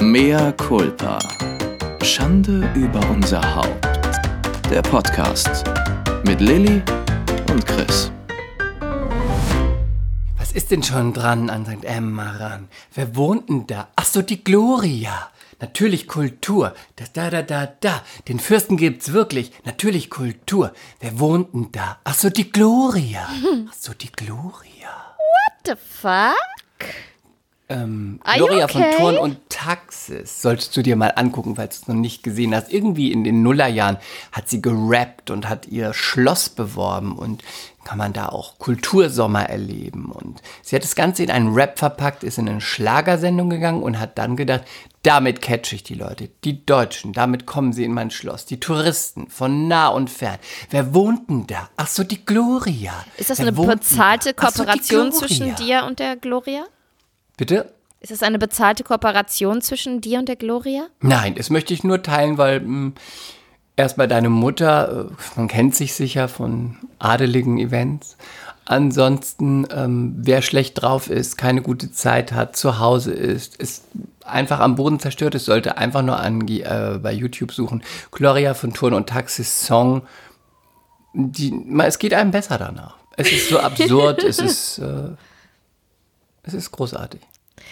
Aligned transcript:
Mea 0.00 0.52
culpa. 0.52 1.18
Schande 2.02 2.70
über 2.76 3.00
unser 3.10 3.42
Haupt. 3.56 3.84
Der 4.70 4.80
Podcast 4.80 5.64
mit 6.24 6.40
Lilly 6.40 6.80
und 7.50 7.66
Chris. 7.66 8.12
Was 10.38 10.52
ist 10.52 10.70
denn 10.70 10.84
schon 10.84 11.12
dran 11.12 11.50
an 11.50 11.66
St. 11.66 11.84
Emma 11.84 12.30
ran? 12.30 12.68
Wer 12.94 13.16
wohnt 13.16 13.48
denn 13.48 13.66
da? 13.66 13.88
Ach 13.96 14.04
so, 14.04 14.22
die 14.22 14.44
Gloria. 14.44 15.32
Natürlich 15.60 16.06
Kultur. 16.06 16.74
Das 16.94 17.12
da, 17.12 17.28
da, 17.28 17.42
da, 17.42 17.66
da. 17.66 18.00
Den 18.28 18.38
Fürsten 18.38 18.76
gibt's 18.76 19.12
wirklich. 19.12 19.50
Natürlich 19.64 20.10
Kultur. 20.10 20.72
Wer 21.00 21.18
wohnt 21.18 21.54
denn 21.54 21.72
da? 21.72 21.98
Ach 22.04 22.14
so, 22.14 22.30
die 22.30 22.52
Gloria. 22.52 23.28
Ach 23.68 23.74
so, 23.74 23.92
die 23.94 24.12
Gloria. 24.12 25.16
What 25.18 25.66
the 25.66 25.74
fuck? 25.76 26.36
Ähm, 27.70 28.20
Gloria 28.36 28.64
okay? 28.64 28.72
von 28.72 28.82
Turn 28.96 29.18
und 29.18 29.38
Taxis 29.50 30.40
solltest 30.40 30.74
du 30.76 30.82
dir 30.82 30.96
mal 30.96 31.12
angucken, 31.14 31.56
falls 31.56 31.80
du 31.80 31.82
es 31.82 31.88
noch 31.88 32.00
nicht 32.00 32.22
gesehen 32.22 32.54
hast. 32.54 32.72
Irgendwie 32.72 33.12
in 33.12 33.24
den 33.24 33.42
Nullerjahren 33.42 33.98
hat 34.32 34.48
sie 34.48 34.62
gerappt 34.62 35.30
und 35.30 35.48
hat 35.48 35.68
ihr 35.68 35.92
Schloss 35.92 36.48
beworben 36.48 37.16
und 37.16 37.42
kann 37.84 37.98
man 37.98 38.12
da 38.12 38.28
auch 38.28 38.58
Kultursommer 38.58 39.48
erleben. 39.48 40.12
Und 40.12 40.42
sie 40.62 40.76
hat 40.76 40.82
das 40.82 40.94
Ganze 40.94 41.22
in 41.22 41.30
einen 41.30 41.54
Rap 41.54 41.78
verpackt, 41.78 42.22
ist 42.22 42.38
in 42.38 42.48
eine 42.48 42.60
Schlagersendung 42.60 43.50
gegangen 43.50 43.82
und 43.82 43.98
hat 43.98 44.18
dann 44.18 44.36
gedacht, 44.36 44.64
damit 45.02 45.42
catch 45.42 45.72
ich 45.72 45.84
die 45.84 45.94
Leute, 45.94 46.28
die 46.44 46.64
Deutschen, 46.64 47.12
damit 47.12 47.46
kommen 47.46 47.72
sie 47.72 47.84
in 47.84 47.92
mein 47.92 48.10
Schloss, 48.10 48.46
die 48.46 48.60
Touristen 48.60 49.28
von 49.28 49.68
nah 49.68 49.88
und 49.88 50.10
fern. 50.10 50.38
Wer 50.70 50.92
wohnt 50.94 51.30
denn 51.30 51.46
da? 51.46 51.70
Ach 51.76 51.86
so, 51.86 52.04
die 52.04 52.24
Gloria. 52.24 52.92
Ist 53.16 53.30
das 53.30 53.38
Wer 53.38 53.48
eine 53.48 53.52
bezahlte 53.52 54.30
so, 54.30 54.46
Kooperation 54.46 55.10
Gloria. 55.10 55.18
zwischen 55.18 55.54
dir 55.56 55.84
und 55.84 55.98
der 55.98 56.16
Gloria? 56.16 56.64
Bitte? 57.38 57.72
Ist 58.00 58.12
das 58.12 58.22
eine 58.22 58.38
bezahlte 58.38 58.84
Kooperation 58.84 59.62
zwischen 59.62 60.02
dir 60.02 60.18
und 60.18 60.28
der 60.28 60.36
Gloria? 60.36 60.86
Nein, 61.00 61.34
das 61.34 61.48
möchte 61.48 61.72
ich 61.72 61.82
nur 61.82 62.02
teilen, 62.02 62.36
weil 62.36 62.60
mh, 62.60 62.92
erstmal 63.76 64.08
deine 64.08 64.28
Mutter, 64.28 65.08
äh, 65.10 65.14
man 65.36 65.48
kennt 65.48 65.74
sich 65.74 65.94
sicher 65.94 66.28
von 66.28 66.76
adeligen 66.98 67.58
Events. 67.58 68.18
Ansonsten, 68.66 69.66
ähm, 69.74 70.14
wer 70.18 70.42
schlecht 70.42 70.82
drauf 70.82 71.08
ist, 71.08 71.38
keine 71.38 71.62
gute 71.62 71.90
Zeit 71.90 72.32
hat, 72.32 72.54
zu 72.54 72.78
Hause 72.78 73.12
ist, 73.12 73.56
ist 73.56 73.84
einfach 74.26 74.60
am 74.60 74.74
Boden 74.74 75.00
zerstört 75.00 75.34
ist, 75.34 75.46
sollte 75.46 75.78
einfach 75.78 76.02
nur 76.02 76.20
ange 76.20 76.60
äh, 76.60 76.98
bei 77.02 77.12
YouTube 77.12 77.52
suchen. 77.52 77.82
Gloria 78.10 78.52
von 78.52 78.74
Turn 78.74 78.92
und 78.92 79.08
Taxis 79.08 79.64
Song. 79.64 80.02
Die, 81.14 81.54
es 81.82 81.98
geht 81.98 82.12
einem 82.12 82.30
besser 82.30 82.58
danach. 82.58 82.96
Es 83.16 83.32
ist 83.32 83.48
so 83.48 83.58
absurd, 83.58 84.22
es 84.22 84.38
ist, 84.38 84.78
äh, 84.78 85.12
es 86.48 86.54
ist 86.54 86.72
großartig. 86.72 87.20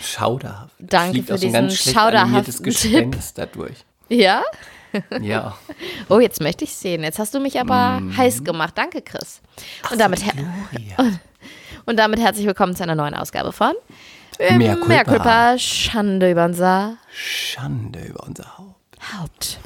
Schauderhaft. 0.02 0.74
Danke 0.78 1.22
für 1.22 1.38
diesen 1.38 1.70
schauderhaften 1.70 2.62
Gespenst 2.64 3.38
dadurch. 3.38 3.84
Ja? 4.08 4.42
Ja. 5.20 5.56
Oh, 6.08 6.20
jetzt 6.20 6.40
möchte 6.40 6.64
ich 6.64 6.74
sehen. 6.74 7.02
Jetzt 7.02 7.18
hast 7.18 7.34
du 7.34 7.40
mich 7.40 7.58
aber 7.60 8.00
Mhm. 8.00 8.16
heiß 8.16 8.44
gemacht. 8.44 8.74
Danke, 8.78 9.02
Chris. 9.02 9.40
Und 9.90 10.00
damit, 10.00 10.22
Gloria. 10.22 11.18
und 11.86 11.98
damit 11.98 12.20
herzlich 12.20 12.46
willkommen 12.46 12.74
zu 12.76 12.82
einer 12.84 12.94
neuen 12.94 13.14
Ausgabe 13.14 13.52
von. 13.52 13.72
Mehr 14.38 14.76
Culpa, 15.04 15.58
Schande 15.58 16.30
über 16.30 16.44
unser 16.44 16.96
Schande 17.12 18.00
über 18.04 18.22
unser 18.26 18.56
Haupt. 18.56 18.76
Haupt. 19.18 19.58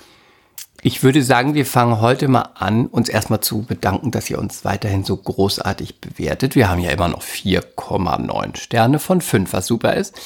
Ich 0.82 1.02
würde 1.02 1.22
sagen, 1.22 1.54
wir 1.54 1.66
fangen 1.66 2.00
heute 2.00 2.28
mal 2.28 2.50
an, 2.54 2.86
uns 2.86 3.08
erstmal 3.08 3.40
zu 3.40 3.62
bedanken, 3.62 4.10
dass 4.10 4.30
ihr 4.30 4.38
uns 4.38 4.64
weiterhin 4.64 5.04
so 5.04 5.16
großartig 5.16 6.00
bewertet. 6.00 6.54
Wir 6.54 6.70
haben 6.70 6.80
ja 6.80 6.90
immer 6.90 7.08
noch 7.08 7.22
4,9 7.22 8.56
Sterne 8.56 8.98
von 8.98 9.20
5, 9.20 9.52
was 9.52 9.66
super 9.66 9.94
ist. 9.94 10.18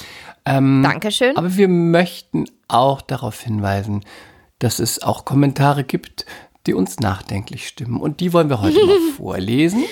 Dankeschön. 0.83 1.37
Aber 1.37 1.57
wir 1.57 1.69
möchten 1.69 2.45
auch 2.69 3.01
darauf 3.01 3.41
hinweisen, 3.41 4.05
dass 4.59 4.79
es 4.79 5.03
auch 5.03 5.25
Kommentare 5.25 5.85
gibt, 5.85 6.25
die 6.67 6.75
uns 6.75 7.01
nachdenklich 7.01 7.67
stimmen. 7.67 8.01
Und 8.01 8.21
die 8.21 8.33
wollen 8.33 8.49
wir 8.49 8.61
heute 8.61 8.85
mal 8.85 8.99
vorlesen 9.17 9.85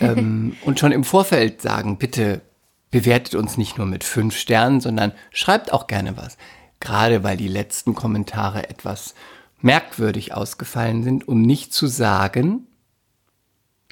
ähm, 0.00 0.56
und 0.64 0.78
schon 0.78 0.92
im 0.92 1.04
Vorfeld 1.04 1.62
sagen, 1.62 1.98
bitte 1.98 2.42
bewertet 2.90 3.34
uns 3.34 3.56
nicht 3.56 3.78
nur 3.78 3.86
mit 3.86 4.04
fünf 4.04 4.36
Sternen, 4.36 4.80
sondern 4.80 5.12
schreibt 5.30 5.72
auch 5.72 5.86
gerne 5.86 6.16
was. 6.16 6.36
Gerade 6.78 7.24
weil 7.24 7.36
die 7.36 7.48
letzten 7.48 7.94
Kommentare 7.94 8.68
etwas 8.68 9.14
merkwürdig 9.62 10.34
ausgefallen 10.34 11.02
sind, 11.02 11.26
um 11.28 11.42
nicht 11.42 11.72
zu 11.72 11.86
sagen, 11.86 12.66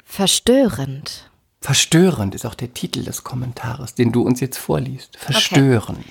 Verstörend. 0.05 1.31
verstörend 1.61 2.35
ist 2.35 2.45
auch 2.45 2.55
der 2.57 2.75
Titel 2.75 3.05
des 3.05 3.23
Kommentares, 3.23 3.95
den 3.95 4.11
du 4.13 4.23
uns 4.23 4.41
jetzt 4.41 4.59
vorliest. 4.59 5.17
Verstörend. 5.17 6.05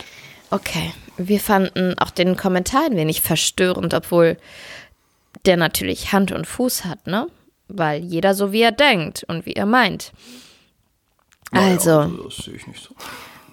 Okay, 0.52 0.94
wir 1.18 1.40
fanden 1.40 1.98
auch 2.00 2.10
den 2.12 2.38
Kommentar 2.38 2.86
ein 2.86 2.96
wenig 2.96 3.22
verstörend, 3.22 3.94
obwohl 3.94 4.38
der 5.46 5.58
natürlich 5.58 6.12
Hand 6.14 6.32
und 6.32 6.48
Fuß 6.48 6.86
hat, 6.86 7.06
ne? 7.08 7.28
Weil 7.68 8.04
jeder 8.04 8.34
so 8.34 8.52
wie 8.52 8.62
er 8.62 8.72
denkt 8.72 9.24
und 9.28 9.46
wie 9.46 9.54
er 9.54 9.66
meint. 9.68 10.12
Also, 11.52 12.06
Das 12.24 12.38
sehe 12.38 12.56
ich 12.56 12.66
nicht 12.68 12.82
so. 12.84 12.96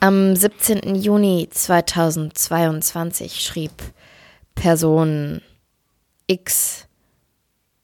am 0.00 0.34
17. 0.36 0.94
Juni 0.94 1.48
2022 1.50 3.40
schrieb 3.42 3.72
Person 4.54 5.42
X 6.26 6.86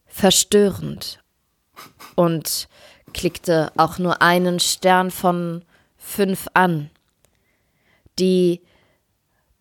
verstörend 0.06 1.22
und 2.14 2.68
klickte 3.12 3.72
auch 3.76 3.98
nur 3.98 4.22
einen 4.22 4.60
Stern 4.60 5.10
von 5.10 5.64
fünf 5.96 6.48
an. 6.54 6.90
Die 8.18 8.60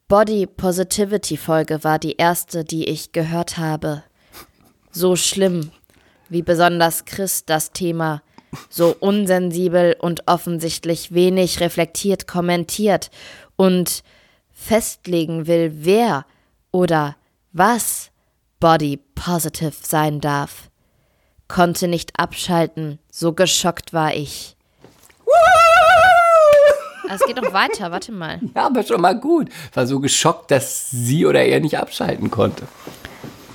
Body 0.08 0.46
Positivity 0.46 1.38
Folge 1.38 1.84
war 1.84 2.00
die 2.00 2.18
erste, 2.18 2.66
die 2.66 2.88
ich 2.90 3.12
gehört 3.12 3.58
habe. 3.58 4.04
So 4.92 5.16
schlimm, 5.16 5.72
wie 6.28 6.42
besonders 6.42 7.06
Chris 7.06 7.46
das 7.46 7.72
Thema 7.72 8.22
so 8.70 8.96
unsensibel 9.00 9.96
und 10.00 10.28
offensichtlich 10.28 11.14
wenig 11.14 11.62
reflektiert 11.62 12.28
kommentiert 12.28 13.10
und 13.56 14.04
festlegen 14.52 15.48
will, 15.48 15.72
wer 15.76 16.26
oder 16.72 17.16
was 17.54 18.11
Body 18.62 18.98
Positive 19.16 19.74
sein 19.82 20.22
darf. 20.22 20.70
Konnte 21.50 21.90
nicht 21.90 22.18
abschalten, 22.18 23.00
so 23.12 23.34
geschockt 23.34 23.92
war 23.92 24.14
ich. 24.14 24.56
Ah, 27.10 27.16
Es 27.16 27.22
geht 27.26 27.36
noch 27.36 27.52
weiter, 27.52 27.92
warte 27.92 28.12
mal. 28.14 28.40
Ja, 28.56 28.68
aber 28.68 28.84
schon 28.84 29.02
mal 29.02 29.20
gut. 29.20 29.50
War 29.74 29.86
so 29.86 30.00
geschockt, 30.00 30.50
dass 30.52 30.90
sie 30.92 31.26
oder 31.26 31.44
er 31.44 31.60
nicht 31.60 31.78
abschalten 31.78 32.32
konnte. 32.32 32.68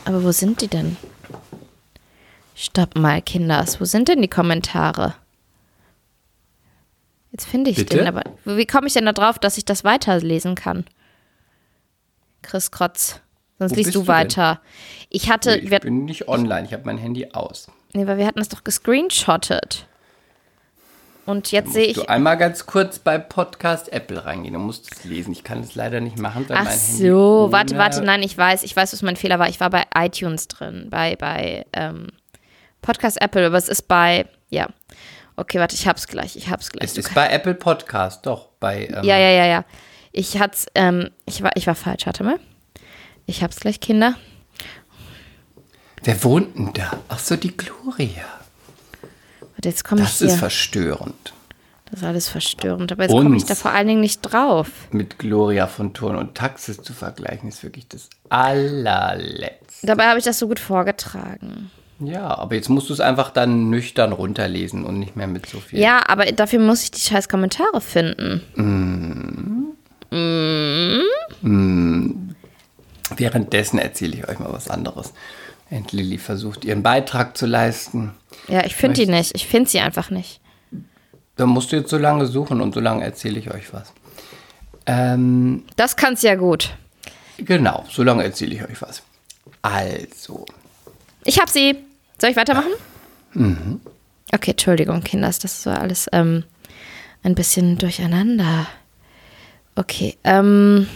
Aber 0.05 0.23
wo 0.25 0.33
sind 0.33 0.61
die 0.61 0.69
denn? 0.69 0.97
Stopp 2.55 2.97
mal, 2.97 3.23
Kinders. 3.23 3.81
Wo 3.81 3.85
sind 3.85 4.09
denn 4.09 4.21
die 4.21 4.29
Kommentare? 4.29 5.15
Jetzt 7.33 7.47
finde 7.47 7.71
ich 7.71 7.77
Bitte? 7.77 7.99
den, 7.99 8.07
aber 8.09 8.25
wie 8.45 8.67
komme 8.67 8.89
ich 8.89 8.95
denn 8.95 9.07
da 9.07 9.13
drauf, 9.13 9.39
dass 9.39 9.57
ich 9.59 9.65
das 9.65 9.85
weiterlesen 9.85 10.55
kann? 10.55 10.85
Chris 12.43 12.71
Krotz. 12.71 13.21
Sonst 13.59 13.73
Wo 13.73 13.77
liest 13.77 13.87
bist 13.89 13.95
du 13.97 14.01
du 14.01 14.07
denn? 14.07 14.15
weiter. 14.15 14.61
Ich 15.09 15.31
hatte, 15.31 15.57
Ich 15.57 15.71
wir, 15.71 15.81
bin 15.81 16.05
nicht 16.05 16.29
online, 16.29 16.67
ich 16.67 16.73
habe 16.73 16.83
mein 16.85 16.99
Handy 16.99 17.29
aus. 17.33 17.69
nee, 17.95 18.07
weil 18.07 18.19
wir 18.19 18.27
hatten 18.27 18.41
es 18.41 18.49
doch 18.49 18.65
gescreenshottet. 18.65 19.87
Und 21.25 21.51
jetzt 21.51 21.73
sehe 21.73 21.87
ich. 21.87 21.95
Du 21.95 22.09
einmal 22.09 22.37
ganz 22.37 22.67
kurz 22.67 23.01
bei 23.01 23.19
Podcast 23.19 23.93
Apple 23.93 24.25
reingehen, 24.25 24.55
du 24.55 24.61
musst 24.61 24.93
es 24.93 25.05
lesen. 25.05 25.33
Ich 25.33 25.43
kann 25.43 25.61
es 25.61 25.75
leider 25.75 26.01
nicht 26.01 26.19
machen, 26.19 26.49
weil 26.49 26.57
Ach 26.57 26.65
mein 26.65 26.79
Handy 26.79 27.09
so, 27.09 27.49
warte, 27.51 27.77
warte, 27.77 28.03
nein, 28.03 28.23
ich 28.23 28.39
weiß, 28.39 28.63
ich 28.63 28.77
weiß, 28.77 28.93
was 28.93 29.03
mein 29.03 29.17
Fehler 29.17 29.39
war. 29.41 29.49
Ich 29.49 29.59
war 29.59 29.71
bei 29.71 29.85
iTunes 29.97 30.47
drin, 30.47 30.87
bei, 30.89 31.17
bei 31.17 31.67
ähm, 31.73 32.09
Podcast 32.81 33.21
Apple, 33.21 33.47
aber 33.47 33.57
es 33.57 33.69
ist 33.69 33.89
bei, 33.89 34.27
ja. 34.51 34.69
Okay, 35.35 35.59
warte, 35.59 35.75
ich 35.75 35.89
hab's 35.89 36.07
gleich, 36.07 36.37
ich 36.37 36.49
hab's 36.49 36.71
gleich. 36.71 36.85
Es 36.85 36.95
Du 36.95 37.01
ist 37.01 37.13
bei 37.13 37.29
Apple 37.29 37.55
Podcast, 37.55 38.25
doch. 38.25 38.51
Bei, 38.61 38.87
ähm, 38.87 39.03
Ja, 39.03 39.19
ja, 39.19 39.31
ja, 39.31 39.47
ja. 39.47 39.65
Ich 40.13 40.39
hat's, 40.39 40.67
ähm, 40.77 41.11
ich 41.27 41.43
war, 41.43 41.51
ich 41.57 41.67
war 41.67 41.75
falsch, 41.75 42.07
warte 42.07 42.23
mal. 42.23 42.39
Ich 43.27 43.43
hab's 43.43 43.61
gleich, 43.61 43.81
Kinder. 43.81 44.15
Wer 46.03 46.23
wohnt 46.25 46.57
denn 46.57 46.73
da? 46.73 46.99
Ach 47.09 47.19
so, 47.19 47.37
die 47.37 47.57
Gloria. 47.57 48.25
Warte, 49.41 49.69
jetzt 49.69 49.85
komme 49.85 50.03
ich 50.03 50.09
Das 50.09 50.19
hier. 50.19 50.29
ist 50.29 50.37
verstörend. 50.37 51.33
das 51.91 52.01
ist 52.01 52.07
alles 52.07 52.29
verstörend, 52.29 52.93
aber 52.93 53.05
jetzt 53.05 53.13
komme 53.13 53.37
ich 53.37 53.45
da 53.45 53.55
vor 53.55 53.73
allen 53.73 53.89
Dingen 53.89 54.01
nicht 54.01 54.21
drauf. 54.23 54.69
Mit 54.93 55.19
Gloria 55.19 55.67
von 55.67 55.95
Turn 55.95 56.15
und 56.17 56.35
Taxis 56.37 56.81
zu 56.83 56.93
vergleichen, 56.93 57.49
ist 57.49 57.63
wirklich 57.65 57.89
das 57.89 58.09
allerletzte. 58.29 59.87
Dabei 59.87 60.07
habe 60.07 60.19
ich 60.19 60.25
das 60.25 60.39
so 60.39 60.47
gut 60.47 60.61
vorgetragen. 60.61 61.71
Ja, 61.99 62.37
aber 62.37 62.55
jetzt 62.57 62.69
musst 62.69 62.91
du 62.91 62.93
es 62.93 63.01
einfach 63.01 63.31
dann 63.31 63.71
nüchtern 63.71 64.13
runterlesen 64.13 64.85
und 64.85 64.99
nicht 65.01 65.17
mehr 65.17 65.27
mit 65.27 65.47
so 65.47 65.59
viel. 65.61 65.79
Ja, 65.81 66.03
aber 66.09 66.27
dafür 66.27 66.61
muss 66.61 66.83
ich 66.83 66.91
die 66.91 67.01
scheiß 67.01 67.29
Kommentare 67.29 67.81
finden. 67.81 68.43
Währenddessen 73.17 73.79
erzähle 73.79 74.17
ich 74.17 74.29
euch 74.29 74.39
mal 74.39 74.53
was 74.53 74.69
anderes. 74.69 75.13
Und 75.71 75.93
Lilly 75.93 76.19
versucht, 76.19 76.65
ihren 76.65 76.83
Beitrag 76.83 77.37
zu 77.37 77.47
leisten. 77.47 78.13
Ja, 78.49 78.65
ich 78.65 78.75
finde 78.77 79.05
die 79.05 79.11
nicht. 79.11 79.33
Ich 79.35 79.47
finde 79.47 79.69
sie 79.71 79.81
einfach 79.81 80.11
nicht. 80.11 80.41
Da 81.37 81.47
musst 81.47 81.73
du 81.73 81.77
jetzt 81.77 81.91
so 81.91 81.99
lange 81.99 82.27
suchen 82.27 82.61
und 82.61 82.75
so 82.75 82.81
lange 82.81 83.05
erzähle 83.05 83.39
ich 83.39 83.53
euch 83.53 83.73
was. 83.73 83.93
Ähm, 84.87 85.65
Das 85.77 85.97
kannst 85.97 86.23
ja 86.23 86.35
gut. 86.37 86.75
Genau, 87.39 87.85
so 87.91 88.03
lange 88.03 88.25
erzähle 88.25 88.55
ich 88.55 88.63
euch 88.63 88.81
was. 88.81 89.03
Also, 89.63 90.47
Ich 91.25 91.39
hab 91.41 91.49
sie. 91.51 91.77
Soll 92.19 92.31
ich 92.31 92.37
weitermachen? 92.37 92.71
Mhm. 93.35 93.81
Okay, 94.33 94.53
Entschuldigung, 94.53 95.03
Kinders, 95.03 95.39
das 95.39 95.67
war 95.67 95.81
alles 95.81 96.09
ähm, 96.13 96.45
ein 97.23 97.35
bisschen 97.35 97.77
durcheinander. 97.79 98.67
Okay, 99.75 100.17
ähm. 100.25 100.89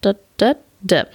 Da, 0.00 0.12
da, 0.36 0.54
da. 0.80 1.06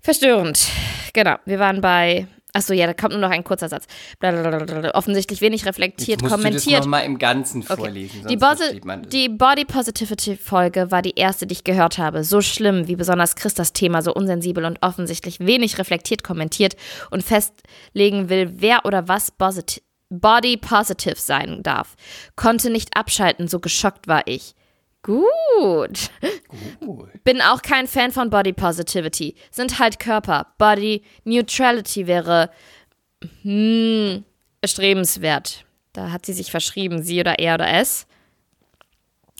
Verstörend. 0.00 0.68
Genau, 1.12 1.36
wir 1.44 1.58
waren 1.58 1.80
bei. 1.80 2.26
Achso, 2.52 2.72
ja, 2.72 2.86
da 2.86 2.94
kommt 2.94 3.10
nur 3.10 3.20
noch 3.20 3.30
ein 3.30 3.42
kurzer 3.42 3.68
Satz. 3.68 3.86
Blablabla. 4.20 4.94
Offensichtlich 4.94 5.40
wenig 5.40 5.66
reflektiert, 5.66 6.22
jetzt 6.22 6.22
musst 6.22 6.34
du 6.34 6.36
das 6.36 6.44
kommentiert. 6.44 6.80
nochmal 6.82 7.04
im 7.04 7.18
Ganzen 7.18 7.64
vorlesen, 7.64 8.22
sonst 8.22 8.30
Die, 8.30 8.36
das. 8.36 8.60
die 9.08 9.28
Body 9.28 9.64
Positivity 9.64 10.36
Folge 10.36 10.92
war 10.92 11.02
die 11.02 11.14
erste, 11.16 11.48
die 11.48 11.54
ich 11.54 11.64
gehört 11.64 11.98
habe. 11.98 12.22
So 12.22 12.42
schlimm, 12.42 12.86
wie 12.86 12.94
besonders 12.94 13.34
Chris 13.34 13.54
das 13.54 13.72
Thema 13.72 14.02
so 14.02 14.14
unsensibel 14.14 14.66
und 14.66 14.78
offensichtlich 14.82 15.40
wenig 15.40 15.78
reflektiert 15.78 16.22
kommentiert 16.22 16.76
und 17.10 17.24
festlegen 17.24 18.28
will, 18.28 18.52
wer 18.58 18.84
oder 18.84 19.08
was 19.08 19.32
posit 19.32 19.82
Body 20.20 20.56
Positive 20.56 21.16
sein 21.16 21.62
darf. 21.62 21.96
Konnte 22.36 22.70
nicht 22.70 22.96
abschalten, 22.96 23.48
so 23.48 23.60
geschockt 23.60 24.08
war 24.08 24.26
ich. 24.26 24.54
Gut. 25.02 26.10
Bin 27.24 27.42
auch 27.42 27.60
kein 27.60 27.86
Fan 27.86 28.10
von 28.10 28.30
Body 28.30 28.52
Positivity. 28.54 29.34
Sind 29.50 29.78
halt 29.78 29.98
Körper. 29.98 30.46
Body 30.56 31.02
Neutrality 31.24 32.06
wäre 32.06 32.50
hm, 33.42 34.24
erstrebenswert. 34.62 35.66
Da 35.92 36.10
hat 36.10 36.24
sie 36.26 36.32
sich 36.32 36.50
verschrieben, 36.50 37.02
sie 37.02 37.20
oder 37.20 37.38
er 37.38 37.54
oder 37.54 37.68
es. 37.68 38.06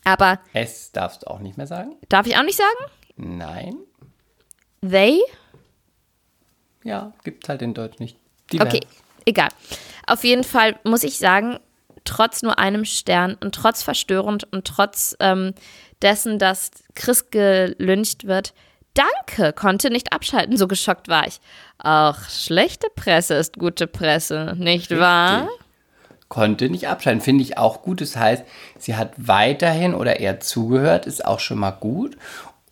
Aber 0.04 0.38
Es 0.52 0.92
darfst 0.92 1.22
du 1.22 1.28
auch 1.28 1.40
nicht 1.40 1.56
mehr 1.56 1.66
sagen? 1.66 1.96
darf 2.10 2.26
ich 2.26 2.36
auch 2.36 2.42
nicht 2.42 2.58
sagen? 2.58 2.92
Nein. 3.16 3.76
They? 4.82 5.18
Ja, 6.82 7.12
gibt's 7.24 7.48
halt 7.48 7.62
in 7.62 7.72
Deutsch 7.72 7.98
nicht. 8.00 8.18
Divers. 8.52 8.68
Okay, 8.68 8.80
egal. 9.24 9.48
Auf 10.06 10.24
jeden 10.24 10.44
Fall 10.44 10.76
muss 10.84 11.02
ich 11.02 11.18
sagen, 11.18 11.58
trotz 12.04 12.42
nur 12.42 12.58
einem 12.58 12.84
Stern 12.84 13.36
und 13.40 13.54
trotz 13.54 13.82
verstörend 13.82 14.44
und 14.52 14.66
trotz 14.66 15.16
ähm, 15.20 15.54
dessen, 16.02 16.38
dass 16.38 16.70
Chris 16.94 17.30
gelyncht 17.30 18.26
wird, 18.26 18.54
danke, 18.94 19.52
konnte 19.52 19.90
nicht 19.90 20.12
abschalten, 20.12 20.56
so 20.56 20.68
geschockt 20.68 21.08
war 21.08 21.26
ich. 21.26 21.40
Auch 21.78 22.16
schlechte 22.28 22.88
Presse 22.94 23.34
ist 23.34 23.58
gute 23.58 23.86
Presse, 23.86 24.54
nicht 24.56 24.90
wahr? 24.90 25.42
Richtig. 25.42 25.60
Konnte 26.28 26.68
nicht 26.68 26.88
abschalten, 26.88 27.20
finde 27.20 27.44
ich 27.44 27.58
auch 27.58 27.82
gut. 27.82 28.00
Das 28.00 28.16
heißt, 28.16 28.44
sie 28.78 28.96
hat 28.96 29.12
weiterhin 29.16 29.94
oder 29.94 30.20
eher 30.20 30.40
zugehört, 30.40 31.06
ist 31.06 31.24
auch 31.24 31.38
schon 31.38 31.58
mal 31.58 31.70
gut. 31.70 32.16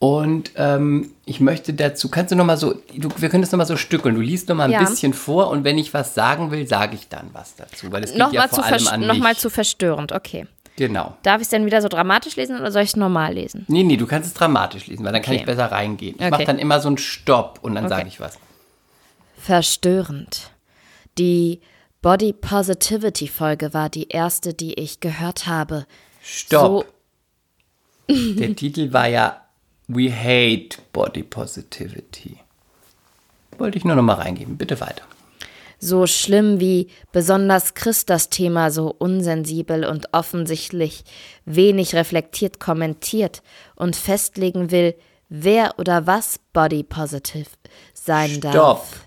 Und 0.03 0.51
ähm, 0.57 1.13
ich 1.27 1.39
möchte 1.39 1.75
dazu, 1.75 2.09
kannst 2.09 2.33
du 2.33 2.37
noch 2.37 2.45
mal 2.45 2.57
so, 2.57 2.75
du, 2.97 3.09
wir 3.19 3.29
können 3.29 3.43
das 3.45 3.53
noch 3.53 3.59
mal 3.59 3.67
so 3.67 3.77
stückeln. 3.77 4.17
Du 4.17 4.21
liest 4.21 4.49
noch 4.49 4.57
mal 4.57 4.65
ein 4.65 4.73
Ja. 4.73 4.81
bisschen 4.81 5.15
vor 5.15 5.49
und 5.49 5.63
wenn 5.63 5.79
ich 5.79 5.95
was 5.95 6.17
sagen 6.17 6.51
will, 6.51 6.67
sage 6.67 6.97
ich 6.97 7.09
dann 7.09 7.31
was 7.33 7.55
dazu, 7.55 7.93
weil 7.93 8.03
es 8.03 8.11
geht 8.11 8.19
ja 8.19 8.25
Nochmal 8.27 8.49
vor 8.49 8.59
zu, 8.59 8.65
allem 8.65 8.89
an 8.89 9.07
noch 9.07 9.19
mal 9.19 9.29
mich. 9.29 9.39
zu 9.39 9.49
verstörend, 9.49 10.11
okay. 10.11 10.49
Genau. 10.75 11.17
Darf 11.23 11.37
ich 11.37 11.43
es 11.43 11.51
denn 11.51 11.67
wieder 11.67 11.81
so 11.81 11.87
dramatisch 11.87 12.35
lesen 12.35 12.59
oder 12.59 12.73
soll 12.73 12.83
ich 12.83 12.89
es 12.89 12.97
normal 12.97 13.35
lesen? 13.35 13.65
Nee, 13.69 13.85
nee, 13.85 13.97
du 13.97 14.09
kannst 14.09 14.27
es 14.27 14.35
dramatisch 14.35 14.89
lesen, 14.89 15.05
weil 15.05 15.13
dann 15.13 15.23
kann 15.23 15.35
Okay. 15.35 15.43
ich 15.43 15.47
besser 15.47 15.67
reingehen. 15.71 16.17
Ich 16.17 16.21
Okay. 16.23 16.31
mache 16.31 16.45
dann 16.47 16.59
immer 16.59 16.81
so 16.81 16.89
einen 16.89 16.99
Stopp 16.99 17.61
und 17.63 17.77
dann 17.77 17.85
Okay. 17.85 17.95
sage 17.95 18.09
ich 18.09 18.19
was. 18.19 18.39
Verstörend. 19.37 20.51
Die 21.17 21.61
Body 22.01 22.33
Positivity 22.33 23.29
Folge 23.29 23.73
war 23.73 23.89
die 23.89 24.09
erste, 24.09 24.53
die 24.53 24.75
ich 24.81 24.99
gehört 24.99 25.47
habe. 25.47 25.87
Stopp. 26.25 26.87
Der 28.09 28.57
Titel 28.57 28.93
war 28.93 29.07
ja 29.07 29.42
We 29.95 30.11
Hate 30.11 30.79
Body 30.93 31.23
Positivity. 31.23 32.39
Wollte 33.59 33.79
ich 33.79 33.85
nur 33.85 33.95
noch 33.95 34.03
mal 34.03 34.15
reingeben. 34.15 34.57
Bitte 34.57 34.81
weiter. 34.81 35.03
So 35.79 36.07
schlimm 36.07 36.61
wie 36.61 36.89
besonders 37.11 37.75
Chris 37.75 38.07
das 38.07 38.31
Thema 38.31 38.71
so 38.71 38.95
unsensibel 38.97 39.85
und 39.85 40.09
offensichtlich 40.13 41.05
wenig 41.45 41.95
reflektiert 41.95 42.61
kommentiert 42.61 43.43
und 43.75 43.97
festlegen 43.97 44.71
will, 44.71 44.95
wer 45.29 45.79
oder 45.79 46.07
was 46.07 46.39
Body 46.53 46.85
Positive 46.85 47.49
sein 47.95 48.31
Stopp. 48.31 48.53
darf. 48.53 49.05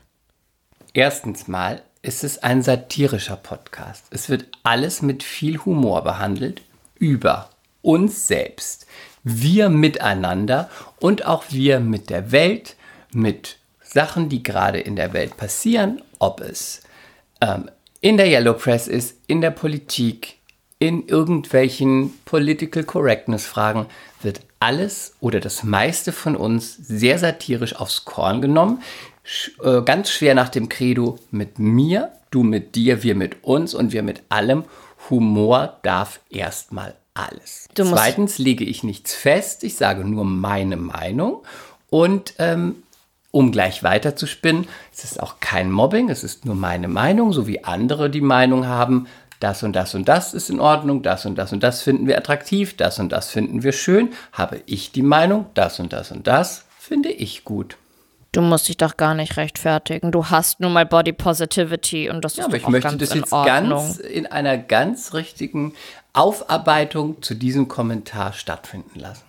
Erstens 0.93 1.47
mal 1.47 1.81
ist 2.01 2.23
es 2.23 2.43
ein 2.43 2.61
satirischer 2.61 3.37
Podcast. 3.37 4.05
Es 4.11 4.29
wird 4.29 4.47
alles 4.63 5.01
mit 5.01 5.23
viel 5.23 5.57
Humor 5.59 6.03
behandelt 6.03 6.61
über 6.95 7.49
uns 7.81 8.27
selbst, 8.27 8.85
wir 9.25 9.69
miteinander 9.69 10.69
und 10.99 11.25
auch 11.25 11.45
wir 11.49 11.81
mit 11.81 12.09
der 12.09 12.31
Welt, 12.31 12.77
mit 13.11 13.57
Sachen, 13.81 14.29
die 14.29 14.43
gerade 14.43 14.79
in 14.79 14.95
der 14.95 15.11
Welt 15.13 15.35
passieren, 15.35 16.01
ob 16.19 16.39
es 16.39 16.83
ähm, 17.41 17.69
in 17.99 18.17
der 18.17 18.27
Yellow 18.27 18.53
Press 18.53 18.87
ist, 18.87 19.17
in 19.27 19.41
der 19.41 19.49
Politik, 19.51 20.37
in 20.77 21.07
irgendwelchen 21.07 22.13
Political 22.25 22.83
Correctness 22.83 23.45
Fragen, 23.47 23.87
wird 24.21 24.41
alles 24.59 25.15
oder 25.21 25.39
das 25.39 25.63
meiste 25.63 26.11
von 26.11 26.35
uns 26.35 26.75
sehr 26.75 27.17
satirisch 27.17 27.75
aufs 27.75 28.05
Korn 28.05 28.41
genommen. 28.41 28.83
Sch 29.23 29.51
äh, 29.63 29.81
ganz 29.81 30.11
schwer 30.11 30.35
nach 30.35 30.49
dem 30.49 30.69
Credo 30.69 31.17
mit 31.31 31.57
mir, 31.57 32.11
du 32.29 32.43
mit 32.43 32.75
dir, 32.75 33.01
wir 33.01 33.15
mit 33.15 33.43
uns 33.43 33.73
und 33.73 33.91
wir 33.91 34.03
mit 34.03 34.21
allem. 34.29 34.65
Humor 35.09 35.77
darf 35.81 36.19
erstmal 36.29 36.95
alles. 37.15 37.67
Du 37.73 37.83
Zweitens 37.85 38.37
lege 38.37 38.63
ich 38.63 38.83
nichts 38.83 39.15
fest, 39.15 39.63
ich 39.63 39.75
sage 39.75 40.05
nur 40.05 40.25
meine 40.25 40.77
Meinung 40.77 41.43
und 41.89 42.35
ähm, 42.37 42.83
um 43.31 43.51
gleich 43.51 43.83
weiter 43.83 44.15
zu 44.15 44.27
spinnen, 44.27 44.67
es 44.93 45.03
ist 45.03 45.21
auch 45.21 45.39
kein 45.39 45.71
Mobbing, 45.71 46.09
es 46.09 46.23
ist 46.23 46.45
nur 46.45 46.55
meine 46.55 46.87
Meinung, 46.87 47.33
so 47.33 47.47
wie 47.47 47.63
andere 47.63 48.09
die 48.09 48.21
Meinung 48.21 48.67
haben, 48.67 49.07
das 49.39 49.63
und 49.63 49.73
das 49.73 49.95
und 49.95 50.07
das 50.07 50.33
ist 50.33 50.49
in 50.49 50.59
Ordnung, 50.59 51.01
das 51.03 51.25
und 51.25 51.35
das 51.35 51.51
und 51.51 51.61
das 51.61 51.81
finden 51.81 52.07
wir 52.07 52.17
attraktiv, 52.17 52.77
das 52.77 52.99
und 52.99 53.11
das 53.11 53.29
finden 53.29 53.63
wir 53.63 53.73
schön, 53.73 54.13
habe 54.31 54.61
ich 54.65 54.91
die 54.91 55.01
Meinung, 55.01 55.47
das 55.53 55.79
und 55.79 55.91
das 55.91 56.11
und 56.11 56.27
das 56.27 56.65
finde 56.79 57.09
ich 57.09 57.43
gut. 57.43 57.77
Du 58.35 58.41
musst 58.41 58.67
dich 58.67 58.75
doch 58.75 58.97
gar 58.97 59.13
nicht 59.13 59.37
rechtfertigen. 59.37 60.11
Du 60.11 60.29
hast 60.29 60.59
nun 60.59 60.73
mal 60.73 60.85
Body 60.85 61.13
Positivity 61.13 62.09
und 62.09 62.25
das 62.25 62.35
Ja, 62.35 62.41
ist 62.41 62.47
aber 62.47 62.57
ich 62.57 62.67
möchte 62.67 62.97
das 62.97 63.13
jetzt 63.13 63.31
ganz 63.31 63.95
in 63.97 64.25
einer 64.25 64.57
ganz 64.57 65.13
richtigen 65.13 65.73
Aufarbeitung 66.11 67.21
zu 67.21 67.33
diesem 67.33 67.69
Kommentar 67.69 68.33
stattfinden 68.33 68.99
lassen. 68.99 69.23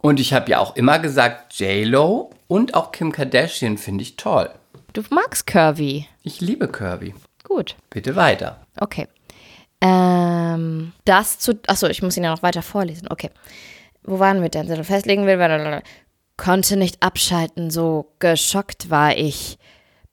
Und 0.00 0.18
ich 0.18 0.32
habe 0.32 0.50
ja 0.50 0.58
auch 0.58 0.74
immer 0.74 0.98
gesagt, 0.98 1.54
J-Lo 1.60 2.30
und 2.48 2.74
auch 2.74 2.90
Kim 2.90 3.12
Kardashian 3.12 3.78
finde 3.78 4.02
ich 4.02 4.16
toll. 4.16 4.50
Du 4.92 5.04
magst 5.10 5.46
Curvy. 5.46 6.08
Ich 6.24 6.40
liebe 6.40 6.66
Kirby. 6.66 7.14
Gut. 7.44 7.76
Bitte 7.90 8.16
weiter. 8.16 8.60
Okay. 8.80 9.06
Ähm, 9.80 10.92
das 11.04 11.38
zu. 11.38 11.60
Achso, 11.68 11.86
ich 11.86 12.02
muss 12.02 12.16
ihn 12.16 12.24
ja 12.24 12.32
noch 12.32 12.42
weiter 12.42 12.62
vorlesen. 12.62 13.06
Okay. 13.08 13.30
Wo 14.02 14.18
waren 14.18 14.42
wir 14.42 14.48
denn? 14.48 14.82
Festlegen 14.82 15.26
will. 15.26 15.38
Konnte 16.38 16.76
nicht 16.76 17.02
abschalten, 17.02 17.70
so 17.70 18.12
geschockt 18.20 18.88
war 18.88 19.16
ich. 19.16 19.58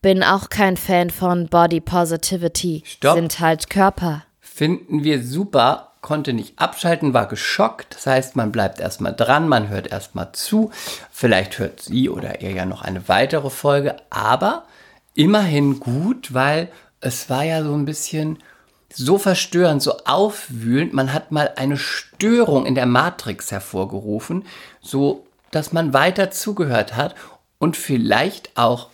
Bin 0.02 0.24
auch 0.24 0.50
kein 0.50 0.76
Fan 0.76 1.12
von 1.12 1.48
Body 1.48 1.80
Positivity. 1.80 2.84
Stopp. 2.84 3.16
Sind 3.16 3.40
halt 3.40 3.70
Körper. 3.70 4.24
Finden 4.42 5.04
wir 5.04 5.24
super, 5.24 5.94
konnte 6.02 6.34
nicht 6.34 6.58
abschalten, 6.58 7.14
war 7.14 7.28
geschockt. 7.28 7.94
Das 7.96 8.08
heißt, 8.08 8.36
man 8.36 8.52
bleibt 8.52 8.80
erstmal 8.80 9.16
dran, 9.16 9.48
man 9.48 9.70
hört 9.70 9.88
erstmal 9.88 10.32
zu. 10.32 10.72
Vielleicht 11.12 11.60
hört 11.60 11.82
sie 11.82 12.10
oder 12.10 12.42
er 12.42 12.52
ja 12.52 12.66
noch 12.66 12.82
eine 12.82 13.08
weitere 13.08 13.52
Folge, 13.52 13.96
aber 14.10 14.66
immerhin 15.14 15.80
gut, 15.80 16.34
weil 16.34 16.72
es 17.02 17.30
war 17.30 17.44
ja 17.44 17.64
so 17.64 17.74
ein 17.74 17.86
bisschen 17.86 18.40
so 18.92 19.20
verstörend, 19.20 19.84
so 19.84 19.98
aufwühlend. 20.06 20.94
Man 20.94 21.14
hat 21.14 21.32
mal 21.32 21.52
eine 21.56 21.78
Störung 21.78 22.66
in 22.66 22.74
der 22.74 22.88
Matrix 22.88 23.52
hervorgerufen, 23.52 24.46
so 24.82 25.25
dass 25.52 25.74
man 25.74 25.94
weiter 25.94 26.32
zugehört 26.32 26.96
hat 26.96 27.16
und 27.58 27.78
vielleicht 27.78 28.58
auch 28.58 28.90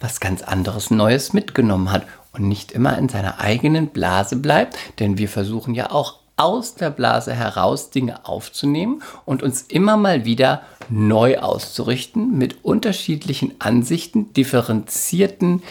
was 0.00 0.20
ganz 0.20 0.42
anderes 0.42 0.90
Neues 0.90 1.32
mitgenommen 1.32 1.90
hat 1.90 2.06
und 2.32 2.46
nicht 2.48 2.72
immer 2.72 2.98
in 2.98 3.08
seiner 3.08 3.40
eigenen 3.40 3.88
Blase 3.88 4.36
bleibt, 4.36 4.76
denn 4.98 5.18
wir 5.18 5.28
versuchen 5.28 5.74
ja 5.74 5.90
auch 5.90 6.20
aus 6.36 6.74
der 6.74 6.90
Blase 6.90 7.34
heraus 7.34 7.90
Dinge 7.90 8.26
aufzunehmen 8.26 9.02
und 9.24 9.42
uns 9.42 9.62
immer 9.62 9.96
mal 9.96 10.26
wieder 10.26 10.62
neu 10.90 11.38
auszurichten 11.38 12.36
mit 12.36 12.62
unterschiedlichen 12.62 13.54
Ansichten, 13.58 14.34
differenzierten 14.34 15.62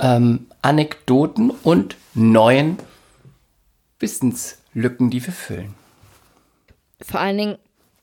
ähm, 0.00 0.46
Anekdoten 0.60 1.50
und 1.50 1.96
neuen 2.12 2.78
Wissenslücken, 3.98 5.10
die 5.10 5.24
wir 5.24 5.32
füllen. 5.32 5.74
Vor 7.00 7.20
allen 7.20 7.38
Dingen 7.38 7.58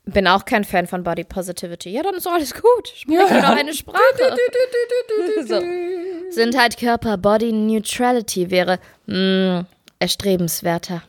bin 0.08 0.28
auch 0.28 0.46
kein 0.46 0.64
Fan 0.64 0.88
von 0.88 1.04
Body 1.04 1.24
Positivity. 1.24 1.90
Ja, 1.90 2.04
dann 2.04 2.16
ist 2.16 2.26
doch 2.26 2.34
alles 2.34 2.54
gut. 2.54 2.88
Spreche 2.96 3.42
doch 3.42 3.50
eine 3.50 3.74
Sprache. 3.74 4.00
so. 5.46 5.62
Sind 6.32 6.58
halt 6.58 6.78
Körper. 6.78 7.18
Body 7.18 7.52
Neutrality 7.52 8.50
wäre 8.50 8.80
mh, 9.06 9.66
erstrebenswerter. 10.00 11.04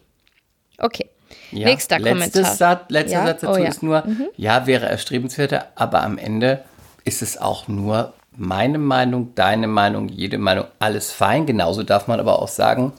Okay. 0.79 1.09
Ja, 1.51 1.67
Nächster 1.67 2.01
Kommentar. 2.01 2.45
Satz, 2.45 2.91
letzter 2.91 3.13
Ja? 3.19 3.27
Satz 3.27 3.41
dazu 3.43 3.55
Oh 3.55 3.63
ja. 3.63 3.69
ist 3.69 3.83
nur, 3.83 4.05
ja, 4.37 4.67
wäre 4.67 4.87
erstrebenswerter, 4.87 5.69
aber 5.75 6.03
am 6.03 6.19
Ende 6.19 6.65
ist 7.05 7.23
es 7.23 7.39
auch 7.39 7.69
nur 7.69 8.15
meine 8.37 8.79
Meinung, 8.79 9.35
deine 9.35 9.67
Meinung, 9.67 10.09
jede 10.09 10.39
Meinung, 10.39 10.67
alles 10.79 11.11
fein. 11.11 11.45
Genauso 11.47 11.83
darf 11.83 12.07
man 12.07 12.21
aber 12.21 12.41
auch 12.41 12.49
sagen, 12.49 12.93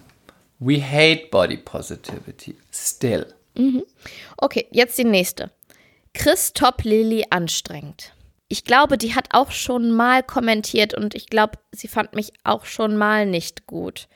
we 0.59 0.81
hate 0.81 1.27
body 1.31 1.57
positivity. 1.57 2.55
Still. 2.71 3.25
Okay, 4.37 4.67
jetzt 4.71 4.97
die 4.97 5.03
nächste. 5.05 5.49
Chris 6.13 6.53
Top 6.53 6.83
Lilly 6.83 7.25
anstrengend. 7.29 8.13
Ich 8.47 8.63
glaube, 8.63 8.97
die 8.97 9.13
hat 9.15 9.27
auch 9.31 9.51
schon 9.51 9.91
mal 9.91 10.23
kommentiert 10.23 10.93
und 10.93 11.13
ich 11.13 11.27
glaube, 11.27 11.59
sie 11.71 11.87
fand 11.87 12.15
mich 12.15 12.31
auch 12.43 12.65
schon 12.65 12.97
mal 12.97 13.25
nicht 13.25 13.67
gut. 13.67 14.07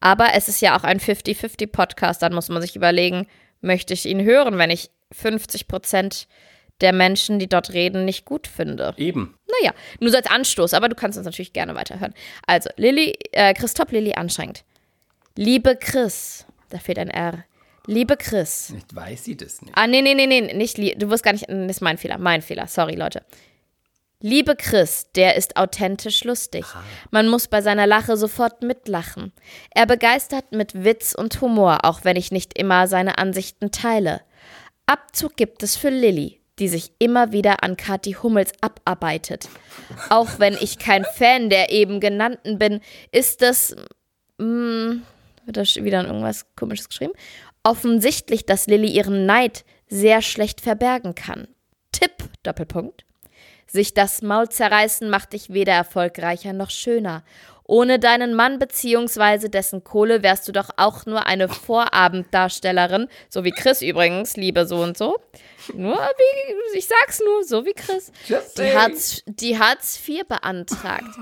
Aber 0.00 0.34
es 0.34 0.48
ist 0.48 0.60
ja 0.60 0.76
auch 0.76 0.84
ein 0.84 1.00
50-50-Podcast, 1.00 2.22
dann 2.22 2.34
muss 2.34 2.48
man 2.48 2.62
sich 2.62 2.76
überlegen, 2.76 3.26
möchte 3.60 3.94
ich 3.94 4.06
ihn 4.06 4.22
hören, 4.22 4.58
wenn 4.58 4.70
ich 4.70 4.90
50 5.12 5.68
Prozent 5.68 6.28
der 6.80 6.92
Menschen, 6.92 7.38
die 7.38 7.48
dort 7.48 7.72
reden, 7.72 8.04
nicht 8.04 8.24
gut 8.24 8.46
finde. 8.46 8.94
Eben. 8.96 9.38
Naja, 9.60 9.72
nur 10.00 10.10
so 10.10 10.16
als 10.16 10.26
Anstoß, 10.26 10.74
aber 10.74 10.88
du 10.88 10.96
kannst 10.96 11.16
uns 11.16 11.24
natürlich 11.24 11.52
gerne 11.52 11.74
weiterhören. 11.74 12.14
Also, 12.46 12.68
Lilly, 12.76 13.16
äh, 13.32 13.54
Christoph 13.54 13.92
Lilly 13.92 14.14
anstrengend. 14.14 14.64
Liebe 15.36 15.76
Chris, 15.76 16.46
da 16.70 16.78
fehlt 16.78 16.98
ein 16.98 17.10
R. 17.10 17.44
Liebe 17.86 18.16
Chris. 18.16 18.70
Nicht 18.70 18.94
weiß 18.94 19.24
sie 19.24 19.36
das 19.36 19.60
nicht. 19.62 19.76
Ah, 19.76 19.86
nee, 19.86 20.00
nee, 20.02 20.14
nee, 20.14 20.26
nee, 20.26 20.52
nicht, 20.54 20.78
li- 20.78 20.94
du 20.96 21.10
wirst 21.10 21.22
gar 21.22 21.32
nicht, 21.32 21.46
das 21.48 21.70
ist 21.76 21.80
mein 21.82 21.98
Fehler, 21.98 22.18
mein 22.18 22.40
Fehler, 22.42 22.66
sorry, 22.66 22.94
Leute. 22.94 23.22
Liebe 24.20 24.56
Chris, 24.56 25.08
der 25.16 25.36
ist 25.36 25.56
authentisch 25.58 26.24
lustig. 26.24 26.64
Man 27.10 27.28
muss 27.28 27.46
bei 27.48 27.60
seiner 27.60 27.86
Lache 27.86 28.16
sofort 28.16 28.62
mitlachen. 28.62 29.32
Er 29.70 29.84
begeistert 29.84 30.50
mit 30.52 30.82
Witz 30.82 31.14
und 31.14 31.38
Humor, 31.42 31.84
auch 31.84 32.04
wenn 32.04 32.16
ich 32.16 32.32
nicht 32.32 32.56
immer 32.58 32.86
seine 32.88 33.18
Ansichten 33.18 33.70
teile. 33.70 34.22
Abzug 34.86 35.36
gibt 35.36 35.62
es 35.62 35.76
für 35.76 35.90
Lilly, 35.90 36.40
die 36.58 36.68
sich 36.68 36.92
immer 36.98 37.32
wieder 37.32 37.62
an 37.62 37.76
Kathi 37.76 38.12
Hummels 38.12 38.52
abarbeitet. 38.62 39.46
Auch 40.08 40.38
wenn 40.38 40.54
ich 40.54 40.78
kein 40.78 41.04
Fan 41.04 41.50
der 41.50 41.70
eben 41.70 42.00
genannten 42.00 42.58
bin, 42.58 42.80
ist 43.12 43.42
es 43.42 43.76
mm, 44.38 45.02
wird 45.44 45.56
da 45.58 45.62
wieder 45.62 46.02
irgendwas 46.06 46.46
komisches 46.56 46.88
geschrieben. 46.88 47.12
Offensichtlich, 47.64 48.46
dass 48.46 48.66
Lilly 48.66 48.88
ihren 48.88 49.26
Neid 49.26 49.64
sehr 49.88 50.22
schlecht 50.22 50.60
verbergen 50.60 51.14
kann. 51.14 51.48
Tipp, 51.92 52.12
Doppelpunkt. 52.42 53.04
Sich 53.66 53.94
das 53.94 54.22
Maul 54.22 54.48
zerreißen 54.48 55.08
macht 55.10 55.32
dich 55.32 55.52
weder 55.52 55.72
erfolgreicher 55.72 56.52
noch 56.52 56.70
schöner. 56.70 57.24
Ohne 57.66 57.98
deinen 57.98 58.34
Mann 58.34 58.58
bzw. 58.58 59.48
dessen 59.48 59.84
Kohle 59.84 60.22
wärst 60.22 60.46
du 60.46 60.52
doch 60.52 60.68
auch 60.76 61.06
nur 61.06 61.26
eine 61.26 61.48
Vorabenddarstellerin, 61.48 63.08
so 63.30 63.42
wie 63.42 63.52
Chris 63.52 63.80
übrigens, 63.80 64.36
liebe 64.36 64.66
so 64.66 64.82
und 64.82 64.98
so. 64.98 65.16
Nur 65.72 65.96
wie, 65.96 66.78
ich 66.78 66.86
sag's 66.86 67.20
nur, 67.20 67.42
so 67.42 67.64
wie 67.64 67.72
Chris. 67.72 68.12
Just 68.28 68.58
Die. 68.58 68.76
Hartz, 68.76 69.22
die 69.24 69.58
Hartz 69.58 69.98
IV 70.06 70.28
beantragt. 70.28 71.16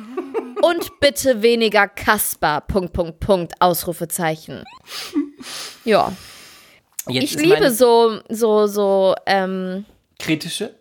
Und 0.63 0.99
bitte 0.99 1.43
weniger 1.43 1.87
Kasper, 1.87 2.61
Punkt, 2.63 2.93
Punkt, 2.93 3.21
Punkt, 3.21 3.53
Ausrufezeichen. 3.61 4.65
Ja, 5.85 6.13
Jetzt 7.09 7.25
ich 7.35 7.41
liebe 7.43 7.71
so, 7.71 8.21
so, 8.29 8.67
so, 8.67 9.15
ähm, 9.27 9.85
kritische. 10.19 10.75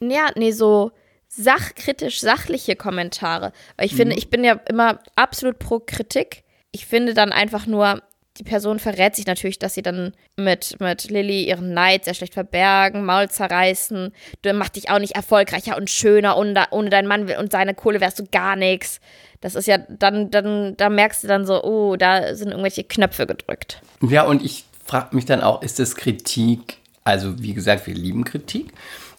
ja, 0.00 0.28
nee, 0.36 0.50
so 0.52 0.92
sachkritisch 1.28 2.20
sachliche 2.20 2.76
Kommentare. 2.76 3.52
Weil 3.76 3.86
ich 3.86 3.94
finde, 3.94 4.16
ich 4.16 4.28
bin 4.28 4.44
ja 4.44 4.60
immer 4.68 4.98
absolut 5.16 5.58
pro 5.58 5.80
Kritik. 5.80 6.44
Ich 6.72 6.84
finde 6.86 7.14
dann 7.14 7.32
einfach 7.32 7.66
nur, 7.66 8.02
die 8.38 8.44
Person 8.44 8.78
verrät 8.78 9.14
sich 9.16 9.26
natürlich, 9.26 9.58
dass 9.58 9.74
sie 9.74 9.82
dann 9.82 10.12
mit, 10.36 10.78
mit 10.80 11.10
Lilly 11.10 11.44
ihren 11.44 11.72
Neid 11.74 12.04
sehr 12.04 12.14
schlecht 12.14 12.34
verbergen, 12.34 13.04
Maul 13.04 13.28
zerreißen. 13.30 14.12
Du 14.42 14.52
machst 14.54 14.76
dich 14.76 14.90
auch 14.90 14.98
nicht 14.98 15.14
erfolgreicher 15.16 15.76
und 15.76 15.88
schöner. 15.90 16.36
Ohne, 16.36 16.52
da- 16.54 16.68
ohne 16.70 16.90
deinen 16.90 17.08
Mann 17.08 17.30
und 17.38 17.50
seine 17.52 17.74
Kohle 17.74 18.00
wärst 18.00 18.18
du 18.18 18.24
gar 18.30 18.56
nichts. 18.56 19.00
Das 19.40 19.54
ist 19.54 19.66
ja, 19.66 19.78
dann, 19.78 20.30
dann, 20.30 20.76
da 20.76 20.88
merkst 20.90 21.24
du 21.24 21.28
dann 21.28 21.46
so, 21.46 21.62
oh, 21.64 21.96
da 21.96 22.34
sind 22.34 22.48
irgendwelche 22.50 22.84
Knöpfe 22.84 23.26
gedrückt. 23.26 23.80
Ja, 24.02 24.24
und 24.24 24.42
ich 24.44 24.64
frage 24.84 25.14
mich 25.14 25.24
dann 25.24 25.40
auch, 25.40 25.62
ist 25.62 25.78
das 25.78 25.94
Kritik, 25.96 26.78
also 27.04 27.40
wie 27.40 27.54
gesagt, 27.54 27.86
wir 27.86 27.94
lieben 27.94 28.24
Kritik, 28.24 28.72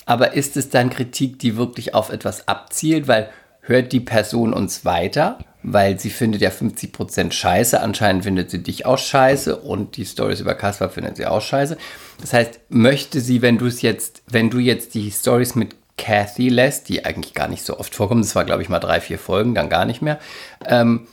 aber 0.05 0.33
ist 0.33 0.57
es 0.57 0.69
dann 0.69 0.89
Kritik, 0.89 1.39
die 1.39 1.57
wirklich 1.57 1.93
auf 1.93 2.09
etwas 2.09 2.47
abzielt, 2.47 3.07
weil 3.07 3.29
hört 3.61 3.93
die 3.93 4.01
Person 4.01 4.53
uns 4.53 4.83
weiter, 4.83 5.39
weil 5.63 5.97
sie 5.97 6.09
findet 6.09 6.41
ja 6.41 6.49
50% 6.49 7.31
scheiße, 7.31 7.79
anscheinend 7.81 8.25
findet 8.25 8.51
sie 8.51 8.61
dich 8.61 8.85
auch 8.85 8.97
scheiße. 8.97 9.55
Und 9.55 9.95
die 9.95 10.05
Stories 10.05 10.41
über 10.41 10.55
Kaspar 10.55 10.89
findet 10.89 11.15
sie 11.15 11.25
auch 11.25 11.41
scheiße. 11.41 11.77
Das 12.19 12.33
heißt, 12.33 12.59
möchte 12.69 13.21
sie, 13.21 13.41
wenn 13.41 13.57
du 13.57 13.65
es 13.65 13.81
jetzt, 13.81 14.23
wenn 14.27 14.49
du 14.49 14.59
jetzt 14.59 14.93
die 14.93 15.09
Stories 15.09 15.55
mit 15.55 15.75
Kathy 15.97 16.49
lässt, 16.49 16.89
die 16.89 17.05
eigentlich 17.05 17.33
gar 17.33 17.47
nicht 17.47 17.63
so 17.63 17.79
oft 17.79 17.95
vorkommen, 17.95 18.21
das 18.21 18.35
war 18.35 18.43
glaube 18.43 18.61
ich 18.61 18.69
mal 18.69 18.79
drei, 18.79 18.99
vier 18.99 19.19
Folgen, 19.19 19.55
dann 19.55 19.69
gar 19.69 19.85
nicht 19.85 20.01
mehr, 20.01 20.19
ähm, 20.65 21.07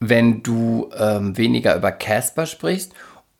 wenn 0.00 0.42
du 0.42 0.90
ähm, 0.98 1.36
weniger 1.36 1.76
über 1.76 1.92
Casper 1.92 2.46
sprichst 2.46 2.92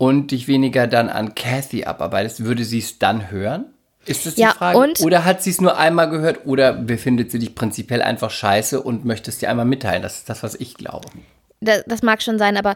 und 0.02 0.32
dich 0.32 0.48
weniger 0.48 0.88
dann 0.88 1.08
an 1.08 1.36
Kathy 1.36 1.84
abarbeitest, 1.84 2.44
würde 2.44 2.64
sie 2.64 2.80
es 2.80 2.98
dann 2.98 3.30
hören? 3.30 3.66
Ist 4.04 4.26
das 4.26 4.34
die 4.34 4.40
Ja, 4.40 4.50
Frage? 4.50 4.78
und- 4.78 5.00
oder 5.00 5.24
hat 5.24 5.44
sie 5.44 5.50
es 5.50 5.60
nur 5.60 5.78
einmal 5.78 6.10
gehört 6.10 6.40
oder 6.44 6.72
befindet 6.72 7.30
sie 7.30 7.38
dich 7.38 7.54
prinzipiell 7.54 8.02
einfach 8.02 8.32
scheiße 8.32 8.82
und 8.82 9.04
möchte 9.04 9.30
es 9.30 9.38
dir 9.38 9.48
einmal 9.48 9.64
mitteilen? 9.64 10.02
Das 10.02 10.16
ist 10.18 10.28
das, 10.28 10.42
was 10.42 10.56
ich 10.56 10.74
glaube. 10.74 11.08
das, 11.60 11.84
das 11.86 12.02
mag 12.02 12.20
schon 12.20 12.36
sein, 12.40 12.56
aber 12.56 12.74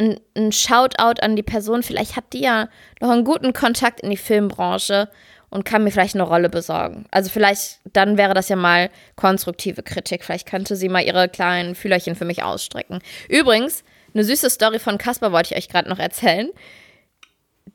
ein, 0.00 0.18
ein 0.36 0.50
Shoutout 0.50 1.20
an 1.22 1.36
die 1.36 1.44
Person, 1.44 1.84
vielleicht 1.84 2.16
hat 2.16 2.24
die 2.32 2.40
ja 2.40 2.68
noch 3.00 3.10
einen 3.10 3.22
guten 3.22 3.52
Kontakt 3.52 4.00
in 4.00 4.10
die 4.10 4.16
Filmbranche 4.16 5.08
und 5.50 5.64
kann 5.64 5.84
mir 5.84 5.92
vielleicht 5.92 6.16
eine 6.16 6.24
Rolle 6.24 6.48
besorgen. 6.48 7.06
Also 7.12 7.30
vielleicht, 7.30 7.78
dann 7.92 8.16
wäre 8.18 8.34
das 8.34 8.48
ja 8.48 8.56
mal 8.56 8.90
konstruktive 9.14 9.84
Kritik. 9.84 10.24
Vielleicht 10.24 10.48
könnte 10.48 10.74
sie 10.74 10.88
mal 10.88 11.04
ihre 11.04 11.28
kleinen 11.28 11.76
Fühlerchen 11.76 12.16
für 12.16 12.24
mich 12.24 12.42
ausstrecken. 12.42 12.98
Übrigens, 13.28 13.84
eine 14.14 14.24
süße 14.24 14.48
Story 14.50 14.78
von 14.78 14.98
Kasper 14.98 15.32
wollte 15.32 15.54
ich 15.54 15.58
euch 15.58 15.68
gerade 15.68 15.88
noch 15.88 15.98
erzählen. 15.98 16.50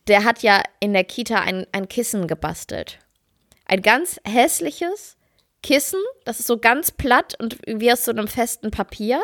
Der 0.07 0.23
hat 0.23 0.41
ja 0.41 0.63
in 0.79 0.93
der 0.93 1.03
Kita 1.03 1.41
ein, 1.41 1.67
ein 1.71 1.87
Kissen 1.87 2.27
gebastelt. 2.27 2.99
Ein 3.65 3.81
ganz 3.81 4.19
hässliches 4.25 5.17
Kissen, 5.61 5.99
das 6.25 6.39
ist 6.39 6.47
so 6.47 6.57
ganz 6.57 6.91
platt 6.91 7.35
und 7.39 7.57
wie 7.67 7.91
aus 7.91 8.05
so 8.05 8.11
einem 8.11 8.27
festen 8.27 8.71
Papier. 8.71 9.21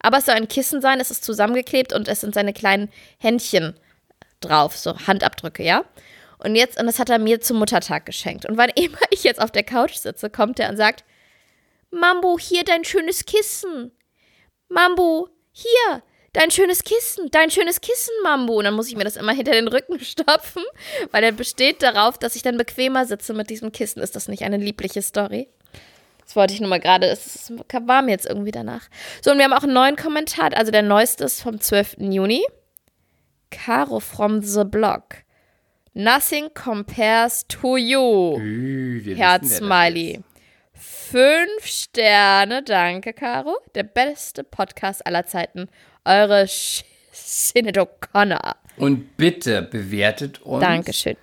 Aber 0.00 0.18
es 0.18 0.26
soll 0.26 0.34
ein 0.34 0.48
Kissen 0.48 0.80
sein, 0.80 1.00
es 1.00 1.10
ist 1.10 1.24
zusammengeklebt 1.24 1.92
und 1.92 2.08
es 2.08 2.20
sind 2.20 2.34
seine 2.34 2.52
kleinen 2.52 2.90
Händchen 3.18 3.78
drauf, 4.40 4.76
so 4.76 4.96
Handabdrücke, 5.06 5.62
ja? 5.62 5.84
Und 6.38 6.54
jetzt, 6.54 6.80
und 6.80 6.86
das 6.86 6.98
hat 6.98 7.10
er 7.10 7.18
mir 7.18 7.40
zum 7.40 7.58
Muttertag 7.58 8.06
geschenkt. 8.06 8.46
Und 8.46 8.56
wann 8.56 8.70
immer 8.74 8.98
ich 9.10 9.24
jetzt 9.24 9.40
auf 9.40 9.50
der 9.50 9.64
Couch 9.64 9.94
sitze, 9.94 10.30
kommt 10.30 10.58
er 10.58 10.70
und 10.70 10.76
sagt, 10.76 11.04
Mambo, 11.90 12.38
hier 12.38 12.64
dein 12.64 12.84
schönes 12.84 13.26
Kissen. 13.26 13.92
Mambo, 14.68 15.28
hier, 15.52 16.02
dein 16.32 16.50
schönes 16.50 16.84
Kissen, 16.84 17.30
dein 17.30 17.50
schönes 17.50 17.80
Kissen, 17.80 18.12
Mambo. 18.22 18.54
Und 18.54 18.64
dann 18.64 18.74
muss 18.74 18.88
ich 18.88 18.96
mir 18.96 19.04
das 19.04 19.16
immer 19.16 19.32
hinter 19.32 19.52
den 19.52 19.68
Rücken 19.68 19.98
stopfen, 20.00 20.62
weil 21.10 21.24
er 21.24 21.32
besteht 21.32 21.82
darauf, 21.82 22.18
dass 22.18 22.36
ich 22.36 22.42
dann 22.42 22.56
bequemer 22.56 23.06
sitze 23.06 23.32
mit 23.34 23.50
diesem 23.50 23.72
Kissen. 23.72 24.00
Ist 24.00 24.16
das 24.16 24.28
nicht 24.28 24.42
eine 24.42 24.56
liebliche 24.56 25.02
Story? 25.02 25.48
Das 26.24 26.36
wollte 26.36 26.54
ich 26.54 26.60
nur 26.60 26.70
mal 26.70 26.78
gerade, 26.78 27.08
es 27.08 27.52
war 27.72 28.02
mir 28.02 28.12
jetzt 28.12 28.26
irgendwie 28.26 28.52
danach. 28.52 28.88
So, 29.20 29.32
und 29.32 29.38
wir 29.38 29.44
haben 29.44 29.52
auch 29.52 29.64
einen 29.64 29.72
neuen 29.72 29.96
Kommentar, 29.96 30.56
also 30.56 30.70
der 30.70 30.82
neueste 30.82 31.24
ist 31.24 31.42
vom 31.42 31.60
12. 31.60 31.96
Juni. 31.98 32.44
Caro 33.50 33.98
from 33.98 34.40
the 34.40 34.62
Block. 34.62 35.16
Nothing 35.92 36.54
compares 36.54 37.44
to 37.48 37.76
you. 37.76 38.38
Herz-Smiley. 39.16 40.20
Fünf 40.72 41.66
Sterne, 41.66 42.62
danke, 42.62 43.12
Caro. 43.12 43.58
Der 43.74 43.82
beste 43.82 44.44
Podcast 44.44 45.04
aller 45.04 45.26
Zeiten. 45.26 45.68
Eure 46.04 46.44
Sch- 46.44 46.84
Sinead 47.12 47.78
O'Connor. 47.78 48.54
Und 48.76 49.16
bitte 49.16 49.62
bewertet 49.62 50.40
uns 50.42 50.62
Dankeschön. 50.62 51.16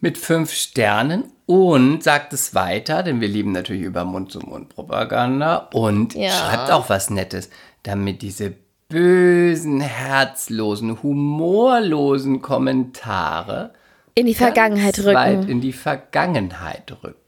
mit 0.00 0.18
fünf 0.18 0.52
Sternen 0.52 1.32
und 1.46 2.02
sagt 2.02 2.32
es 2.32 2.54
weiter, 2.54 3.02
denn 3.02 3.20
wir 3.20 3.28
lieben 3.28 3.52
natürlich 3.52 3.82
über 3.82 4.04
Mund-zu-Mund-Propaganda 4.04 5.68
und 5.72 6.14
Ja. 6.14 6.30
schreibt 6.30 6.70
auch 6.72 6.88
was 6.88 7.10
Nettes, 7.10 7.50
damit 7.84 8.22
diese 8.22 8.54
bösen, 8.88 9.80
herzlosen, 9.80 11.02
humorlosen 11.02 12.40
Kommentare 12.42 13.72
In 14.14 14.26
die 14.26 14.34
Vergangenheit 14.34 14.96
ganz 14.96 15.06
weit 15.06 15.38
rücken. 15.38 15.48
in 15.48 15.60
die 15.60 15.72
Vergangenheit 15.72 16.96
rücken. 17.04 17.27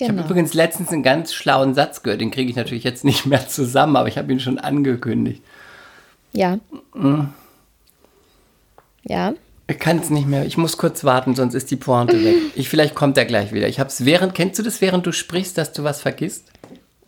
Ich 0.00 0.08
habe 0.08 0.14
Genau. 0.16 0.28
übrigens 0.28 0.54
letztens 0.54 0.88
einen 0.90 1.02
ganz 1.02 1.34
schlauen 1.34 1.74
Satz 1.74 2.02
gehört, 2.02 2.20
den 2.22 2.30
kriege 2.30 2.48
ich 2.48 2.56
natürlich 2.56 2.84
jetzt 2.84 3.04
nicht 3.04 3.26
mehr 3.26 3.46
zusammen, 3.48 3.96
aber 3.96 4.08
ich 4.08 4.16
habe 4.16 4.32
ihn 4.32 4.40
schon 4.40 4.58
angekündigt. 4.58 5.42
Ja. 6.32 6.58
Ja. 9.04 9.34
Ich 9.66 9.78
kann 9.78 9.98
es 9.98 10.10
nicht 10.10 10.26
mehr. 10.26 10.44
Ich 10.46 10.56
muss 10.56 10.76
kurz 10.78 11.04
warten, 11.04 11.34
sonst 11.34 11.54
ist 11.54 11.70
die 11.70 11.76
Pointe 11.76 12.22
weg. 12.24 12.36
Ich, 12.56 12.68
vielleicht 12.68 12.94
kommt 12.94 13.16
er 13.18 13.24
gleich 13.24 13.52
wieder. 13.52 13.68
Ich 13.68 13.78
hab's 13.78 14.04
während, 14.04 14.34
kennst 14.34 14.58
du 14.58 14.62
das, 14.62 14.80
während 14.80 15.06
du 15.06 15.12
sprichst, 15.12 15.56
dass 15.58 15.72
du 15.72 15.84
was 15.84 16.00
vergisst? 16.00 16.46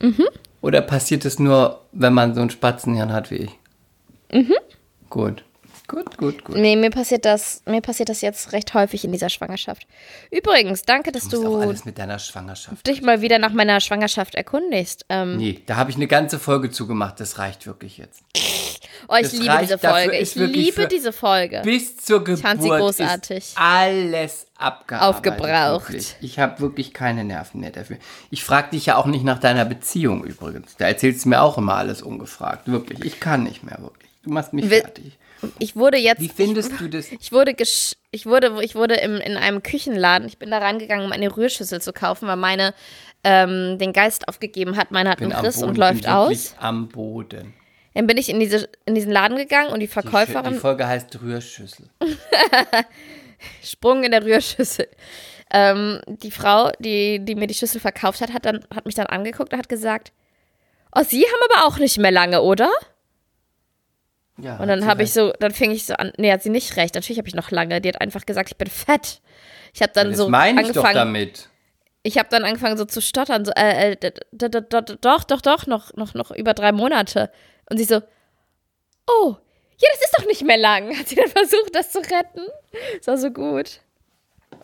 Mhm. 0.01 0.27
Oder 0.61 0.81
passiert 0.83 1.25
es 1.25 1.39
nur, 1.39 1.81
wenn 1.93 2.13
man 2.13 2.35
so 2.35 2.41
ein 2.41 2.51
Spatzenhirn 2.51 3.13
hat 3.13 3.31
wie 3.31 3.37
ich? 3.37 3.51
Mhm. 4.33 4.55
Gut, 5.11 5.45
Gut, 5.93 6.17
gut, 6.17 6.45
gut. 6.45 6.57
Nee, 6.57 6.75
mir 6.77 6.89
passiert 6.91 7.25
das, 7.27 7.63
mir 7.67 7.83
passiert 7.83 8.09
das 8.09 8.23
jetzt 8.23 8.53
recht 8.53 8.73
häufig 8.73 9.05
in 9.05 9.13
dieser 9.13 9.29
Schwangerschaft. 9.29 9.87
Übrigens, 10.31 10.83
danke, 10.83 11.13
dass 11.13 11.29
Du 11.29 11.43
du 11.43 11.57
alles 11.61 11.85
mit 11.85 11.99
deiner 11.99 12.19
Schwangerschaft. 12.19 12.87
dich 12.87 13.03
mal 13.03 13.21
wieder 13.21 13.39
nach 13.39 13.53
meiner 13.53 13.79
Schwangerschaft 13.81 14.35
erkundigst. 14.35 15.05
Ähm, 15.11 15.37
Nee, 15.37 15.61
da 15.67 15.77
habe 15.77 15.91
ich 15.91 15.97
eine 15.97 16.07
ganze 16.07 16.39
Folge 16.39 16.71
zugemacht. 16.71 17.21
Das 17.21 17.39
reicht 17.39 17.67
wirklich 17.67 17.99
jetzt. 17.99 18.23
oh, 19.09 19.15
ich 19.17 19.23
das 19.25 19.33
liebe 19.35 19.49
reicht 19.49 19.63
diese 19.65 19.79
Folge. 19.79 20.17
Ich 20.19 20.35
liebe 20.35 20.87
diese 20.89 21.13
Folge. 21.13 21.61
Bis 21.63 21.99
zur 21.99 22.25
Geburt 22.25 22.41
fand 22.41 22.63
sie 22.63 22.69
großartig. 22.71 23.37
ist 23.39 23.59
alles 23.59 24.47
abgearbeitet. 24.57 25.17
Aufgebraucht. 25.33 25.89
Wirklich. 25.93 26.17
Ich 26.23 26.39
habe 26.39 26.61
wirklich 26.61 26.95
keine 26.95 27.25
Nerven 27.25 27.61
mehr 27.61 27.71
dafür. 27.71 27.99
Ich 28.31 28.45
frage 28.45 28.71
dich 28.71 28.87
ja 28.87 28.97
auch 28.97 29.07
nicht 29.07 29.25
nach 29.25 29.39
deiner 29.41 29.67
Beziehung 29.67 30.25
übrigens. 30.25 30.75
Da 30.79 30.87
erzählst 30.87 31.25
du 31.25 31.29
mir 31.29 31.43
auch 31.43 31.59
immer 31.59 31.75
alles 31.75 32.01
ungefragt. 32.01 32.69
Wirklich. 32.69 33.05
Ich 33.05 33.21
kann 33.21 33.43
nicht 33.43 33.63
mehr 33.63 33.79
wirklich. 33.81 34.11
Du 34.23 34.31
machst 34.31 34.53
mich 34.53 34.71
Wi- 34.71 34.81
fertig. 34.81 35.19
Ich 35.59 35.77
wurde 35.77 35.99
jetzt. 35.99 36.21
Wie 36.21 36.29
findest 36.29 36.81
du 36.81 36.89
das? 36.89 37.11
Ich 37.13 37.33
wurde, 37.33 37.55
gesch 37.55 37.97
ich 38.11 38.27
wurde, 38.27 38.63
ich 38.63 38.75
wurde 38.75 38.95
im, 38.97 39.17
in 39.17 39.37
einem 39.37 39.63
Küchenladen, 39.63 40.29
ich 40.29 40.39
bin 40.39 40.51
da 40.51 40.59
reingegangen, 40.59 41.05
um 41.05 41.13
eine 41.13 41.35
Rührschüssel 41.37 41.81
zu 41.81 41.93
kaufen, 41.93 42.29
weil 42.29 42.37
meine 42.37 42.75
ähm, 43.25 43.79
den 43.79 43.93
Geist 43.93 44.29
aufgegeben 44.29 44.77
hat. 44.77 44.91
Meine 44.91 45.11
hat 45.11 45.21
einen 45.21 45.33
Riss 45.33 45.63
und 45.63 45.77
läuft 45.77 46.09
aus. 46.09 46.55
am 46.59 46.89
Boden. 46.89 47.55
Dann 47.95 48.07
bin 48.07 48.17
ich 48.17 48.29
in, 48.29 48.41
diese, 48.41 48.69
in 48.87 48.95
diesen 48.95 49.13
Laden 49.13 49.37
gegangen 49.37 49.71
und 49.71 49.81
die 49.81 49.87
Die, 49.87 49.93
Verkäuferin 49.93 50.55
die 50.55 50.59
Folge 50.59 50.87
heißt 50.87 51.21
Rührschüssel. 51.21 51.91
Sprung 53.63 54.03
in 54.05 54.13
der 54.13 54.25
Rührschüssel. 54.25 54.89
Ähm, 55.51 56.01
die 56.07 56.31
Frau, 56.31 56.71
die, 56.79 57.23
die 57.23 57.35
mir 57.35 57.47
die 57.47 57.55
Schüssel 57.55 57.81
verkauft 57.81 58.23
hat, 58.23 58.33
hat, 58.33 58.47
dann, 58.47 58.65
hat 58.75 58.87
mich 58.87 58.95
dann 58.95 59.07
angeguckt 59.07 59.53
und 59.53 59.59
hat 59.59 59.69
gesagt, 59.69 60.13
oh, 60.95 61.03
Sie 61.07 61.23
haben 61.23 61.51
aber 61.51 61.67
auch 61.67 61.79
nicht 61.79 61.99
mehr 61.99 62.11
lange, 62.11 62.41
oder? 62.41 62.71
Ja, 64.39 64.57
Und 64.57 64.69
dann 64.69 64.87
habe 64.87 65.03
ich 65.03 65.13
so, 65.13 65.33
dann 65.41 65.53
fing 65.53 65.71
ich 65.71 65.85
so 65.85 65.95
an, 65.95 66.13
nee, 66.17 66.33
hat 66.33 66.43
sie 66.43 66.51
nicht 66.51 66.77
recht. 66.77 66.95
Natürlich 66.95 67.19
habe 67.19 67.29
ich 67.29 67.35
noch 67.35 67.51
lange. 67.51 67.81
Die 67.81 67.89
hat 67.89 68.01
einfach 68.01 68.25
gesagt, 68.25 68.51
ich 68.51 68.57
bin 68.57 68.69
fett. 68.69 69.21
Ich 69.75 69.83
habe 69.83 69.93
dann 69.95 70.09
Das 70.09 70.17
so 70.17 70.29
meine 70.29 70.63
ich 70.63 70.69
doch 70.69 70.77
angefangen, 70.85 70.95
damit. 70.95 71.49
ich 72.03 72.19
habe 72.19 72.29
dann 72.31 72.45
angefangen 72.45 72.77
so 72.79 72.85
zu 72.87 73.01
stottern, 73.03 73.45
so, 73.45 73.53
äh, 73.55 73.93
äh, 73.93 74.13
doch, 74.33 75.25
doch, 75.25 75.41
doch, 75.43 75.67
noch, 75.67 75.93
noch, 75.95 76.15
noch 76.15 76.31
über 76.31 76.55
drei 76.55 76.73
Monate. 76.73 77.31
Und 77.71 77.77
sie 77.77 77.85
so, 77.85 77.97
oh, 79.07 79.37
ja, 79.79 79.89
das 79.93 80.01
ist 80.07 80.15
doch 80.19 80.27
nicht 80.27 80.43
mehr 80.43 80.59
lang. 80.59 80.97
Hat 80.99 81.09
sie 81.09 81.17
dann 81.17 81.29
versucht, 81.29 81.75
das 81.75 81.93
zu 81.93 81.99
retten? 81.99 82.47
Das 82.99 83.07
war 83.09 83.19
so 83.19 83.31
gut. 83.31 83.82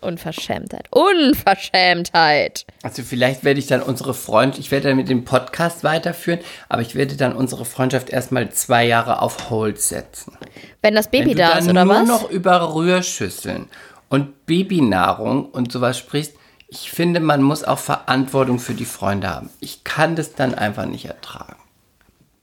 Unverschämtheit. 0.01 0.87
Unverschämtheit. 0.91 2.67
Also 2.83 3.03
vielleicht 3.03 3.45
werde 3.45 3.61
ich 3.61 3.67
dann 3.67 3.83
unsere 3.83 4.15
Freundschaft, 4.15 4.61
ich 4.61 4.71
werde 4.71 4.89
dann 4.89 4.97
mit 4.97 5.09
dem 5.09 5.25
Podcast 5.25 5.85
weiterführen, 5.85 6.41
aber 6.69 6.83
ich 6.83 6.95
werde 6.95 7.17
dann 7.17 7.35
unsere 7.35 7.65
Freundschaft 7.65 8.11
erstmal 8.11 8.51
zwei 8.51 8.87
Jahre 8.87 9.23
auf 9.23 9.51
Hold 9.51 9.81
setzen. 9.81 10.37
Wenn 10.83 10.95
das 10.95 11.11
Baby 11.11 11.31
Wenn 11.31 11.37
du 11.37 11.39
da 11.39 11.59
ist, 11.59 11.69
oder 11.69 11.85
nur 11.85 11.95
was? 11.95 12.09
noch 12.09 12.31
über 12.31 12.75
Rührschüsseln 12.75 13.69
und 14.09 14.47
Babynahrung 14.47 15.47
und 15.47 15.73
sowas 15.73 15.99
sprichst, 15.99 16.35
ich 16.69 16.91
finde, 16.91 17.21
man 17.21 17.43
muss 17.43 17.65
auch 17.65 17.79
Verantwortung 17.79 18.59
für 18.59 18.75
die 18.75 18.85
Freunde 18.85 19.35
haben. 19.35 19.51
Ich 19.61 19.85
kann 19.85 20.17
das 20.17 20.35
dann 20.35 20.55
einfach 20.55 20.85
nicht 20.85 21.07
ertragen. 21.07 21.57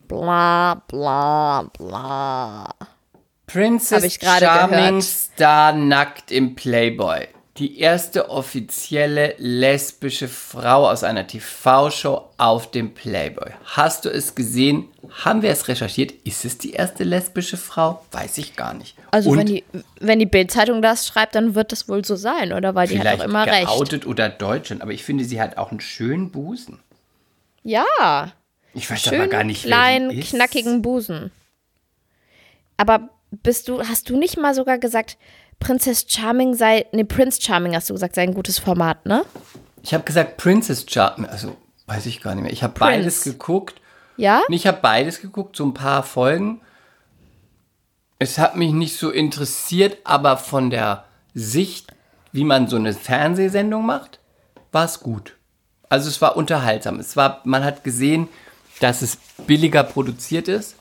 Bla, 0.08 0.82
bla, 0.88 1.70
bla. 1.78 2.70
Princess 3.48 4.18
Charming 4.20 4.70
gehört. 4.70 5.04
Star 5.04 5.74
nackt 5.74 6.32
im 6.32 6.56
Playboy. 6.56 7.28
Die 7.58 7.80
erste 7.80 8.30
offizielle 8.30 9.34
lesbische 9.38 10.28
Frau 10.28 10.90
aus 10.90 11.06
einer 11.06 11.26
TV-Show 11.26 12.22
auf 12.36 12.70
dem 12.72 12.94
Playboy. 12.94 13.52
Hast 13.64 14.04
du 14.04 14.10
es 14.10 14.36
gesehen? 14.36 14.90
Haben 15.24 15.42
wir 15.42 15.52
es 15.52 15.70
recherchiert? 15.70 16.12
Ist 16.26 16.44
es 16.44 16.58
die 16.58 16.74
erste 16.74 17.06
lesbische 17.06 17.56
Frau? 17.56 18.04
Weiß 18.12 18.38
ich 18.40 18.58
gar 18.58 18.74
nicht. 18.74 18.98
Also 19.12 19.30
Und 19.30 19.38
wenn 19.38 19.46
die, 19.46 19.64
wenn 20.02 20.20
die 20.20 20.26
Bildzeitung 20.26 20.82
das 20.82 21.08
schreibt, 21.08 21.36
dann 21.36 21.56
wird 21.56 21.72
das 21.72 21.88
wohl 21.88 22.04
so 22.04 22.18
sein, 22.18 22.52
oder? 22.52 22.76
Weil 22.76 22.90
die 22.90 23.00
hat 23.00 23.22
auch 23.22 23.24
immer 23.24 23.46
recht. 23.48 23.68
geoutet 23.68 24.06
oder 24.06 24.28
Deutschland, 24.28 24.82
aber 24.82 24.92
ich 24.92 25.06
finde, 25.06 25.24
sie 25.24 25.40
hat 25.40 25.58
auch 25.58 25.72
einen 25.72 25.80
schönen 25.80 26.32
Busen. 26.32 26.80
Ja, 27.64 28.34
Ich 28.74 28.92
weiß 28.92 29.08
aber 29.08 29.16
schön 29.18 29.30
gar 29.30 29.46
nicht, 29.46 29.64
kleinen, 29.64 30.10
ist. 30.12 30.32
knackigen 30.32 30.82
Busen. 30.82 31.32
Aber 32.76 33.10
bist 33.32 33.70
du, 33.70 33.80
hast 33.82 34.10
du 34.10 34.18
nicht 34.18 34.38
mal 34.38 34.54
sogar 34.54 34.78
gesagt, 34.78 35.18
Princess 35.60 36.06
Charming 36.08 36.54
sei, 36.54 36.86
ne, 36.92 37.06
Prince 37.06 37.42
Charming 37.42 37.76
hast 37.76 37.90
du 37.90 37.94
gesagt, 37.94 38.16
sei 38.16 38.24
ein 38.24 38.34
gutes 38.34 38.60
Format, 38.60 39.06
ne? 39.06 39.26
Ich 39.84 39.94
habe 39.94 40.04
gesagt 40.04 40.38
Princess 40.38 40.86
Charming, 40.88 41.30
also 41.30 41.56
weiß 41.88 42.06
ich 42.06 42.22
gar 42.22 42.36
nicht 42.36 42.44
mehr. 42.44 42.54
Ich 42.54 42.64
habe 42.64 42.78
beides 42.78 43.24
geguckt. 43.24 43.82
Ja? 44.18 44.42
Ich 44.50 44.68
habe 44.68 44.80
beides 44.82 45.22
geguckt, 45.22 45.56
so 45.56 45.66
ein 45.66 45.74
paar 45.74 46.04
Folgen. 46.04 46.62
Es 48.18 48.38
hat 48.38 48.56
mich 48.56 48.72
nicht 48.72 48.98
so 48.98 49.10
interessiert, 49.12 49.98
aber 50.04 50.38
von 50.38 50.70
der 50.70 51.06
Sicht, 51.34 51.92
wie 52.32 52.46
man 52.46 52.68
so 52.68 52.78
eine 52.78 52.94
Fernsehsendung 52.94 53.86
macht, 53.86 54.20
war 54.72 54.86
es 54.86 55.02
gut. 55.02 55.36
Also 55.90 56.10
es 56.10 56.22
war 56.22 56.36
unterhaltsam. 56.38 57.00
Es 57.00 57.16
war, 57.16 57.42
man 57.44 57.64
hat 57.64 57.84
gesehen, 57.84 58.30
dass 58.80 59.02
es 59.02 59.18
billiger 59.46 59.84
produziert 59.84 60.48
ist 60.48 60.76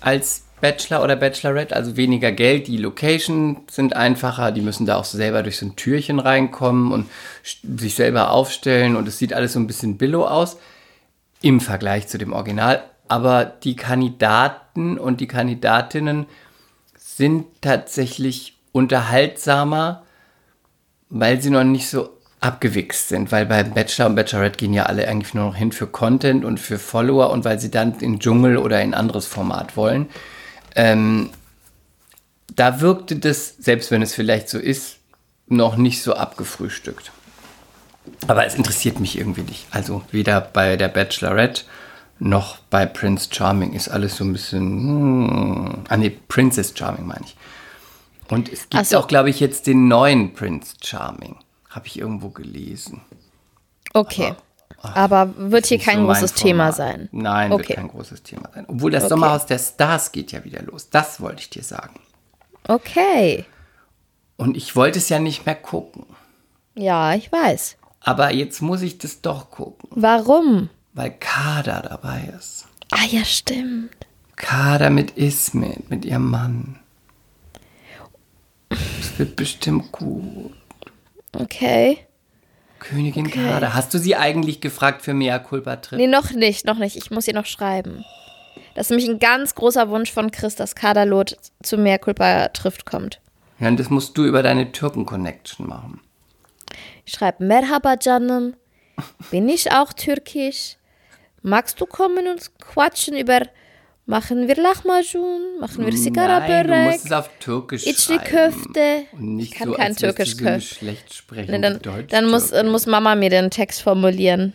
als 0.00 0.44
Bachelor 0.62 1.02
oder 1.02 1.16
Bachelorette, 1.16 1.74
also 1.74 1.96
weniger 1.96 2.30
Geld. 2.30 2.68
Die 2.68 2.76
Locations 2.76 3.58
sind 3.68 3.96
einfacher, 3.96 4.52
die 4.52 4.60
müssen 4.60 4.86
da 4.86 4.94
auch 4.94 5.04
selber 5.04 5.42
durch 5.42 5.58
so 5.58 5.66
ein 5.66 5.74
Türchen 5.74 6.20
reinkommen 6.20 6.92
und 6.92 7.10
sich 7.42 7.96
selber 7.96 8.30
aufstellen 8.30 8.94
und 8.94 9.08
es 9.08 9.18
sieht 9.18 9.34
alles 9.34 9.54
so 9.54 9.58
ein 9.58 9.66
bisschen 9.66 9.98
billo 9.98 10.24
aus 10.24 10.56
im 11.42 11.60
Vergleich 11.60 12.06
zu 12.06 12.16
dem 12.16 12.32
Original. 12.32 12.84
Aber 13.08 13.44
die 13.44 13.74
Kandidaten 13.74 14.98
und 14.98 15.20
die 15.20 15.26
Kandidatinnen 15.26 16.26
sind 16.96 17.46
tatsächlich 17.60 18.56
unterhaltsamer, 18.70 20.04
weil 21.08 21.42
sie 21.42 21.50
noch 21.50 21.64
nicht 21.64 21.88
so 21.88 22.08
abgewichst 22.38 23.08
sind. 23.08 23.32
Weil 23.32 23.46
bei 23.46 23.64
Bachelor 23.64 24.06
und 24.06 24.14
Bachelorette 24.14 24.58
gehen 24.58 24.74
ja 24.74 24.84
alle 24.84 25.08
eigentlich 25.08 25.34
nur 25.34 25.46
noch 25.46 25.56
hin 25.56 25.72
für 25.72 25.88
Content 25.88 26.44
und 26.44 26.60
für 26.60 26.78
Follower 26.78 27.30
und 27.30 27.44
weil 27.44 27.58
sie 27.58 27.72
dann 27.72 27.98
in 27.98 28.20
Dschungel 28.20 28.58
oder 28.58 28.80
in 28.80 28.94
anderes 28.94 29.26
Format 29.26 29.76
wollen. 29.76 30.08
Ähm, 30.74 31.30
da 32.54 32.80
wirkte 32.80 33.16
das, 33.16 33.56
selbst 33.58 33.90
wenn 33.90 34.02
es 34.02 34.14
vielleicht 34.14 34.48
so 34.48 34.58
ist, 34.58 34.98
noch 35.46 35.76
nicht 35.76 36.02
so 36.02 36.14
abgefrühstückt. 36.14 37.12
Aber 38.26 38.46
es 38.46 38.54
interessiert 38.54 39.00
mich 39.00 39.16
irgendwie 39.16 39.42
nicht. 39.42 39.66
Also 39.70 40.02
weder 40.10 40.40
bei 40.40 40.76
der 40.76 40.88
Bachelorette 40.88 41.62
noch 42.18 42.58
bei 42.58 42.86
Prince 42.86 43.28
Charming 43.32 43.72
ist 43.72 43.88
alles 43.88 44.16
so 44.16 44.24
ein 44.24 44.32
bisschen. 44.32 44.60
Hm, 44.60 45.84
ah, 45.88 45.96
nee, 45.96 46.10
Princess 46.28 46.72
Charming 46.76 47.06
meine 47.06 47.24
ich. 47.24 47.36
Und 48.28 48.50
es 48.50 48.68
gibt 48.68 48.86
so. 48.86 48.98
auch, 48.98 49.08
glaube 49.08 49.30
ich, 49.30 49.40
jetzt 49.40 49.66
den 49.66 49.88
neuen 49.88 50.32
Prince 50.32 50.74
Charming. 50.82 51.36
Habe 51.68 51.86
ich 51.86 51.98
irgendwo 51.98 52.30
gelesen. 52.30 53.02
Okay. 53.92 54.28
Aber 54.28 54.36
wird 55.36 55.66
hier 55.66 55.78
kein 55.78 55.98
so 55.98 56.06
großes 56.06 56.34
Thema 56.34 56.72
sein. 56.72 57.08
Nein, 57.12 57.52
Okay. 57.52 57.68
wird 57.68 57.78
kein 57.78 57.88
großes 57.88 58.22
Thema 58.22 58.50
sein. 58.54 58.64
Obwohl 58.68 58.90
das 58.90 59.04
Okay. 59.04 59.10
Sommerhaus 59.10 59.46
der 59.46 59.58
Stars 59.58 60.12
geht 60.12 60.32
ja 60.32 60.44
wieder 60.44 60.62
los. 60.62 60.90
Das 60.90 61.20
wollte 61.20 61.40
ich 61.42 61.50
dir 61.50 61.62
sagen. 61.62 62.00
Okay. 62.68 63.44
Und 64.36 64.56
ich 64.56 64.74
wollte 64.76 64.98
es 64.98 65.08
ja 65.08 65.18
nicht 65.18 65.46
mehr 65.46 65.54
gucken. 65.54 66.04
Ja, 66.74 67.14
ich 67.14 67.30
weiß. 67.30 67.76
Aber 68.00 68.32
jetzt 68.32 68.60
muss 68.62 68.82
ich 68.82 68.98
das 68.98 69.20
doch 69.20 69.50
gucken, 69.50 69.88
Warum? 69.92 70.68
weil 70.94 71.10
Kader 71.12 71.82
dabei 71.88 72.32
ist. 72.38 72.66
Ah 72.90 73.04
ja, 73.08 73.24
stimmt. 73.24 73.90
Kader 74.36 74.90
mit 74.90 75.12
Ismet, 75.12 75.88
mit 75.90 76.04
ihrem 76.04 76.28
Mann. 76.30 76.78
Es 79.00 79.18
wird 79.18 79.36
bestimmt 79.36 79.92
gut. 79.92 80.54
Okay. 81.34 81.98
Königin 82.82 83.30
Kader. 83.30 83.74
Hast 83.74 83.94
du 83.94 83.98
sie 83.98 84.16
eigentlich 84.16 84.60
gefragt 84.60 85.02
für 85.02 85.14
Mea 85.14 85.38
Culpa 85.38 85.76
Trip? 85.76 85.98
Nee, 85.98 86.06
noch 86.06 86.32
nicht, 86.32 86.66
noch 86.66 86.78
nicht. 86.78 86.96
Ich 86.96 87.10
muss 87.10 87.28
ihr 87.28 87.34
noch 87.34 87.46
schreiben. 87.46 88.04
Das 88.74 88.86
ist 88.86 88.90
nämlich 88.90 89.08
ein 89.08 89.18
ganz 89.18 89.54
großer 89.54 89.88
Wunsch 89.88 90.12
von 90.12 90.30
Chris, 90.30 90.54
dass 90.54 90.74
Kaderlot 90.74 91.36
zu 91.62 91.78
mehr 91.78 91.98
Culpa 91.98 92.48
trifft 92.48 92.84
kommt. 92.84 93.20
Ja, 93.58 93.68
und 93.68 93.78
das 93.78 93.90
musst 93.90 94.18
du 94.18 94.24
über 94.24 94.42
deine 94.42 94.72
Türken-Connection 94.72 95.68
machen. 95.68 96.00
Ich 97.04 97.14
schreibe 97.14 97.44
Merhaba 97.44 97.96
Canım. 97.96 98.54
Bin 99.30 99.48
ich 99.48 99.72
auch 99.72 99.92
türkisch? 99.92 100.76
Magst 101.42 101.80
du 101.80 101.86
kommen 101.86 102.28
und 102.28 102.58
quatschen 102.58 103.16
über 103.16 103.40
machen 104.06 104.48
wir 104.48 104.56
Lahmacun, 104.56 105.60
machen 105.60 105.86
wir 105.86 105.96
Sigara 105.96 106.40
Nein, 106.40 106.66
du 106.66 106.74
musst 106.90 107.06
es 107.06 107.12
auf 107.12 107.30
Türkisch 107.38 107.86
İçli. 107.86 108.18
Köfte. 108.18 109.04
Nicht 109.18 109.52
Ich 109.52 109.58
kann 109.58 109.68
so, 109.68 109.74
kein 109.74 109.96
Türkisch 109.96 110.36
so 110.36 110.60
schlecht 110.60 111.14
sprechen. 111.14 111.50
Nee, 111.50 111.60
dann, 111.60 111.80
dann, 112.08 112.30
muss, 112.30 112.50
dann 112.50 112.68
muss 112.70 112.86
Mama 112.86 113.14
mir 113.14 113.30
den 113.30 113.50
Text 113.50 113.82
formulieren. 113.82 114.54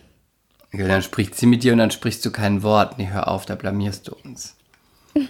Ja, 0.72 0.86
dann 0.86 1.02
spricht 1.02 1.34
sie 1.34 1.46
mit 1.46 1.62
dir 1.64 1.72
und 1.72 1.78
dann 1.78 1.90
sprichst 1.90 2.24
du 2.24 2.30
kein 2.30 2.62
Wort. 2.62 2.98
Nee, 2.98 3.08
hör 3.10 3.28
auf, 3.28 3.46
da 3.46 3.54
blamierst 3.54 4.08
du 4.08 4.14
uns. 4.24 4.54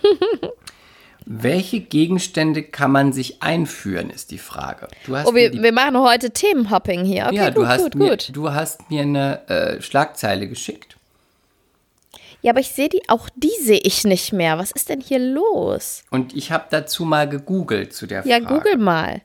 Welche 1.30 1.80
Gegenstände 1.80 2.62
kann 2.62 2.90
man 2.90 3.12
sich 3.12 3.42
einführen, 3.42 4.08
ist 4.08 4.30
die 4.30 4.38
Frage. 4.38 4.88
Oh, 5.08 5.34
wir, 5.34 5.50
die, 5.50 5.62
wir 5.62 5.72
machen 5.72 5.98
heute 5.98 6.30
Themenhopping 6.30 7.04
hier. 7.04 7.26
Okay, 7.26 7.36
ja, 7.36 7.48
gut, 7.48 7.56
du 7.56 7.68
hast 7.68 7.82
gut, 7.82 7.94
mir, 7.96 8.10
gut. 8.10 8.30
du 8.32 8.50
hast 8.50 8.90
mir 8.90 9.02
eine 9.02 9.48
äh, 9.48 9.82
Schlagzeile 9.82 10.48
geschickt. 10.48 10.97
Ja, 12.42 12.52
aber 12.52 12.60
ich 12.60 12.68
sehe 12.70 12.88
die, 12.88 13.02
auch 13.08 13.28
die 13.34 13.50
sehe 13.62 13.80
ich 13.82 14.04
nicht 14.04 14.32
mehr. 14.32 14.58
Was 14.58 14.70
ist 14.70 14.88
denn 14.88 15.00
hier 15.00 15.18
los? 15.18 16.04
Und 16.10 16.36
ich 16.36 16.52
habe 16.52 16.66
dazu 16.70 17.04
mal 17.04 17.28
gegoogelt 17.28 17.92
zu 17.92 18.06
der 18.06 18.24
Ja, 18.26 18.38
Frage. 18.40 18.46
google 18.54 18.76
mal. 18.78 19.22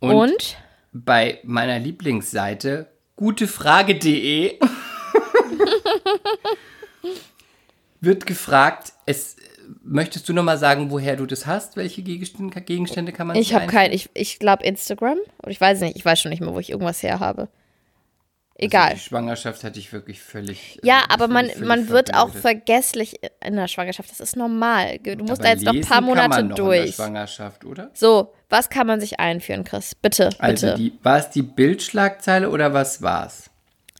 Und, 0.00 0.14
Und? 0.14 0.56
bei 0.92 1.38
meiner 1.44 1.78
Lieblingsseite 1.78 2.88
gutefrage.de 3.16 4.58
wird 8.00 8.26
gefragt, 8.26 8.92
es, 9.06 9.36
möchtest 9.82 10.28
du 10.28 10.32
noch 10.32 10.42
mal 10.42 10.58
sagen, 10.58 10.90
woher 10.90 11.16
du 11.16 11.26
das 11.26 11.46
hast? 11.46 11.76
Welche 11.76 12.02
Gegenstände, 12.02 12.60
Gegenstände 12.60 13.12
kann 13.12 13.26
man 13.28 13.36
Ich 13.36 13.54
habe 13.54 13.64
einführen? 13.64 13.82
kein, 13.84 13.92
ich, 13.92 14.10
ich 14.14 14.38
glaube 14.38 14.64
Instagram. 14.64 15.18
Oder 15.42 15.50
ich 15.50 15.60
weiß 15.60 15.80
nicht, 15.80 15.96
ich 15.96 16.04
weiß 16.04 16.20
schon 16.20 16.30
nicht 16.30 16.40
mehr, 16.40 16.52
wo 16.54 16.58
ich 16.60 16.70
irgendwas 16.70 17.02
her 17.02 17.20
habe. 17.20 17.48
Egal. 18.58 18.84
Also 18.84 18.94
die 18.96 19.00
Schwangerschaft 19.00 19.64
hatte 19.64 19.78
ich 19.78 19.92
wirklich 19.92 20.20
völlig. 20.22 20.78
ja, 20.82 21.00
äh, 21.00 21.12
aber 21.12 21.28
man, 21.28 21.46
völlig 21.50 21.68
man 21.68 21.88
wird 21.88 22.14
auch 22.14 22.32
vergesslich 22.32 23.16
in 23.44 23.56
der 23.56 23.68
Schwangerschaft. 23.68 24.10
Das 24.10 24.20
ist 24.20 24.34
normal. 24.36 24.98
Du 24.98 25.16
musst 25.24 25.32
Aber 25.32 25.42
da 25.42 25.48
jetzt 25.50 25.64
noch 25.64 25.74
ein 25.74 25.82
paar 25.82 26.00
Monate 26.00 26.28
noch 26.30 26.38
In 26.38 26.48
der 26.48 26.56
durch. 26.56 26.94
Schwangerschaft, 26.94 27.64
oder? 27.66 27.90
So, 27.92 28.32
was 28.48 28.70
kann 28.70 28.86
man 28.86 28.98
sich 29.00 29.20
einführen, 29.20 29.64
Chris? 29.64 29.94
Bitte, 29.94 30.30
Also 30.38 30.68
bitte. 30.68 30.78
die, 30.78 30.92
war 31.02 31.18
es 31.18 31.28
die 31.30 31.42
Bildschlagzeile 31.42 32.48
oder 32.50 32.72
was 32.72 33.02
war's? 33.02 33.50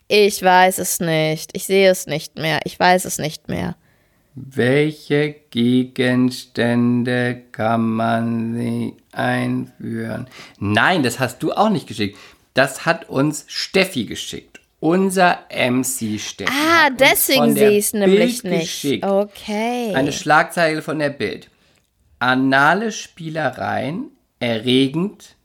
ich 0.09 0.41
weiß 0.41 0.79
es 0.79 1.01
nicht. 1.01 1.51
Ich 1.55 1.67
sehe 1.67 1.91
es 1.91 2.07
nicht 2.07 2.37
mehr. 2.37 2.61
Ich 2.65 2.79
weiß 2.79 3.05
es 3.07 3.19
nicht 3.19 3.49
mehr. 3.49 3.75
Welche 4.37 5.35
Gegenstände 5.51 7.43
kann 7.53 7.83
man 7.91 8.55
sich 8.55 8.93
einführen? 9.13 10.29
Nein, 10.59 11.03
das 11.03 11.19
hast 11.19 11.43
du 11.43 11.53
auch 11.53 11.71
nicht 11.71 11.87
geschickt. 11.87 12.19
Das 12.57 12.87
hat 12.87 13.11
uns 13.11 13.45
Steffi 13.49 14.07
geschickt. 14.07 14.61
Unser 14.81 15.41
MC 15.51 16.19
Steffi. 16.19 16.51
Ah, 16.51 16.89
deswegen 16.89 17.55
sehe 17.55 17.73
ich 17.73 17.87
es 17.87 17.93
nämlich 17.93 18.45
nicht. 18.45 18.61
Geschickt. 18.63 19.05
Okay. 19.05 19.93
Eine 19.95 20.11
Schlagzeile 20.11 20.81
von 20.81 20.99
der 20.99 21.11
Bild. 21.11 21.51
Anale 22.19 22.93
Spielereien, 22.93 24.11
erregend, 24.41 25.37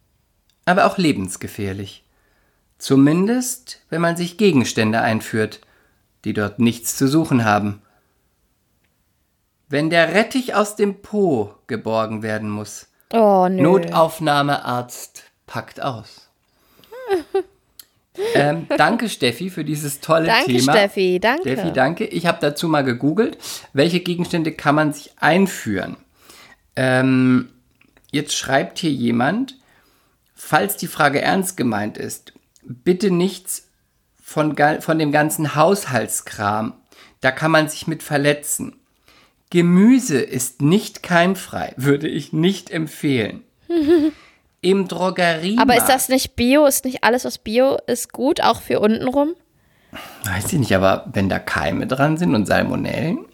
aber 0.63 0.85
auch 0.85 0.97
lebensgefährlich. 0.97 2.05
Zumindest, 2.77 3.81
wenn 3.89 3.99
man 3.99 4.15
sich 4.15 4.37
Gegenstände 4.37 5.01
einführt, 5.01 5.59
die 6.23 6.31
dort 6.31 6.59
nichts 6.59 6.95
zu 6.95 7.09
suchen 7.09 7.43
haben. 7.43 7.81
Wenn 9.67 9.89
der 9.89 10.13
Rettich 10.13 10.55
aus 10.55 10.77
dem 10.77 11.01
Po 11.01 11.55
geborgen 11.67 12.23
werden 12.23 12.49
muss. 12.49 12.87
oh, 13.11 13.49
nö. 13.49 13.61
Notaufnahmearzt 13.61 15.23
packt 15.45 15.81
aus. 15.81 16.30
Ähm, 18.35 18.67
danke, 18.77 19.09
Steffi, 19.09 19.49
für 19.49 19.63
dieses 19.63 19.99
tolle 19.99 20.27
Danke, 20.27 20.51
Thema. 20.51 20.73
Steffi, 20.73 21.19
danke. 21.19 21.41
Steffi, 21.41 21.71
danke. 21.71 22.05
Ich 22.05 22.25
habe 22.25 22.39
dazu 22.41 22.67
mal 22.67 22.83
gegoogelt, 22.83 23.37
welche 23.73 24.01
Gegenstände 24.01 24.51
kann 24.51 24.75
man 24.75 24.93
sich 24.93 25.11
einführen. 25.17 25.97
Ähm, 26.75 27.49
jetzt 28.11 28.35
schreibt 28.35 28.79
hier 28.79 28.91
jemand, 28.91 29.57
falls 30.35 30.77
die 30.77 30.87
Frage 30.87 31.21
ernst 31.21 31.57
gemeint 31.57 31.97
ist, 31.97 32.33
bitte 32.63 33.11
nichts 33.11 33.69
von, 34.21 34.55
von 34.79 34.99
dem 34.99 35.11
ganzen 35.11 35.55
Haushaltskram. 35.55 36.73
Da 37.21 37.31
kann 37.31 37.51
man 37.51 37.69
sich 37.69 37.87
mit 37.87 38.03
verletzen. 38.03 38.75
Gemüse 39.51 40.19
ist 40.19 40.61
nicht 40.61 41.03
keimfrei, 41.03 41.73
würde 41.75 42.07
ich 42.07 42.33
nicht 42.33 42.71
empfehlen. 42.71 43.43
Im 44.61 44.87
Drogeriemarkt. 44.87 45.69
Aber 45.69 45.77
ist 45.77 45.89
das 45.89 46.07
nicht 46.09 46.35
Bio? 46.35 46.65
Ist 46.65 46.85
nicht 46.85 47.03
alles, 47.03 47.25
was 47.25 47.39
Bio 47.39 47.77
ist, 47.87 48.13
gut, 48.13 48.41
auch 48.41 48.61
für 48.61 48.79
untenrum? 48.79 49.33
Weiß 50.23 50.53
ich 50.53 50.59
nicht, 50.59 50.75
aber 50.75 51.05
wenn 51.13 51.29
da 51.29 51.39
Keime 51.39 51.87
dran 51.87 52.17
sind 52.17 52.35
und 52.35 52.45
Salmonellen. 52.45 53.25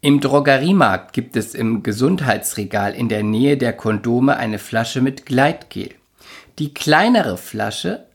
Im 0.00 0.20
Drogeriemarkt 0.20 1.12
gibt 1.12 1.36
es 1.36 1.54
im 1.54 1.82
Gesundheitsregal 1.82 2.94
in 2.94 3.08
der 3.08 3.22
Nähe 3.22 3.56
der 3.56 3.72
Kondome 3.72 4.36
eine 4.36 4.58
Flasche 4.58 5.00
mit 5.00 5.26
Gleitgel. 5.26 5.90
Die 6.58 6.74
kleinere 6.74 7.36
Flasche 7.36 8.06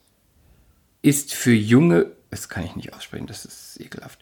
ist 1.02 1.34
für 1.34 1.54
junge, 1.54 2.08
das 2.30 2.50
kann 2.50 2.66
ich 2.66 2.76
nicht 2.76 2.94
aussprechen, 2.94 3.28
das 3.28 3.46
ist 3.46 3.80
ekelhaft, 3.80 4.20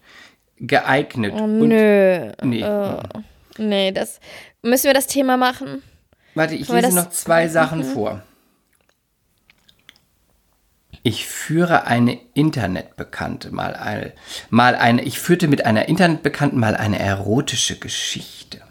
geeignet. 0.58 1.34
und, 1.34 1.68
Nö. 1.68 2.32
Nee. 2.44 2.66
Nee, 3.58 3.92
das. 3.92 4.20
Müssen 4.62 4.86
wir 4.86 4.94
das 4.94 5.08
Thema 5.08 5.38
machen? 5.38 5.84
Warte, 6.36 6.56
ich 6.56 6.70
lese 6.70 6.96
noch 6.96 7.10
zwei 7.10 7.48
Sachen 7.48 7.84
vor. 7.84 8.22
Ich 11.04 11.26
führe 11.26 11.88
eine 11.88 12.20
Internetbekannte 12.34 13.52
mal 13.52 13.74
eine, 13.76 14.14
mal 14.50 14.76
eine, 14.76 15.04
ich 15.04 15.20
führte 15.20 15.48
mit 15.48 15.66
einer 15.66 15.88
Internetbekannten 15.90 16.60
mal 16.60 16.76
eine 16.76 17.00
erotische 17.00 17.80
Geschichte. 17.80 18.62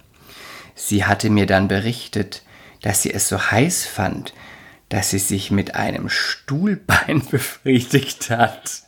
Sie 0.77 1.05
hatte 1.05 1.29
mir 1.29 1.47
dann 1.47 1.67
berichtet, 1.67 2.43
dass 2.83 3.03
sie 3.03 3.13
es 3.13 3.29
so 3.29 3.51
heiß 3.51 3.85
fand, 3.85 4.33
dass 4.89 5.11
sie 5.11 5.19
sich 5.19 5.51
mit 5.51 5.75
einem 5.75 6.09
Stuhlbein 6.09 7.23
befriedigt 7.31 8.31
hat. 8.31 8.83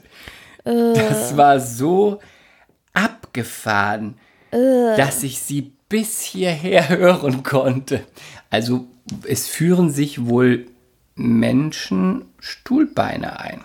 Das 0.65 1.37
war 1.37 1.59
so 1.59 2.21
abgefahren, 2.93 4.19
dass 4.51 5.23
ich 5.25 5.41
sie 5.41 5.73
bis 5.89 6.21
hierher 6.21 6.89
hören 6.97 7.43
konnte. 7.43 8.05
Also 8.53 8.87
es 9.27 9.49
führen 9.49 9.89
sich 9.89 10.27
wohl 10.27 10.67
Menschen 11.15 12.27
Stuhlbeine 12.39 13.41
ein. 13.41 13.65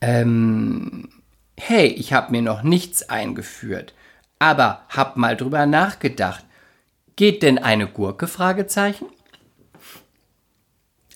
Ähm, 0.00 1.10
hey, 1.58 1.88
ich 1.88 2.14
habe 2.14 2.32
mir 2.32 2.40
noch 2.40 2.62
nichts 2.62 3.10
eingeführt, 3.10 3.92
aber 4.38 4.86
hab 4.88 5.18
mal 5.18 5.36
drüber 5.36 5.66
nachgedacht. 5.66 6.46
Geht 7.14 7.42
denn 7.42 7.58
eine 7.58 7.86
Gurke? 7.86 8.26
Fragezeichen. 8.26 9.04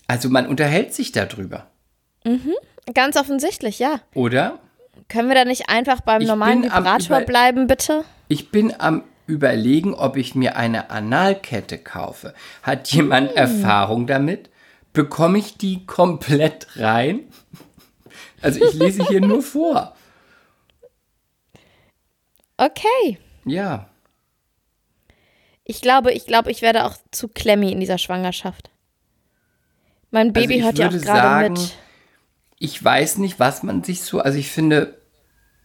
Also 0.05 0.29
man 0.29 0.45
unterhält 0.45 0.93
sich 0.93 1.11
darüber, 1.11 1.65
Ganz 2.93 3.17
offensichtlich, 3.17 3.79
ja. 3.79 3.99
oder? 4.13 4.59
Können 5.09 5.27
wir 5.27 5.35
da 5.35 5.43
nicht 5.43 5.69
einfach 5.69 6.01
beim 6.01 6.21
Ich 6.21 6.27
normalen 6.27 6.65
Vibrator 6.65 7.21
bleiben, 7.21 7.65
bitte? 7.65 8.05
Ich 8.27 8.51
bin 8.51 8.79
am 8.79 9.03
überlegen, 9.27 9.93
ob 9.93 10.17
ich 10.17 10.35
mir 10.35 10.55
eine 10.55 10.89
Analkette 10.89 11.77
kaufe. 11.77 12.33
Hat 12.63 12.87
jemand 12.91 13.31
Erfahrung 13.33 14.07
damit? 14.07 14.49
Bekomme 14.93 15.39
ich 15.39 15.57
die 15.57 15.85
komplett 15.85 16.67
rein? 16.77 17.21
Also 18.41 18.63
ich 18.63 18.73
lese 18.73 19.05
hier 19.07 19.21
nur 19.21 19.41
vor. 19.41 19.95
Okay. 22.57 23.17
Ja. 23.45 23.89
Ich 25.63 25.81
glaube, 25.81 26.13
ich 26.13 26.25
glaube, 26.27 26.51
ich 26.51 26.61
werde 26.61 26.85
auch 26.85 26.95
zu 27.11 27.27
klemmi 27.27 27.71
in 27.71 27.79
dieser 27.79 27.97
Schwangerschaft. 27.97 28.69
Mein 30.11 30.31
Baby 30.31 30.55
ich 30.55 30.63
hört 30.63 30.77
ja 30.77 30.87
auch 30.87 30.91
gerade 30.91 31.49
mit. 31.49 31.75
Ich 32.59 32.81
weiß 32.81 33.17
nicht, 33.17 33.39
was 33.39 33.63
man 33.63 33.83
sich 33.83 34.01
so. 34.03 34.19
Also 34.19 34.37
ich 34.37 34.49
finde, 34.49 35.01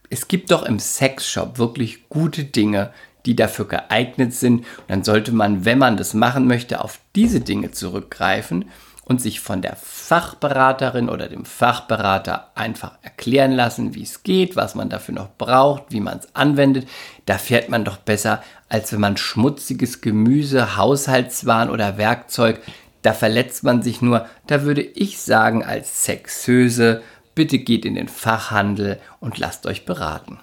es 0.09 0.27
gibt 0.27 0.51
doch 0.51 0.63
im 0.63 0.79
Sexshop 0.79 1.57
wirklich 1.57 2.09
gute 2.09 2.43
Dinge, 2.43 2.93
die 3.25 3.35
dafür 3.35 3.67
geeignet 3.67 4.33
sind. 4.33 4.59
Und 4.59 4.89
dann 4.89 5.03
sollte 5.03 5.31
man, 5.31 5.65
wenn 5.65 5.77
man 5.77 5.97
das 5.97 6.13
machen 6.13 6.47
möchte, 6.47 6.83
auf 6.83 6.99
diese 7.15 7.41
Dinge 7.41 7.71
zurückgreifen 7.71 8.65
und 9.05 9.21
sich 9.21 9.39
von 9.39 9.61
der 9.61 9.75
Fachberaterin 9.75 11.09
oder 11.09 11.27
dem 11.27 11.43
Fachberater 11.43 12.51
einfach 12.55 12.93
erklären 13.01 13.51
lassen, 13.51 13.95
wie 13.95 14.03
es 14.03 14.23
geht, 14.23 14.55
was 14.55 14.75
man 14.75 14.89
dafür 14.89 15.15
noch 15.15 15.29
braucht, 15.37 15.85
wie 15.89 15.99
man 15.99 16.19
es 16.19 16.35
anwendet. 16.35 16.87
Da 17.25 17.37
fährt 17.37 17.69
man 17.69 17.83
doch 17.83 17.97
besser, 17.97 18.41
als 18.69 18.93
wenn 18.93 19.01
man 19.01 19.17
schmutziges 19.17 20.01
Gemüse, 20.01 20.77
Haushaltswaren 20.77 21.69
oder 21.69 21.97
Werkzeug, 21.97 22.61
da 23.01 23.13
verletzt 23.13 23.63
man 23.63 23.81
sich 23.81 24.01
nur. 24.01 24.27
Da 24.47 24.63
würde 24.63 24.81
ich 24.81 25.19
sagen, 25.19 25.63
als 25.65 26.05
Sexöse, 26.05 27.01
bitte 27.35 27.59
geht 27.59 27.85
in 27.85 27.95
den 27.95 28.07
Fachhandel 28.07 28.99
und 29.19 29.39
lasst 29.39 29.65
euch 29.65 29.85
beraten. 29.85 30.39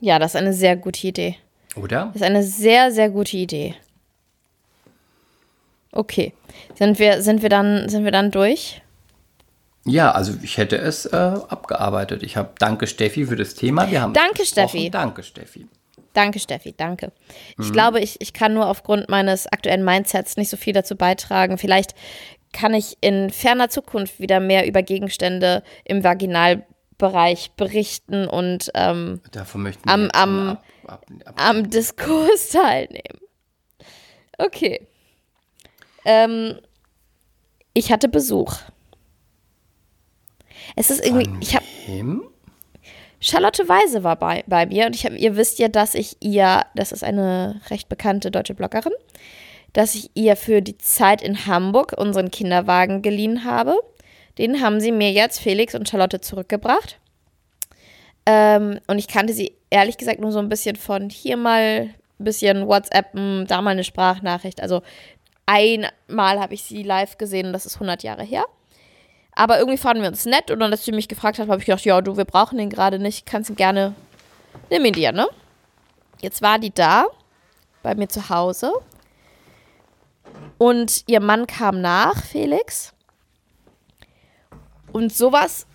Ja, 0.00 0.18
das 0.18 0.32
ist 0.32 0.40
eine 0.40 0.52
sehr 0.52 0.76
gute 0.76 1.06
Idee. 1.06 1.36
Oder? 1.76 2.06
Das 2.12 2.16
ist 2.16 2.22
eine 2.22 2.42
sehr, 2.42 2.90
sehr 2.92 3.10
gute 3.10 3.36
Idee. 3.36 3.74
Okay. 5.92 6.32
Sind 6.74 6.98
wir, 6.98 7.22
sind 7.22 7.42
wir, 7.42 7.48
dann, 7.48 7.88
sind 7.88 8.04
wir 8.04 8.12
dann 8.12 8.30
durch? 8.30 8.82
Ja, 9.84 10.10
also 10.12 10.34
ich 10.42 10.58
hätte 10.58 10.76
es 10.76 11.06
äh, 11.06 11.16
abgearbeitet. 11.16 12.22
Ich 12.22 12.36
habe 12.36 12.50
Danke 12.58 12.86
Steffi 12.86 13.26
für 13.26 13.36
das 13.36 13.54
Thema. 13.54 13.90
Wir 13.90 14.02
haben 14.02 14.12
Danke. 14.12 14.44
Steffi. 14.44 14.90
Danke 14.90 15.22
Steffi. 15.22 15.66
Danke, 16.14 16.40
Steffi, 16.40 16.74
danke. 16.76 17.12
Mhm. 17.56 17.64
Ich 17.64 17.72
glaube, 17.72 18.00
ich, 18.00 18.20
ich 18.20 18.32
kann 18.32 18.52
nur 18.52 18.66
aufgrund 18.66 19.08
meines 19.08 19.46
aktuellen 19.46 19.84
Mindsets 19.84 20.36
nicht 20.36 20.48
so 20.48 20.56
viel 20.56 20.72
dazu 20.72 20.96
beitragen. 20.96 21.58
Vielleicht 21.58 21.94
kann 22.52 22.74
ich 22.74 22.96
in 23.00 23.30
ferner 23.30 23.68
Zukunft 23.68 24.18
wieder 24.18 24.40
mehr 24.40 24.66
über 24.66 24.82
Gegenstände 24.82 25.62
im 25.84 26.02
Vaginalbereich 26.02 27.52
berichten 27.56 28.26
und 28.26 28.70
ähm, 28.74 29.20
Davon 29.30 29.62
möchten 29.62 29.88
Am- 29.88 30.00
wir 30.06 30.10
schon 30.14 30.48
am- 30.48 30.58
ab, 30.88 31.06
ab, 31.24 31.34
am 31.36 31.70
Diskurs 31.70 32.48
teilnehmen. 32.52 33.20
Okay. 34.38 34.86
Ähm, 36.04 36.58
ich 37.74 37.92
hatte 37.92 38.08
Besuch. 38.08 38.54
Es 40.76 40.90
ist 40.90 41.04
irgendwie, 41.04 41.30
ich 41.40 41.56
Wem? 41.86 42.22
Charlotte 43.20 43.68
Weise 43.68 44.04
war 44.04 44.16
bei, 44.16 44.44
bei 44.46 44.66
mir 44.66 44.86
und 44.86 44.94
ich 44.94 45.04
hab, 45.04 45.12
ihr 45.12 45.36
wisst 45.36 45.58
ja, 45.58 45.68
dass 45.68 45.94
ich 45.94 46.16
ihr, 46.20 46.64
das 46.74 46.92
ist 46.92 47.02
eine 47.02 47.60
recht 47.68 47.88
bekannte 47.88 48.30
deutsche 48.30 48.54
Bloggerin, 48.54 48.92
dass 49.72 49.96
ich 49.96 50.10
ihr 50.14 50.36
für 50.36 50.62
die 50.62 50.78
Zeit 50.78 51.20
in 51.20 51.46
Hamburg 51.46 51.94
unseren 51.96 52.30
Kinderwagen 52.30 53.02
geliehen 53.02 53.44
habe. 53.44 53.76
Den 54.38 54.62
haben 54.62 54.80
sie 54.80 54.92
mir 54.92 55.10
jetzt, 55.10 55.40
Felix 55.40 55.74
und 55.74 55.88
Charlotte, 55.88 56.20
zurückgebracht. 56.20 57.00
Ähm, 58.24 58.78
und 58.86 58.98
ich 58.98 59.08
kannte 59.08 59.32
sie 59.32 59.57
ehrlich 59.70 59.98
gesagt 59.98 60.20
nur 60.20 60.32
so 60.32 60.38
ein 60.38 60.48
bisschen 60.48 60.76
von 60.76 61.10
hier 61.10 61.36
mal 61.36 61.90
ein 62.18 62.24
bisschen 62.24 62.66
WhatsAppen, 62.66 63.46
da 63.46 63.62
mal 63.62 63.70
eine 63.70 63.84
Sprachnachricht. 63.84 64.60
Also 64.60 64.82
einmal 65.46 66.40
habe 66.40 66.54
ich 66.54 66.64
sie 66.64 66.82
live 66.82 67.18
gesehen 67.18 67.46
und 67.46 67.52
das 67.52 67.66
ist 67.66 67.76
100 67.76 68.02
Jahre 68.02 68.22
her. 68.22 68.44
Aber 69.32 69.58
irgendwie 69.58 69.78
fanden 69.78 70.02
wir 70.02 70.08
uns 70.08 70.26
nett 70.26 70.50
und 70.50 70.58
dann, 70.58 70.72
als 70.72 70.84
sie 70.84 70.90
mich 70.90 71.06
gefragt 71.06 71.38
hat, 71.38 71.48
habe 71.48 71.60
ich 71.60 71.66
gedacht, 71.66 71.84
ja, 71.84 72.00
du, 72.00 72.16
wir 72.16 72.24
brauchen 72.24 72.58
den 72.58 72.70
gerade 72.70 72.98
nicht, 72.98 73.24
kannst 73.24 73.50
ihn 73.50 73.56
gerne, 73.56 73.94
nimm 74.68 74.84
ihn 74.84 74.94
dir, 74.94 75.12
ne? 75.12 75.28
Jetzt 76.20 76.42
war 76.42 76.58
die 76.58 76.74
da, 76.74 77.06
bei 77.84 77.94
mir 77.94 78.08
zu 78.08 78.28
Hause. 78.28 78.72
Und 80.58 81.04
ihr 81.06 81.20
Mann 81.20 81.46
kam 81.46 81.80
nach, 81.80 82.20
Felix. 82.24 82.92
Und 84.90 85.12
sowas, 85.12 85.67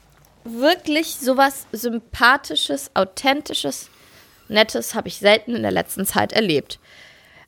wirklich 0.44 1.16
sowas 1.16 1.68
Sympathisches, 1.72 2.92
Authentisches, 2.96 3.90
Nettes 4.50 4.96
habe 4.96 5.08
ich 5.08 5.18
selten 5.18 5.56
in 5.56 5.64
der 5.64 5.72
letzten 5.72 6.06
Zeit 6.06 6.34
erlebt. 6.34 6.80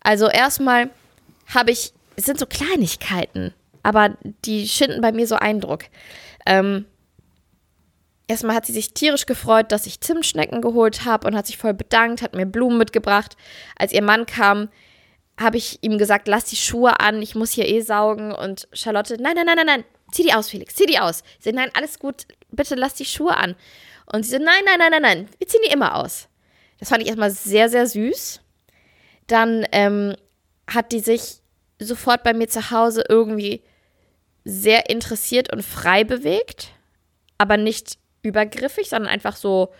Also 0.01 0.27
erstmal 0.27 0.89
habe 1.53 1.71
ich, 1.71 1.93
es 2.15 2.25
sind 2.25 2.39
so 2.39 2.45
Kleinigkeiten, 2.45 3.53
aber 3.83 4.17
die 4.45 4.67
schinden 4.67 5.01
bei 5.01 5.11
mir 5.11 5.27
so 5.27 5.35
Eindruck. 5.35 5.85
Ähm, 6.45 6.85
erstmal 8.27 8.55
hat 8.55 8.65
sie 8.65 8.73
sich 8.73 8.93
tierisch 8.93 9.25
gefreut, 9.25 9.71
dass 9.71 9.85
ich 9.85 10.01
Zimtschnecken 10.01 10.61
geholt 10.61 11.05
habe 11.05 11.27
und 11.27 11.35
hat 11.35 11.47
sich 11.47 11.57
voll 11.57 11.73
bedankt, 11.73 12.21
hat 12.21 12.35
mir 12.35 12.45
Blumen 12.45 12.77
mitgebracht. 12.77 13.35
Als 13.77 13.93
ihr 13.93 14.03
Mann 14.03 14.25
kam, 14.25 14.69
habe 15.39 15.57
ich 15.57 15.79
ihm 15.81 15.97
gesagt, 15.97 16.27
lass 16.27 16.45
die 16.45 16.55
Schuhe 16.55 16.99
an, 16.99 17.21
ich 17.21 17.35
muss 17.35 17.51
hier 17.51 17.67
eh 17.67 17.81
saugen. 17.81 18.31
Und 18.31 18.67
Charlotte, 18.73 19.17
nein, 19.19 19.35
nein, 19.35 19.45
nein, 19.45 19.57
nein, 19.57 19.65
nein, 19.65 19.83
zieh 20.15 20.23
die 20.23 20.33
aus, 20.33 20.49
Felix, 20.49 20.75
zieh 20.75 20.85
die 20.85 20.99
aus. 20.99 21.23
Ich 21.37 21.45
so, 21.45 21.51
nein, 21.51 21.69
alles 21.73 21.99
gut, 21.99 22.25
bitte 22.49 22.75
lass 22.75 22.93
die 22.93 23.05
Schuhe 23.05 23.35
an. 23.35 23.55
Und 24.11 24.23
sie 24.23 24.31
so, 24.31 24.37
nein, 24.37 24.63
nein, 24.65 24.79
nein, 24.79 24.91
nein, 24.91 25.01
nein, 25.01 25.29
wir 25.37 25.47
ziehen 25.47 25.61
die 25.65 25.73
immer 25.73 25.95
aus. 25.95 26.27
Das 26.79 26.89
fand 26.89 27.01
ich 27.01 27.07
erstmal 27.07 27.31
sehr, 27.31 27.69
sehr 27.69 27.87
süß. 27.87 28.41
Dann 29.27 29.65
ähm, 29.71 30.15
hat 30.67 30.91
die 30.91 30.99
sich 30.99 31.41
sofort 31.79 32.23
bei 32.23 32.33
mir 32.33 32.47
zu 32.47 32.71
Hause 32.71 33.03
irgendwie 33.09 33.61
sehr 34.45 34.89
interessiert 34.89 35.51
und 35.51 35.63
frei 35.63 36.03
bewegt, 36.03 36.69
aber 37.37 37.57
nicht 37.57 37.97
übergriffig, 38.21 38.89
sondern 38.89 39.11
einfach 39.11 39.35
so 39.35 39.73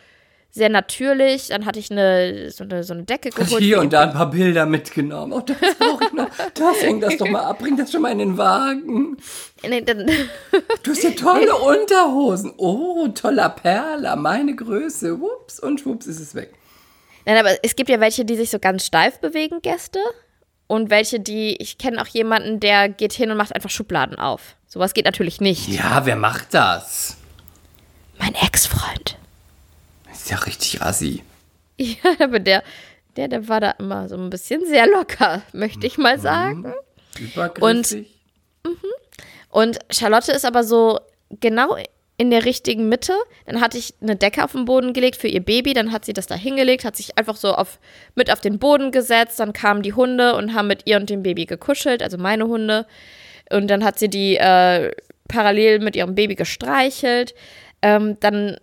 sehr 0.55 0.69
natürlich. 0.69 1.49
Dann 1.49 1.65
hatte 1.65 1.79
ich 1.79 1.91
eine, 1.91 2.49
so, 2.49 2.63
eine, 2.63 2.83
so 2.85 2.93
eine 2.93 3.03
Decke 3.03 3.29
geholt. 3.29 3.61
hier 3.61 3.81
und 3.81 3.91
da 3.91 4.03
ein 4.03 4.13
paar 4.13 4.29
Bilder 4.29 4.65
mitgenommen. 4.65 5.33
Oh, 5.33 5.41
das 5.41 5.57
brauche 5.77 6.05
ich 6.05 6.13
noch. 6.13 6.29
Das 6.53 6.81
hängt 6.81 7.03
das 7.03 7.17
doch 7.17 7.27
mal 7.27 7.41
ab. 7.41 7.59
Bring 7.59 7.75
das 7.75 7.91
schon 7.91 8.01
mal 8.01 8.13
in 8.13 8.19
den 8.19 8.37
Wagen. 8.37 9.17
Nee, 9.67 9.81
Du 10.83 10.91
hast 10.91 11.03
ja 11.03 11.11
tolle 11.11 11.53
Unterhosen. 11.55 12.53
Oh, 12.55 13.09
toller 13.09 13.49
Perler. 13.49 14.15
Meine 14.15 14.55
Größe. 14.55 15.19
Wups 15.19 15.59
und 15.59 15.81
schwupps 15.81 16.07
ist 16.07 16.21
es 16.21 16.35
weg. 16.35 16.53
Nein, 17.25 17.37
aber 17.37 17.57
es 17.61 17.75
gibt 17.75 17.89
ja 17.89 17.99
welche, 17.99 18.23
die 18.23 18.37
sich 18.37 18.49
so 18.49 18.57
ganz 18.59 18.85
steif 18.85 19.19
bewegen, 19.19 19.61
Gäste. 19.61 19.99
Und 20.67 20.89
welche, 20.89 21.19
die, 21.19 21.57
ich 21.57 21.77
kenne 21.77 22.01
auch 22.01 22.07
jemanden, 22.07 22.61
der 22.61 22.87
geht 22.87 23.11
hin 23.11 23.29
und 23.29 23.35
macht 23.37 23.53
einfach 23.53 23.69
Schubladen 23.69 24.17
auf. 24.17 24.55
Sowas 24.67 24.93
geht 24.93 25.05
natürlich 25.05 25.41
nicht. 25.41 25.67
Ja, 25.67 26.05
wer 26.05 26.15
macht 26.15 26.53
das? 26.53 27.17
Mein 28.17 28.35
Ex-Freund. 28.35 29.17
Ist 30.25 30.31
ja 30.31 30.37
richtig 30.37 30.81
assi. 30.81 31.21
Ja, 31.77 32.15
aber 32.19 32.39
der, 32.39 32.63
der, 33.15 33.27
der 33.27 33.47
war 33.47 33.59
da 33.59 33.71
immer 33.77 34.09
so 34.09 34.17
ein 34.17 34.31
bisschen 34.31 34.65
sehr 34.65 34.87
locker, 34.87 35.43
möchte 35.53 35.85
ich 35.85 35.99
mal 35.99 36.17
sagen. 36.19 36.73
Übergriffig. 37.19 38.07
Und 39.51 39.77
Charlotte 39.91 40.31
ist 40.31 40.43
aber 40.43 40.63
so 40.63 40.99
genau 41.41 41.77
in 42.17 42.31
der 42.31 42.43
richtigen 42.43 42.89
Mitte. 42.89 43.13
Dann 43.45 43.61
hatte 43.61 43.77
ich 43.77 43.93
eine 44.01 44.15
Decke 44.15 44.43
auf 44.43 44.53
den 44.53 44.65
Boden 44.65 44.93
gelegt 44.93 45.17
für 45.17 45.27
ihr 45.27 45.45
Baby. 45.45 45.75
Dann 45.75 45.91
hat 45.91 46.05
sie 46.05 46.13
das 46.13 46.25
da 46.25 46.33
hingelegt, 46.33 46.85
hat 46.85 46.95
sich 46.95 47.19
einfach 47.19 47.35
so 47.35 47.53
auf, 47.53 47.77
mit 48.15 48.31
auf 48.31 48.41
den 48.41 48.57
Boden 48.57 48.89
gesetzt. 48.89 49.39
Dann 49.39 49.53
kamen 49.53 49.83
die 49.83 49.93
Hunde 49.93 50.33
und 50.33 50.55
haben 50.55 50.67
mit 50.67 50.87
ihr 50.87 50.97
und 50.97 51.11
dem 51.11 51.21
Baby 51.21 51.45
gekuschelt, 51.45 52.01
also 52.01 52.17
meine 52.17 52.47
Hunde. 52.47 52.87
Und 53.51 53.67
dann 53.67 53.83
hat 53.83 53.99
sie 53.99 54.09
die 54.09 54.37
äh, 54.37 54.91
parallel 55.27 55.81
mit 55.81 55.95
ihrem 55.95 56.15
Baby 56.15 56.33
gestreichelt. 56.33 57.35
Ähm, 57.83 58.17
dann 58.21 58.57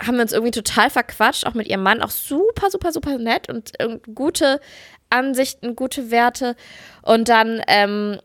haben 0.00 0.16
wir 0.16 0.22
uns 0.22 0.32
irgendwie 0.32 0.52
total 0.52 0.90
verquatscht, 0.90 1.46
auch 1.46 1.54
mit 1.54 1.66
ihrem 1.66 1.82
Mann, 1.82 2.02
auch 2.02 2.10
super, 2.10 2.70
super, 2.70 2.92
super 2.92 3.18
nett 3.18 3.48
und 3.48 3.72
gute 4.14 4.60
Ansichten, 5.10 5.74
gute 5.74 6.10
Werte. 6.10 6.54
Und 7.02 7.28
dann 7.28 7.62
ähm, 7.66 8.20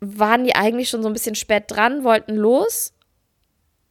waren 0.00 0.44
die 0.44 0.54
eigentlich 0.54 0.88
schon 0.88 1.02
so 1.02 1.08
ein 1.08 1.12
bisschen 1.12 1.34
spät 1.34 1.64
dran, 1.68 2.04
wollten 2.04 2.34
los. 2.34 2.92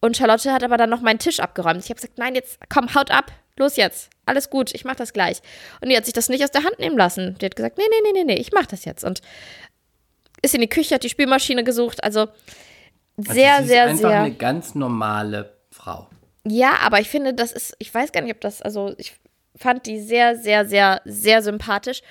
Und 0.01 0.17
Charlotte 0.17 0.51
hat 0.51 0.63
aber 0.63 0.77
dann 0.77 0.89
noch 0.89 1.01
meinen 1.01 1.19
Tisch 1.19 1.39
abgeräumt. 1.39 1.83
Ich 1.83 1.89
habe 1.89 1.95
gesagt, 1.95 2.17
nein, 2.17 2.35
jetzt 2.35 2.59
komm, 2.69 2.93
haut 2.95 3.11
ab, 3.11 3.31
los 3.57 3.75
jetzt, 3.75 4.09
alles 4.25 4.49
gut, 4.49 4.73
ich 4.73 4.85
mach 4.85 4.95
das 4.95 5.13
gleich. 5.13 5.41
Und 5.81 5.89
die 5.89 5.97
hat 5.97 6.05
sich 6.05 6.13
das 6.13 6.29
nicht 6.29 6.43
aus 6.43 6.51
der 6.51 6.63
Hand 6.63 6.79
nehmen 6.79 6.97
lassen. 6.97 7.37
Die 7.39 7.45
hat 7.45 7.55
gesagt, 7.55 7.77
nee, 7.77 7.83
nee, 7.89 8.11
nee, 8.11 8.23
nee, 8.23 8.33
nee, 8.33 8.41
ich 8.41 8.51
mach 8.51 8.65
das 8.65 8.85
jetzt. 8.85 9.03
Und 9.03 9.21
ist 10.41 10.55
in 10.55 10.61
die 10.61 10.69
Küche, 10.69 10.95
hat 10.95 11.03
die 11.03 11.09
Spülmaschine 11.09 11.63
gesucht. 11.63 12.03
Also 12.03 12.27
sehr, 13.17 13.55
also 13.55 13.63
sie 13.63 13.69
sehr, 13.69 13.85
ist 13.85 13.89
einfach 13.91 14.09
sehr. 14.09 14.21
eine 14.21 14.35
ganz 14.35 14.75
normale 14.75 15.57
Frau. 15.69 16.07
Ja, 16.49 16.77
aber 16.81 16.99
ich 16.99 17.09
finde, 17.09 17.33
das 17.33 17.51
ist, 17.51 17.75
ich 17.79 17.93
weiß 17.93 18.11
gar 18.11 18.21
nicht, 18.21 18.33
ob 18.33 18.41
das, 18.41 18.61
also 18.61 18.93
ich 18.97 19.13
fand 19.55 19.85
die 19.85 19.99
sehr, 19.99 20.35
sehr, 20.35 20.65
sehr, 20.65 21.01
sehr 21.05 21.41
sympathisch, 21.43 22.01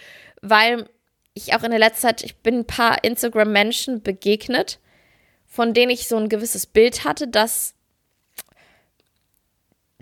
weil 0.43 0.89
ich 1.35 1.55
auch 1.55 1.63
in 1.63 1.71
der 1.71 1.79
letzten 1.79 2.03
Zeit, 2.03 2.23
ich 2.23 2.37
bin 2.37 2.61
ein 2.61 2.67
paar 2.67 3.03
Instagram-Menschen 3.05 4.03
begegnet, 4.03 4.79
von 5.47 5.75
denen 5.75 5.91
ich 5.91 6.09
so 6.09 6.17
ein 6.17 6.29
gewisses 6.29 6.67
Bild 6.67 7.05
hatte, 7.05 7.27
das 7.29 7.75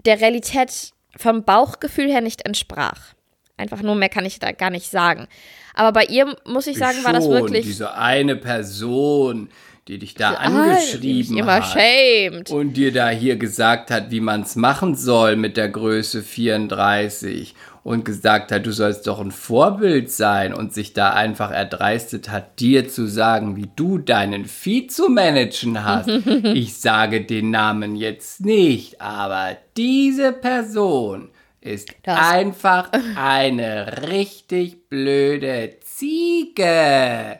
der 0.05 0.21
Realität 0.21 0.93
vom 1.17 1.45
Bauchgefühl 1.45 2.11
her 2.11 2.21
nicht 2.21 2.45
entsprach. 2.47 3.15
Einfach 3.57 3.83
nur 3.83 3.95
mehr 3.95 4.09
kann 4.09 4.27
ich 4.27 4.39
da 4.39 4.53
gar 4.53 4.71
nicht 4.71 4.91
sagen. 4.91 5.29
Aber 5.75 5.93
bei 5.93 6.05
ihr, 6.05 6.37
muss 6.45 6.67
ich 6.67 6.79
sagen, 6.79 7.03
war 7.05 7.13
das 7.13 7.25
Schon, 7.25 7.35
wirklich. 7.35 7.65
Diese 7.65 7.95
eine 7.95 8.37
Person, 8.37 9.51
die 9.89 9.99
dich 9.99 10.15
da 10.15 10.33
Ah, 10.33 10.35
angeschrieben 10.35 11.37
immer 11.39 11.57
hat. 11.65 11.73
schämt. 11.73 12.51
und 12.51 12.73
dir 12.77 12.93
da 12.93 13.09
hier 13.11 13.37
gesagt 13.37 13.91
hat, 13.91 14.11
wie 14.11 14.21
man 14.21 14.43
es 14.43 14.57
machen 14.57 14.95
soll 14.97 15.37
mit 15.37 15.57
der 15.57 15.69
Größe 15.69 16.23
34 16.23 17.55
und 17.85 18.05
gesagt 18.05 18.51
hat, 18.51 18.67
du 18.67 18.73
sollst 18.73 19.07
doch 19.07 19.21
ein 19.21 19.31
Vorbild 19.31 20.11
sein 20.11 20.53
und 20.55 20.75
sich 20.75 20.93
da 20.93 21.11
einfach 21.11 21.53
erdreistet 21.53 22.31
hat, 22.31 22.59
dir 22.59 22.89
zu 22.89 23.07
sagen, 23.07 23.55
wie 23.55 23.69
du 23.77 23.99
deinen 23.99 24.47
Vieh 24.47 24.89
zu 24.89 25.09
managen 25.09 25.85
hast. 25.85 26.09
ich 26.43 26.77
sage 26.79 27.21
den 27.25 27.51
Namen 27.53 27.95
jetzt 27.95 28.41
nicht, 28.45 29.01
aber 29.01 29.57
diese 29.77 30.33
Person 30.33 31.31
ist 31.61 31.91
Das- 32.03 32.19
einfach 32.19 32.91
eine 33.17 34.09
richtig 34.09 34.89
blöde 34.89 35.77
Ziege. 35.81 37.39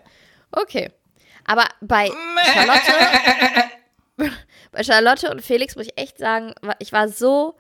Okay. 0.53 0.91
Aber 1.47 1.65
bei 1.81 2.11
Charlotte, 2.53 2.93
bei 4.73 4.83
Charlotte 4.85 5.31
und 5.31 5.43
Felix 5.43 5.77
muss 5.77 5.87
ich 5.87 5.99
echt 5.99 6.19
sagen, 6.19 6.55
ich 6.79 6.93
war 6.93 7.09
so, 7.09 7.57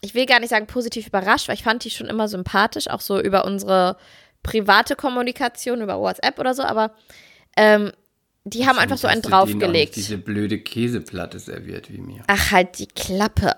ich 0.00 0.14
will 0.14 0.26
gar 0.26 0.40
nicht 0.40 0.50
sagen 0.50 0.66
positiv 0.66 1.06
überrascht, 1.06 1.48
weil 1.48 1.54
ich 1.54 1.64
fand 1.64 1.84
die 1.84 1.90
schon 1.90 2.08
immer 2.08 2.28
sympathisch, 2.28 2.88
auch 2.88 3.00
so 3.00 3.20
über 3.20 3.44
unsere 3.44 3.96
private 4.42 4.96
Kommunikation, 4.96 5.80
über 5.80 5.98
WhatsApp 5.98 6.38
oder 6.38 6.54
so, 6.54 6.62
aber 6.62 6.92
ähm, 7.56 7.92
die 8.44 8.66
haben 8.66 8.78
einfach 8.78 8.98
so 8.98 9.06
einen 9.06 9.22
draufgelegt. 9.22 9.94
diese 9.94 10.18
blöde 10.18 10.58
Käseplatte 10.58 11.38
serviert 11.38 11.92
wie 11.92 11.98
mir. 11.98 12.22
Ach, 12.26 12.50
halt 12.50 12.78
die 12.78 12.88
Klappe. 12.88 13.54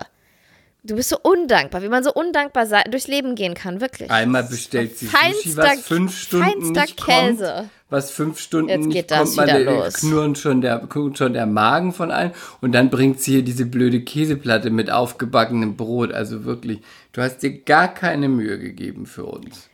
Du 0.83 0.95
bist 0.95 1.09
so 1.09 1.17
undankbar, 1.19 1.81
wie 1.81 1.89
man 1.89 2.03
so 2.03 2.13
undankbar 2.13 2.67
durchs 2.91 3.07
Leben 3.07 3.33
gehen 3.33 3.55
kann, 3.55 3.81
wirklich. 3.81 4.11
Einmal 4.11 4.43
bestellt 4.43 4.95
sie 4.95 5.07
Sushi, 5.07 5.57
was 5.57 5.81
fünf 5.81 6.15
Stunden 6.15 6.75
feinster 6.75 7.05
Käse. 7.05 7.69
Was 7.89 8.09
fünf 8.09 8.39
Stunden 8.39 8.69
Jetzt 8.69 8.89
geht 8.89 9.11
das 9.11 9.35
kommt, 9.35 9.35
man, 9.35 9.47
wieder 9.47 9.59
los. 9.83 9.93
knurrt 9.93 10.37
schon 10.39 10.61
der, 10.61 10.79
knurrt 10.79 11.19
schon 11.19 11.33
der 11.33 11.45
Magen 11.45 11.93
von 11.93 12.09
allen. 12.09 12.31
Und 12.59 12.71
dann 12.71 12.89
bringt 12.89 13.21
sie 13.21 13.33
hier 13.33 13.43
diese 13.43 13.65
blöde 13.67 14.01
Käseplatte 14.01 14.71
mit 14.71 14.89
aufgebackenem 14.89 15.75
Brot. 15.77 16.11
Also 16.11 16.45
wirklich, 16.45 16.79
du 17.13 17.21
hast 17.21 17.39
dir 17.43 17.59
gar 17.59 17.87
keine 17.93 18.27
Mühe 18.27 18.57
gegeben 18.57 19.05
für 19.05 19.25
uns. 19.25 19.69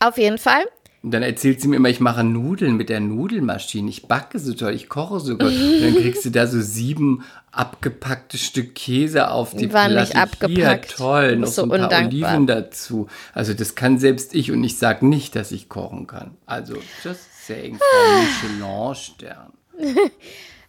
Auf 0.00 0.18
jeden 0.18 0.38
Fall. 0.38 0.64
Und 1.04 1.10
dann 1.12 1.22
erzählt 1.22 1.60
sie 1.60 1.68
mir 1.68 1.76
immer, 1.76 1.90
ich 1.90 2.00
mache 2.00 2.24
Nudeln 2.24 2.76
mit 2.78 2.88
der 2.88 2.98
Nudelmaschine. 2.98 3.90
Ich 3.90 4.08
backe 4.08 4.38
so 4.38 4.54
toll, 4.54 4.72
ich 4.72 4.88
koche 4.88 5.20
so 5.20 5.36
gut. 5.36 5.48
Und 5.52 5.82
dann 5.82 5.94
kriegst 5.94 6.24
du 6.24 6.30
da 6.30 6.46
so 6.46 6.60
sieben 6.60 7.22
abgepackte 7.52 8.36
Stück 8.38 8.74
Käse 8.74 9.30
auf 9.30 9.50
die 9.52 9.68
Die 9.68 9.72
waren 9.72 9.92
Platte. 9.92 10.08
nicht 10.08 10.16
abgepackt. 10.16 10.86
Hier, 10.86 10.96
toll, 10.96 11.36
noch 11.36 11.46
so 11.46 11.52
so 11.52 11.62
ein 11.64 11.68
paar 11.68 11.78
undankbar. 11.84 12.30
Oliven 12.30 12.46
dazu. 12.46 13.06
Also 13.32 13.54
das 13.54 13.74
kann 13.74 13.98
selbst 13.98 14.34
ich 14.34 14.50
und 14.50 14.64
ich 14.64 14.78
sage 14.78 15.06
nicht, 15.06 15.36
dass 15.36 15.52
ich 15.52 15.68
kochen 15.68 16.06
kann. 16.06 16.32
Also 16.46 16.76
just 17.04 17.20
saying, 17.46 17.78
Frau 17.78 18.20
Michelin-Stern. 18.20 19.52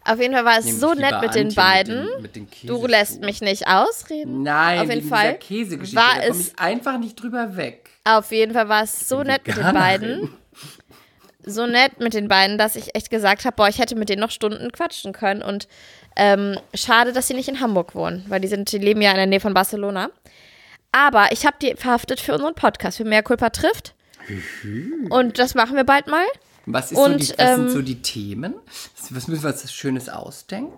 Auf 0.07 0.19
jeden 0.19 0.33
Fall 0.35 0.45
war 0.45 0.59
es 0.59 0.65
Nehme 0.65 0.77
so 0.77 0.93
nett 0.93 1.19
mit 1.21 1.33
den 1.33 1.47
Antje 1.47 1.55
beiden. 1.55 2.05
den- 2.07 2.21
mit 2.21 2.35
den 2.35 2.47
du 2.63 2.85
lässt 2.85 3.21
mich 3.21 3.41
nicht 3.41 3.67
ausreden. 3.67 4.43
Nein, 4.43 4.79
auf 4.81 4.89
jeden 4.93 5.07
Fall 5.09 5.33
Käsegeschichte, 5.39 5.95
war 5.99 6.15
da 6.15 6.27
komme 6.27 6.39
es 6.41 6.47
ich 6.49 6.59
einfach 6.59 6.99
nicht 6.99 7.15
drüber 7.15 7.55
weg. 7.57 7.89
Auf 8.03 8.31
jeden 8.31 8.53
Fall 8.53 8.69
war 8.69 8.83
es 8.83 9.09
so 9.09 9.23
nett 9.23 9.47
mit 9.47 9.57
den 9.57 9.63
Veganerin. 9.65 9.81
beiden. 10.21 10.33
So 11.47 11.65
nett 11.65 11.99
mit 11.99 12.13
den 12.13 12.27
beiden, 12.27 12.57
dass 12.59 12.75
ich 12.75 12.93
echt 12.95 13.09
gesagt 13.09 13.45
habe, 13.45 13.55
boah, 13.55 13.67
ich 13.67 13.79
hätte 13.79 13.95
mit 13.95 14.09
denen 14.09 14.21
noch 14.21 14.29
Stunden 14.31 14.71
quatschen 14.71 15.11
können. 15.11 15.41
Und 15.41 15.67
ähm, 16.15 16.57
schade, 16.75 17.11
dass 17.11 17.27
sie 17.27 17.33
nicht 17.33 17.49
in 17.49 17.59
Hamburg 17.59 17.95
wohnen, 17.95 18.25
weil 18.27 18.41
die 18.41 18.47
sind, 18.47 18.71
die 18.71 18.77
leben 18.79 19.01
ja 19.01 19.09
in 19.11 19.17
der 19.17 19.25
Nähe 19.27 19.39
von 19.39 19.53
Barcelona. 19.55 20.09
Aber 20.91 21.31
ich 21.31 21.45
habe 21.47 21.57
die 21.61 21.75
verhaftet 21.75 22.19
für 22.19 22.33
unseren 22.33 22.53
Podcast, 22.55 22.97
für 22.97 23.05
Mehr 23.05 23.21
Culpa 23.23 23.49
trifft. 23.49 23.93
Und 25.09 25.37
das 25.39 25.55
machen 25.55 25.75
wir 25.75 25.83
bald 25.83 26.07
mal. 26.07 26.25
Was, 26.65 26.91
ist 26.91 26.97
Und, 26.97 27.23
so 27.23 27.33
die, 27.33 27.39
was 27.39 27.49
ähm, 27.49 27.55
sind 27.55 27.69
so 27.69 27.81
die 27.81 28.01
Themen? 28.01 28.55
Was 29.09 29.27
müssen 29.27 29.43
wir 29.43 29.49
uns 29.49 29.73
Schönes 29.73 30.09
ausdenken? 30.09 30.73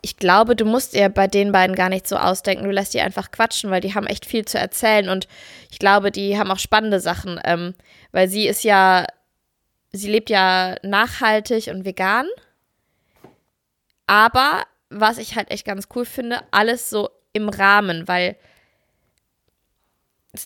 Ich 0.00 0.16
glaube, 0.16 0.56
du 0.56 0.64
musst 0.64 0.94
dir 0.94 1.08
bei 1.08 1.28
den 1.28 1.52
beiden 1.52 1.76
gar 1.76 1.88
nicht 1.88 2.08
so 2.08 2.16
ausdenken. 2.16 2.64
Du 2.64 2.70
lässt 2.70 2.92
die 2.92 3.00
einfach 3.00 3.30
quatschen, 3.30 3.70
weil 3.70 3.80
die 3.80 3.94
haben 3.94 4.06
echt 4.06 4.26
viel 4.26 4.44
zu 4.44 4.58
erzählen. 4.58 5.08
Und 5.08 5.28
ich 5.70 5.78
glaube, 5.78 6.10
die 6.10 6.36
haben 6.38 6.50
auch 6.50 6.58
spannende 6.58 6.98
Sachen. 6.98 7.40
Ähm, 7.44 7.74
weil 8.10 8.28
sie 8.28 8.48
ist 8.48 8.64
ja, 8.64 9.06
sie 9.92 10.10
lebt 10.10 10.28
ja 10.28 10.74
nachhaltig 10.82 11.68
und 11.68 11.84
vegan. 11.84 12.26
Aber 14.08 14.64
was 14.90 15.18
ich 15.18 15.36
halt 15.36 15.50
echt 15.50 15.64
ganz 15.64 15.86
cool 15.94 16.04
finde, 16.04 16.40
alles 16.50 16.90
so 16.90 17.08
im 17.32 17.48
Rahmen, 17.48 18.08
weil 18.08 18.36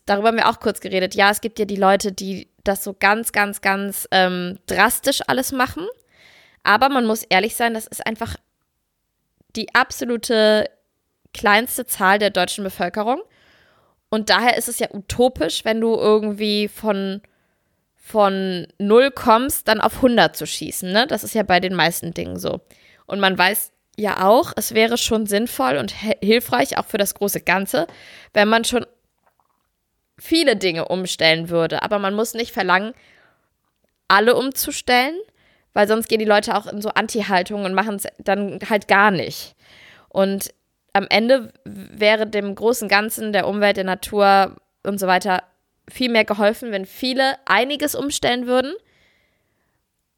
darüber 0.05 0.29
haben 0.29 0.37
wir 0.37 0.49
auch 0.49 0.61
kurz 0.61 0.81
geredet. 0.81 1.15
Ja, 1.15 1.31
es 1.31 1.41
gibt 1.41 1.59
ja 1.59 1.65
die 1.65 1.77
Leute, 1.77 2.13
die 2.13 2.49
das 2.69 2.85
so 2.85 2.95
ganz, 2.99 3.33
ganz, 3.33 3.61
ganz 3.61 4.09
ähm, 4.11 4.59
drastisch 4.67 5.21
alles 5.27 5.53
machen. 5.53 5.87
Aber 6.63 6.89
man 6.89 7.07
muss 7.07 7.23
ehrlich 7.23 7.57
sein, 7.57 7.75
das 7.75 7.87
ist 7.87 8.07
einfach 8.07 8.37
die 9.55 9.75
absolute 9.75 10.69
kleinste 11.33 11.87
Zahl 11.87 12.19
der 12.19 12.31
deutschen 12.31 12.65
Bevölkerung. 12.65 13.23
Und 14.09 14.31
daher 14.31 14.57
ist 14.57 14.69
es 14.69 14.79
ja 14.79 14.89
utopisch, 14.93 15.65
wenn 15.65 15.81
du 15.81 15.95
irgendwie 15.95 16.69
von, 16.69 17.21
von 17.95 18.67
0 18.79 19.11
kommst, 19.11 19.69
dann 19.69 19.81
auf 19.81 19.97
100 19.97 20.37
zu 20.37 20.47
schießen. 20.47 20.91
Ne? 20.91 21.07
Das 21.07 21.25
ist 21.25 21.35
ja 21.35 21.43
bei 21.43 21.61
den 21.61 21.75
meisten 21.75 22.15
Dingen 22.15 22.39
so. 22.39 22.61
Und 23.07 23.21
man 23.21 23.37
weiß 23.37 23.73
ja 23.97 24.27
auch, 24.27 24.53
es 24.57 24.75
wäre 24.75 24.99
schon 24.99 25.27
sinnvoll 25.27 25.77
und 25.77 25.91
hilfreich, 25.93 26.79
auch 26.79 26.87
für 26.87 26.99
das 26.99 27.15
große 27.15 27.41
Ganze, 27.41 27.87
wenn 28.33 28.49
man 28.49 28.65
schon 28.65 28.87
viele 30.19 30.57
Dinge 30.57 30.89
umstellen 30.89 31.49
würde. 31.49 31.83
Aber 31.83 31.99
man 31.99 32.15
muss 32.15 32.35
nicht 32.35 32.53
verlangen, 32.53 32.95
alle 34.09 34.37
umzustellen, 34.37 35.17
weil 35.73 35.89
sonst 35.89 36.09
gehen 36.09 36.21
die 36.21 36.25
Leute 36.25 36.57
auch 36.57 36.67
in 36.67 36.81
so 36.81 36.91
Anti-Haltung 36.91 37.65
und 37.65 37.75
machen 37.75 37.97
es 37.97 38.07
dann 38.19 38.59
halt 38.69 38.89
gar 38.89 39.11
nicht. 39.11 39.55
Und 40.09 40.55
am 40.93 41.07
Ende 41.11 41.53
wäre 41.65 42.27
dem 42.27 42.55
großen 42.55 42.89
Ganzen 42.89 43.33
der 43.33 43.47
Umwelt, 43.47 43.77
der 43.77 43.85
Natur 43.85 44.57
und 44.83 44.99
so 44.99 45.07
weiter 45.07 45.43
viel 45.89 46.11
mehr 46.11 46.25
geholfen, 46.25 46.73
wenn 46.73 46.87
viele 46.87 47.35
einiges 47.45 47.95
umstellen 47.95 48.47
würden 48.47 48.73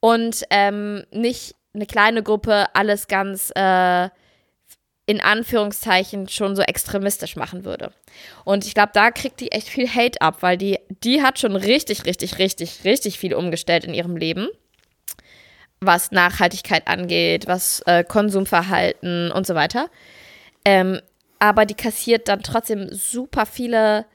und 0.01 0.45
ähm, 0.51 1.05
nicht 1.11 1.57
eine 1.75 1.87
kleine 1.87 2.23
Gruppe 2.23 2.67
alles 2.75 3.09
ganz 3.09 3.51
äh, 3.55 4.09
in 5.09 5.23
Anführungszeichen 5.23 6.29
schon 6.29 6.55
so 6.55 6.61
extremistisch 6.61 7.35
machen 7.35 7.65
würde. 7.65 7.93
Und 8.45 8.67
ich 8.67 8.75
glaube, 8.75 8.91
da 8.93 9.11
kriegt 9.11 9.41
die 9.41 9.53
echt 9.53 9.69
viel 9.69 9.89
Hate 9.89 10.21
ab, 10.21 10.43
weil 10.43 10.59
die, 10.59 10.79
die 11.03 11.23
hat 11.23 11.39
schon 11.39 11.57
richtig, 11.57 12.05
richtig, 12.05 12.39
richtig, 12.39 12.85
richtig 12.85 13.19
viel 13.19 13.35
umgestellt 13.35 13.85
in 13.85 13.95
ihrem 13.95 14.17
Leben 14.17 14.49
was 15.81 16.11
Nachhaltigkeit 16.11 16.89
angeht, 16.89 17.47
was 17.47 17.81
äh, 17.87 18.05
Konsumverhalten 18.05 19.31
und 19.31 19.47
so 19.47 19.55
weiter. 19.55 19.89
Ähm, 20.65 21.01
aber 21.39 21.67
die 21.67 21.75
kassiert 21.75 22.29
dann 22.29 22.43
trotzdem 22.43 22.89
super 22.93 23.47
viele, 23.47 24.07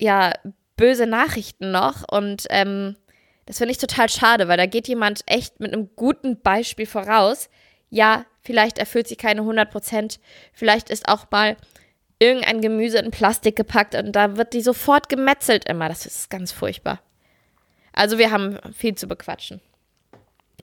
ja, 0.00 0.32
böse 0.76 1.06
Nachrichten 1.06 1.70
noch. 1.70 2.02
Und 2.10 2.46
ähm, 2.50 2.96
das 3.46 3.58
finde 3.58 3.72
ich 3.72 3.78
total 3.78 4.08
schade, 4.08 4.48
weil 4.48 4.56
da 4.56 4.66
geht 4.66 4.88
jemand 4.88 5.20
echt 5.26 5.60
mit 5.60 5.72
einem 5.72 5.90
guten 5.94 6.40
Beispiel 6.40 6.86
voraus. 6.86 7.48
Ja, 7.90 8.24
vielleicht 8.44 8.78
erfüllt 8.78 9.08
sie 9.08 9.16
keine 9.16 9.40
100 9.40 9.70
Prozent. 9.70 10.20
Vielleicht 10.52 10.90
ist 10.90 11.08
auch 11.08 11.26
mal 11.30 11.56
irgendein 12.20 12.60
Gemüse 12.60 12.98
in 12.98 13.10
Plastik 13.10 13.56
gepackt 13.56 13.94
und 13.96 14.12
da 14.12 14.36
wird 14.36 14.52
die 14.52 14.60
sofort 14.62 15.08
gemetzelt 15.08 15.68
immer. 15.68 15.88
Das 15.88 16.06
ist 16.06 16.30
ganz 16.30 16.52
furchtbar. 16.52 17.00
Also 17.92 18.18
wir 18.18 18.30
haben 18.30 18.58
viel 18.76 18.94
zu 18.94 19.06
bequatschen. 19.08 19.60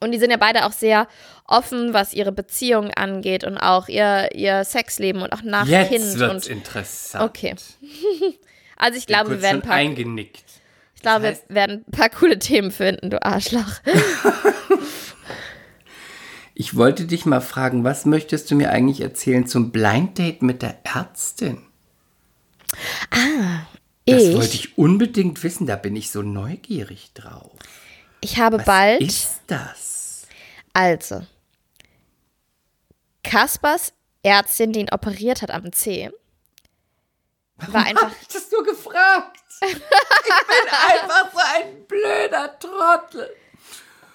Und 0.04 0.12
die 0.14 0.18
sind 0.18 0.32
ja 0.32 0.38
beide 0.38 0.66
auch 0.66 0.72
sehr 0.72 1.08
offen, 1.46 1.94
was 1.94 2.14
ihre 2.14 2.32
Beziehung 2.32 2.90
angeht 2.92 3.44
und 3.44 3.58
auch 3.60 3.88
ihr, 3.88 4.30
ihr 4.34 4.64
Sexleben 4.64 5.22
und 5.22 5.32
auch 5.32 5.44
nach 5.44 5.68
Jetzt 5.68 5.90
Kind. 5.90 6.18
wird's 6.20 6.48
Und, 6.48 6.52
interessant. 6.58 7.24
okay. 7.24 7.56
Also 8.78 8.98
ich 8.98 9.06
glaube, 9.06 9.30
wir 9.30 9.42
werden 9.44 9.62
paar, 9.62 9.76
eingenickt. 9.76 10.44
ich 10.96 11.02
glaube, 11.04 11.28
heißt- 11.28 11.44
wir 11.50 11.56
werden 11.56 11.86
ein 11.88 11.92
paar 11.92 12.10
coole 12.10 12.40
Themen 12.40 12.72
finden, 12.72 13.12
du 13.12 13.24
Arschloch. 13.24 13.62
Ich 16.54 16.76
wollte 16.76 17.06
dich 17.06 17.26
mal 17.26 17.42
fragen, 17.42 17.84
was 17.84 18.06
möchtest 18.06 18.52
du 18.52 18.56
mir 18.56 18.72
eigentlich 18.72 19.02
erzählen 19.02 19.48
zum 19.48 19.72
Blind 19.72 20.18
Date 20.18 20.42
mit 20.42 20.62
der 20.62 20.80
Ärztin? 20.84 21.62
Das 24.06 24.24
ich, 24.24 24.36
wollte 24.36 24.56
ich 24.56 24.78
unbedingt 24.78 25.42
wissen, 25.44 25.66
da 25.68 25.76
bin 25.76 25.96
ich 25.96 26.12
so 26.12 26.22
neugierig 26.22 27.12
drauf. 27.14 27.52
ich 28.22 28.38
habe 28.38 28.60
Was 28.60 28.66
bald, 28.66 29.02
ist 29.02 29.42
das? 29.48 30.28
also, 30.74 31.26
Kaspers 33.24 33.94
Ärztin, 34.24 34.74
die 34.74 34.82
ihn 34.82 34.90
operiert 34.92 35.42
hat 35.42 35.52
am 35.52 35.72
C, 35.72 36.12
war 37.58 37.86
einfach 37.86 38.10
Hab 38.10 38.22
ich 38.22 38.28
das 38.28 38.52
nur 38.52 38.64
gefragt? 38.64 39.38
Ich 39.64 39.74
bin 39.74 39.82
einfach 40.92 41.32
so 41.32 41.40
ein 41.40 41.86
blöder 41.88 42.58
Trottel. 42.60 43.30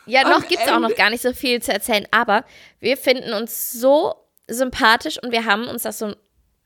Ja, 0.07 0.23
Am 0.23 0.31
noch 0.31 0.49
gibt 0.49 0.63
es 0.63 0.71
auch 0.71 0.79
noch 0.79 0.95
gar 0.95 1.11
nicht 1.11 1.23
so 1.23 1.33
viel 1.33 1.61
zu 1.61 1.73
erzählen, 1.73 2.07
aber 2.11 2.45
wir 2.81 2.97
finden 2.97 3.33
uns 3.33 3.73
so 3.73 4.15
sympathisch 4.49 5.21
und 5.23 5.33
wir 5.33 5.45
haben 5.45 5.67
uns 5.67 5.83
das 5.83 5.99
so, 5.99 6.15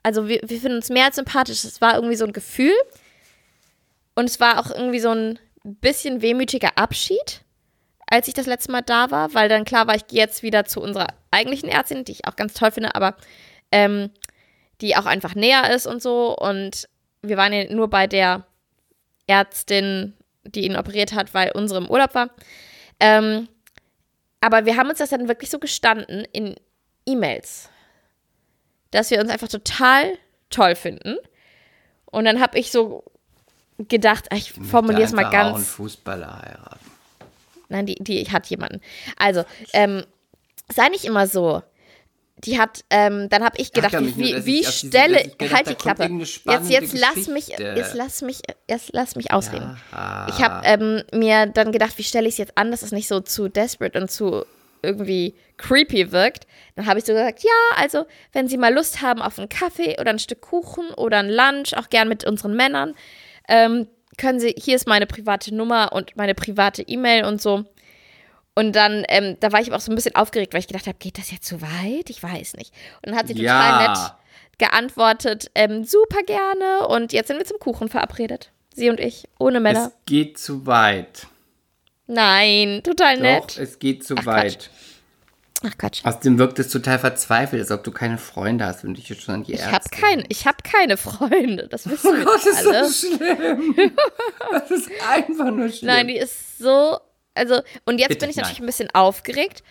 also 0.02 0.28
wir, 0.28 0.40
wir 0.42 0.60
finden 0.60 0.76
uns 0.76 0.90
mehr 0.90 1.06
als 1.06 1.16
sympathisch. 1.16 1.64
Es 1.64 1.80
war 1.80 1.94
irgendwie 1.94 2.16
so 2.16 2.26
ein 2.26 2.32
Gefühl 2.32 2.74
und 4.14 4.28
es 4.28 4.40
war 4.40 4.58
auch 4.58 4.70
irgendwie 4.70 5.00
so 5.00 5.10
ein 5.10 5.38
bisschen 5.64 6.22
wehmütiger 6.22 6.76
Abschied, 6.76 7.42
als 8.06 8.28
ich 8.28 8.34
das 8.34 8.46
letzte 8.46 8.72
Mal 8.72 8.82
da 8.82 9.10
war, 9.10 9.34
weil 9.34 9.48
dann 9.48 9.64
klar 9.64 9.86
war, 9.86 9.94
ich 9.94 10.06
gehe 10.06 10.20
jetzt 10.20 10.42
wieder 10.42 10.64
zu 10.64 10.80
unserer 10.80 11.08
eigentlichen 11.30 11.68
Ärztin, 11.68 12.04
die 12.04 12.12
ich 12.12 12.26
auch 12.26 12.36
ganz 12.36 12.54
toll 12.54 12.70
finde, 12.70 12.94
aber 12.94 13.16
ähm, 13.72 14.10
die 14.80 14.96
auch 14.96 15.06
einfach 15.06 15.34
näher 15.34 15.74
ist 15.74 15.86
und 15.86 16.02
so 16.02 16.36
und 16.36 16.88
wir 17.22 17.36
waren 17.36 17.52
ja 17.52 17.72
nur 17.72 17.88
bei 17.88 18.06
der 18.06 18.46
Ärztin, 19.26 20.14
die 20.44 20.64
ihn 20.64 20.76
operiert 20.76 21.12
hat, 21.12 21.34
weil 21.34 21.52
unsere 21.52 21.80
im 21.80 21.90
Urlaub 21.90 22.14
war. 22.14 22.30
Ähm, 23.00 23.48
aber 24.40 24.64
wir 24.64 24.76
haben 24.76 24.88
uns 24.88 24.98
das 24.98 25.10
dann 25.10 25.28
wirklich 25.28 25.50
so 25.50 25.58
gestanden 25.58 26.26
in 26.32 26.56
E-Mails, 27.06 27.68
dass 28.90 29.10
wir 29.10 29.20
uns 29.20 29.30
einfach 29.30 29.48
total 29.48 30.18
toll 30.50 30.74
finden. 30.74 31.16
Und 32.06 32.24
dann 32.24 32.40
habe 32.40 32.58
ich 32.58 32.70
so 32.70 33.04
gedacht, 33.78 34.26
ah, 34.30 34.36
ich 34.36 34.52
formuliere 34.52 35.02
es 35.02 35.12
mal 35.12 35.24
Einfach 35.26 35.38
auch 35.38 35.44
einen 35.44 35.54
ganz. 35.54 35.68
Fußballer 35.68 36.42
heiraten. 36.42 36.90
Nein, 37.68 37.86
die, 37.86 37.94
die 37.94 38.24
hat 38.30 38.46
jemanden. 38.46 38.80
Also, 39.16 39.44
ähm, 39.72 40.04
sei 40.68 40.88
nicht 40.88 41.04
immer 41.04 41.26
so. 41.26 41.62
Die 42.44 42.58
hat, 42.58 42.84
ähm, 42.90 43.28
dann 43.28 43.44
habe 43.44 43.56
ich 43.58 43.72
gedacht, 43.72 43.94
ärgere 43.94 44.16
wie, 44.16 44.32
nur, 44.32 44.46
wie, 44.46 44.60
ich 44.60 44.66
diese- 44.66 44.88
stelle, 44.88 45.20
ich 45.22 45.38
gedacht, 45.38 45.54
halt 45.54 45.68
die 45.68 45.74
Klappe. 45.74 46.02
Jetzt, 46.04 46.70
jetzt 46.70 46.98
lass 46.98 47.26
mich, 47.28 47.48
jetzt 47.48 47.94
lass 47.94 48.22
mich, 48.22 48.40
jetzt 48.68 48.90
lass 48.92 49.16
mich 49.16 49.32
ausreden. 49.32 49.76
Aha. 49.92 50.26
Ich 50.30 50.42
habe 50.42 50.66
ähm, 50.66 51.02
mir 51.12 51.46
dann 51.46 51.72
gedacht, 51.72 51.98
wie 51.98 52.02
stelle 52.04 52.26
ich 52.28 52.34
es 52.34 52.38
jetzt 52.38 52.56
an, 52.56 52.70
dass 52.70 52.82
es 52.82 52.92
nicht 52.92 53.08
so 53.08 53.20
zu 53.20 53.48
desperate 53.48 54.00
und 54.00 54.10
zu 54.10 54.44
irgendwie 54.82 55.34
creepy 55.58 56.10
wirkt. 56.12 56.46
Dann 56.76 56.86
habe 56.86 56.98
ich 56.98 57.04
so 57.04 57.12
gesagt, 57.12 57.42
ja, 57.42 57.76
also 57.76 58.06
wenn 58.32 58.48
Sie 58.48 58.56
mal 58.56 58.72
Lust 58.72 59.02
haben 59.02 59.20
auf 59.20 59.38
einen 59.38 59.50
Kaffee 59.50 59.96
oder 60.00 60.10
ein 60.10 60.18
Stück 60.18 60.40
Kuchen 60.40 60.88
oder 60.96 61.18
ein 61.18 61.28
Lunch, 61.28 61.74
auch 61.76 61.90
gern 61.90 62.08
mit 62.08 62.24
unseren 62.24 62.54
Männern, 62.56 62.94
ähm, 63.48 63.86
können 64.16 64.40
Sie, 64.40 64.54
hier 64.58 64.76
ist 64.76 64.86
meine 64.88 65.06
private 65.06 65.54
Nummer 65.54 65.92
und 65.92 66.16
meine 66.16 66.34
private 66.34 66.82
E-Mail 66.82 67.24
und 67.26 67.42
so. 67.42 67.64
Und 68.60 68.72
dann, 68.76 69.04
ähm, 69.08 69.36
da 69.40 69.52
war 69.52 69.60
ich 69.60 69.68
aber 69.68 69.76
auch 69.76 69.80
so 69.80 69.90
ein 69.90 69.94
bisschen 69.94 70.14
aufgeregt, 70.16 70.52
weil 70.52 70.60
ich 70.60 70.66
gedacht 70.68 70.86
habe, 70.86 70.98
geht 70.98 71.16
das 71.18 71.30
jetzt 71.30 71.46
zu 71.46 71.62
weit? 71.62 72.10
Ich 72.10 72.22
weiß 72.22 72.54
nicht. 72.56 72.72
Und 72.96 73.10
dann 73.10 73.16
hat 73.16 73.26
sie 73.28 73.34
total 73.34 73.46
Ja. 73.84 73.88
nett 73.92 74.12
geantwortet, 74.58 75.50
ähm, 75.54 75.84
super 75.84 76.22
gerne. 76.24 76.86
Und 76.88 77.12
jetzt 77.14 77.28
sind 77.28 77.38
wir 77.38 77.46
zum 77.46 77.58
Kuchen 77.58 77.88
verabredet. 77.88 78.50
Sie 78.74 78.90
und 78.90 79.00
ich, 79.00 79.26
ohne 79.38 79.58
Männer. 79.60 79.86
Es 79.86 79.92
geht 80.06 80.38
zu 80.38 80.66
weit. 80.66 81.26
Nein, 82.06 82.82
total 82.84 83.14
Doch, 83.16 83.22
nett. 83.22 83.58
es 83.58 83.78
geht 83.78 84.04
zu 84.04 84.14
Ach, 84.18 84.26
weit. 84.26 84.68
Ach 85.64 85.76
Quatsch. 85.78 86.00
Außerdem 86.04 86.38
wirkt 86.38 86.58
es 86.58 86.68
total 86.70 86.98
verzweifelt, 86.98 87.60
als 87.62 87.70
ob 87.70 87.84
du 87.84 87.92
keine 87.92 88.18
Freunde 88.18 88.64
hast 88.66 88.84
und 88.84 88.94
dich 88.96 89.08
jetzt 89.08 89.22
schon 89.22 89.34
an 89.36 89.44
die 89.44 89.52
Ich 89.54 89.60
Ärzte. 89.60 89.72
habe 89.74 89.88
kein, 89.90 90.24
ich 90.28 90.46
hab 90.46 90.64
keine 90.64 90.96
Freunde. 90.96 91.68
Das 91.68 91.88
wissen 91.88 92.16
wir 92.16 92.22
Oh 92.22 92.24
Gott, 92.24 92.44
ist 92.46 92.66
alle. 92.66 92.72
das 92.72 92.98
schlimm. 93.00 93.74
Das 94.50 94.70
ist 94.70 94.88
einfach 95.08 95.50
nur 95.50 95.68
schlimm. 95.68 95.86
Nein, 95.86 96.08
die 96.08 96.16
ist 96.16 96.58
so. 96.58 96.98
Also, 97.40 97.62
und 97.86 97.98
jetzt 97.98 98.08
Bitte, 98.08 98.20
bin 98.20 98.30
ich 98.30 98.36
natürlich 98.36 98.58
nein. 98.58 98.64
ein 98.64 98.66
bisschen 98.66 98.90
aufgeregt, 98.94 99.62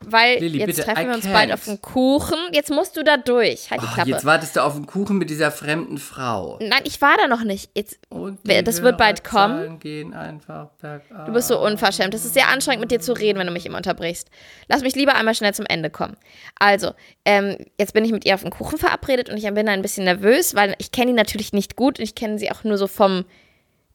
weil 0.00 0.38
Lilly, 0.38 0.58
jetzt 0.58 0.66
bitte, 0.76 0.82
treffen 0.84 1.02
I 1.02 1.08
wir 1.08 1.14
uns 1.16 1.26
can't. 1.26 1.32
bald 1.32 1.52
auf 1.52 1.64
den 1.64 1.82
Kuchen. 1.82 2.38
Jetzt 2.52 2.70
musst 2.70 2.96
du 2.96 3.02
da 3.02 3.16
durch. 3.16 3.68
Halt 3.72 3.82
die 3.82 3.86
Oh, 3.86 3.94
Klappe. 3.94 4.10
jetzt 4.10 4.24
wartest 4.24 4.54
du 4.54 4.62
auf 4.62 4.74
den 4.74 4.86
Kuchen 4.86 5.18
mit 5.18 5.28
dieser 5.28 5.50
fremden 5.50 5.98
Frau. 5.98 6.56
Nein, 6.62 6.82
ich 6.84 7.02
war 7.02 7.16
da 7.20 7.26
noch 7.26 7.42
nicht. 7.42 7.72
Jetzt, 7.74 7.98
die 8.12 8.62
das 8.62 8.82
wird 8.82 8.96
bald 8.96 9.24
kommen. 9.24 9.80
Du 9.80 11.32
bist 11.32 11.48
so 11.48 11.60
unverschämt. 11.60 12.14
Es 12.14 12.24
ist 12.24 12.34
sehr 12.34 12.46
anstrengend, 12.46 12.82
mit 12.82 12.92
dir 12.92 13.00
zu 13.00 13.12
reden, 13.12 13.40
wenn 13.40 13.48
du 13.48 13.52
mich 13.52 13.66
immer 13.66 13.78
unterbrichst. 13.78 14.28
Lass 14.68 14.82
mich 14.82 14.94
lieber 14.94 15.16
einmal 15.16 15.34
schnell 15.34 15.52
zum 15.52 15.66
Ende 15.66 15.90
kommen. 15.90 16.16
Also, 16.60 16.92
ähm, 17.24 17.56
jetzt 17.76 17.92
bin 17.92 18.04
ich 18.04 18.12
mit 18.12 18.24
ihr 18.24 18.34
auf 18.36 18.42
den 18.42 18.50
Kuchen 18.50 18.78
verabredet 18.78 19.28
und 19.30 19.36
ich 19.36 19.52
bin 19.52 19.68
ein 19.68 19.82
bisschen 19.82 20.04
nervös, 20.04 20.54
weil 20.54 20.76
ich 20.78 20.92
kenne 20.92 21.10
ihn 21.10 21.16
natürlich 21.16 21.52
nicht 21.52 21.74
gut 21.74 21.98
und 21.98 22.04
ich 22.04 22.14
kenne 22.14 22.38
sie 22.38 22.52
auch 22.52 22.62
nur 22.62 22.78
so 22.78 22.86
vom 22.86 23.24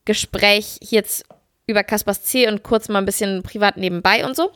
Gespräch 0.04 0.80
jetzt 0.82 1.24
über 1.68 1.84
Kaspers 1.84 2.24
C 2.24 2.48
und 2.48 2.64
kurz 2.64 2.90
mal 2.90 3.00
ein 3.00 3.06
bisschen 3.06 3.44
privat 3.44 3.78
nebenbei 3.78 4.26
und 4.26 4.36
so. 4.36 4.52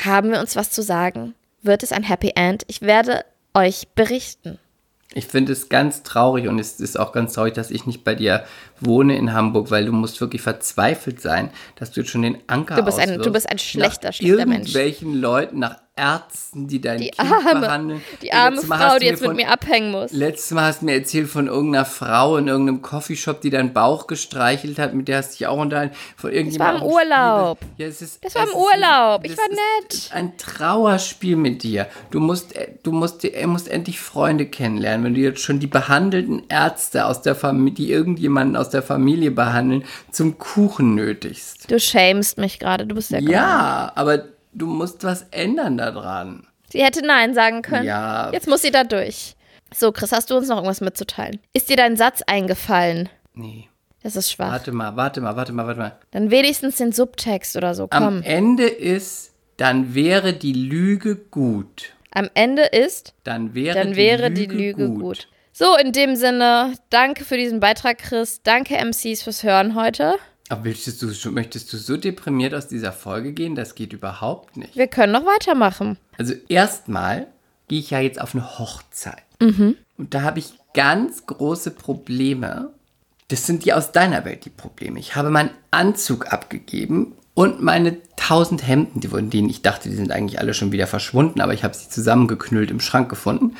Haben 0.00 0.30
wir 0.30 0.40
uns 0.40 0.56
was 0.56 0.70
zu 0.70 0.82
sagen? 0.82 1.34
Wird 1.62 1.82
es 1.82 1.92
ein 1.92 2.02
Happy 2.02 2.32
End? 2.34 2.64
Ich 2.66 2.82
werde 2.82 3.24
euch 3.54 3.88
berichten. 3.94 4.58
Ich 5.14 5.26
finde 5.26 5.52
es 5.52 5.68
ganz 5.68 6.02
traurig 6.02 6.48
und 6.48 6.58
es 6.58 6.80
ist 6.80 6.98
auch 6.98 7.12
ganz 7.12 7.34
traurig, 7.34 7.52
dass 7.52 7.70
ich 7.70 7.84
nicht 7.84 8.02
bei 8.02 8.14
dir 8.14 8.44
wohne 8.80 9.14
in 9.18 9.34
Hamburg, 9.34 9.70
weil 9.70 9.84
du 9.84 9.92
musst 9.92 10.18
wirklich 10.22 10.40
verzweifelt 10.40 11.20
sein, 11.20 11.50
dass 11.76 11.92
du 11.92 12.00
jetzt 12.00 12.08
schon 12.10 12.22
den 12.22 12.38
Anker 12.46 12.76
Du 12.76 12.82
bist 12.82 12.98
ein- 12.98 13.20
du 13.20 13.30
bist 13.30 13.48
ein 13.50 13.58
schlechter, 13.58 14.10
schlechter 14.12 14.46
Mensch. 14.46 14.68
irgendwelchen 14.74 15.20
Leuten, 15.20 15.58
nach 15.58 15.76
Ärzten, 15.94 16.68
die 16.68 16.80
dein 16.80 16.98
Die 16.98 17.10
Kind 17.10 17.20
arme, 17.44 17.60
behandeln. 17.60 18.00
die 18.22 18.32
arme 18.32 18.56
Letztes 18.56 18.68
Frau, 18.78 18.94
du 18.94 18.98
die 19.00 19.06
jetzt 19.06 19.20
mit 19.20 19.26
von- 19.28 19.36
mir 19.36 19.50
abhängen 19.50 19.90
muss. 19.90 20.10
Letztes 20.12 20.50
Mal 20.52 20.64
hast 20.68 20.80
du 20.80 20.86
mir 20.86 20.94
erzählt 20.94 21.28
von 21.28 21.48
irgendeiner 21.48 21.84
Frau 21.84 22.38
in 22.38 22.48
irgendeinem 22.48 22.80
Coffeeshop, 22.80 23.42
die 23.42 23.50
deinen 23.50 23.74
Bauch 23.74 24.06
gestreichelt 24.06 24.78
hat, 24.78 24.94
mit 24.94 25.06
der 25.08 25.18
hast 25.18 25.32
du 25.34 25.38
dich 25.38 25.46
auch 25.48 25.58
unterhalten. 25.58 25.94
Von 26.16 26.30
war 26.30 26.34
irgendjemandem 26.36 26.82
im 26.84 26.88
Urlaub. 26.88 27.58
Ja, 27.76 27.86
es 27.86 28.00
ist, 28.00 28.24
Das 28.24 28.34
war 28.34 28.44
im 28.44 28.48
ist 28.48 28.54
Urlaub. 28.54 29.20
Ein, 29.20 29.24
Ich 29.24 29.30
das 29.32 29.38
war 29.38 29.50
ist 29.50 30.10
nett. 30.10 30.10
Ein 30.14 30.36
Trauerspiel 30.38 31.36
mit 31.36 31.62
dir. 31.62 31.86
Du 32.10 32.20
musst, 32.20 32.56
äh, 32.56 32.68
du 32.82 32.92
musst, 32.92 33.24
er 33.26 33.46
musst 33.46 33.68
endlich 33.68 34.00
Freunde 34.00 34.46
kennenlernen, 34.46 35.04
wenn 35.04 35.14
du 35.14 35.20
jetzt 35.20 35.42
schon 35.42 35.60
die 35.60 35.66
behandelten 35.66 36.42
Ärzte 36.48 37.04
aus 37.04 37.20
der 37.20 37.34
Familie, 37.34 37.74
die 37.74 37.92
irgendjemanden 37.92 38.56
aus 38.56 38.70
der 38.70 38.82
Familie 38.82 39.30
behandeln, 39.30 39.84
zum 40.10 40.38
Kuchen 40.38 40.94
nötigst. 40.94 41.70
Du 41.70 41.78
shamest 41.78 42.38
mich 42.38 42.58
gerade, 42.58 42.86
du 42.86 42.94
bist 42.94 43.08
sehr 43.10 43.20
gemein. 43.20 43.34
Ja, 43.34 43.92
aber 43.94 44.24
du 44.52 44.66
musst 44.66 45.04
was 45.04 45.26
ändern 45.30 45.78
daran. 45.78 46.46
Sie 46.70 46.82
hätte 46.82 47.04
Nein 47.04 47.34
sagen 47.34 47.62
können. 47.62 47.84
Ja. 47.86 48.30
Jetzt 48.32 48.48
muss 48.48 48.62
sie 48.62 48.70
da 48.70 48.84
durch. 48.84 49.36
So, 49.74 49.92
Chris, 49.92 50.12
hast 50.12 50.30
du 50.30 50.36
uns 50.36 50.48
noch 50.48 50.56
irgendwas 50.56 50.80
mitzuteilen? 50.80 51.38
Ist 51.52 51.68
dir 51.68 51.76
dein 51.76 51.96
Satz 51.96 52.22
eingefallen? 52.26 53.08
Nee. 53.34 53.68
Das 54.02 54.16
ist 54.16 54.32
schwach. 54.32 54.50
Warte 54.50 54.72
mal, 54.72 54.96
warte 54.96 55.20
mal, 55.20 55.36
warte 55.36 55.52
mal, 55.52 55.66
warte 55.66 55.80
mal. 55.80 55.98
Dann 56.10 56.30
wenigstens 56.30 56.76
den 56.76 56.92
Subtext 56.92 57.56
oder 57.56 57.74
so. 57.74 57.86
Am 57.90 58.02
Komm. 58.02 58.22
Ende 58.22 58.66
ist, 58.66 59.32
dann 59.56 59.94
wäre 59.94 60.32
die 60.32 60.52
Lüge 60.52 61.16
gut. 61.16 61.94
Am 62.10 62.28
Ende 62.34 62.62
ist, 62.62 63.14
Dann 63.24 63.54
wäre, 63.54 63.78
dann 63.78 63.96
wäre 63.96 64.30
die 64.30 64.46
Lüge 64.46 64.90
gut. 64.90 65.28
So, 65.52 65.76
in 65.76 65.92
dem 65.92 66.16
Sinne, 66.16 66.74
danke 66.90 67.24
für 67.24 67.36
diesen 67.36 67.60
Beitrag, 67.60 67.98
Chris. 67.98 68.42
Danke, 68.42 68.74
MCs, 68.76 69.22
fürs 69.22 69.42
Hören 69.42 69.74
heute. 69.74 70.16
Aber 70.52 70.64
möchtest 70.64 71.00
du, 71.00 71.30
möchtest 71.30 71.72
du 71.72 71.78
so 71.78 71.96
deprimiert 71.96 72.52
aus 72.52 72.68
dieser 72.68 72.92
Folge 72.92 73.32
gehen? 73.32 73.54
Das 73.54 73.74
geht 73.74 73.94
überhaupt 73.94 74.58
nicht. 74.58 74.76
Wir 74.76 74.86
können 74.86 75.14
noch 75.14 75.24
weitermachen. 75.24 75.96
Also 76.18 76.34
erstmal 76.46 77.28
gehe 77.68 77.78
ich 77.78 77.88
ja 77.88 78.00
jetzt 78.00 78.20
auf 78.20 78.34
eine 78.34 78.58
Hochzeit. 78.58 79.22
Mhm. 79.40 79.76
Und 79.96 80.12
da 80.12 80.20
habe 80.20 80.40
ich 80.40 80.52
ganz 80.74 81.24
große 81.24 81.70
Probleme. 81.70 82.68
Das 83.28 83.46
sind 83.46 83.64
die 83.64 83.72
aus 83.72 83.92
deiner 83.92 84.26
Welt, 84.26 84.44
die 84.44 84.50
Probleme. 84.50 85.00
Ich 85.00 85.16
habe 85.16 85.30
meinen 85.30 85.52
Anzug 85.70 86.30
abgegeben 86.30 87.14
und 87.32 87.62
meine 87.62 87.96
tausend 88.16 88.66
Hemden, 88.66 89.00
die 89.00 89.08
von 89.08 89.30
denen 89.30 89.48
ich 89.48 89.62
dachte, 89.62 89.88
die 89.88 89.96
sind 89.96 90.12
eigentlich 90.12 90.38
alle 90.38 90.52
schon 90.52 90.70
wieder 90.70 90.86
verschwunden, 90.86 91.40
aber 91.40 91.54
ich 91.54 91.64
habe 91.64 91.72
sie 91.72 91.88
zusammengeknüllt 91.88 92.70
im 92.70 92.80
Schrank 92.80 93.08
gefunden. 93.08 93.56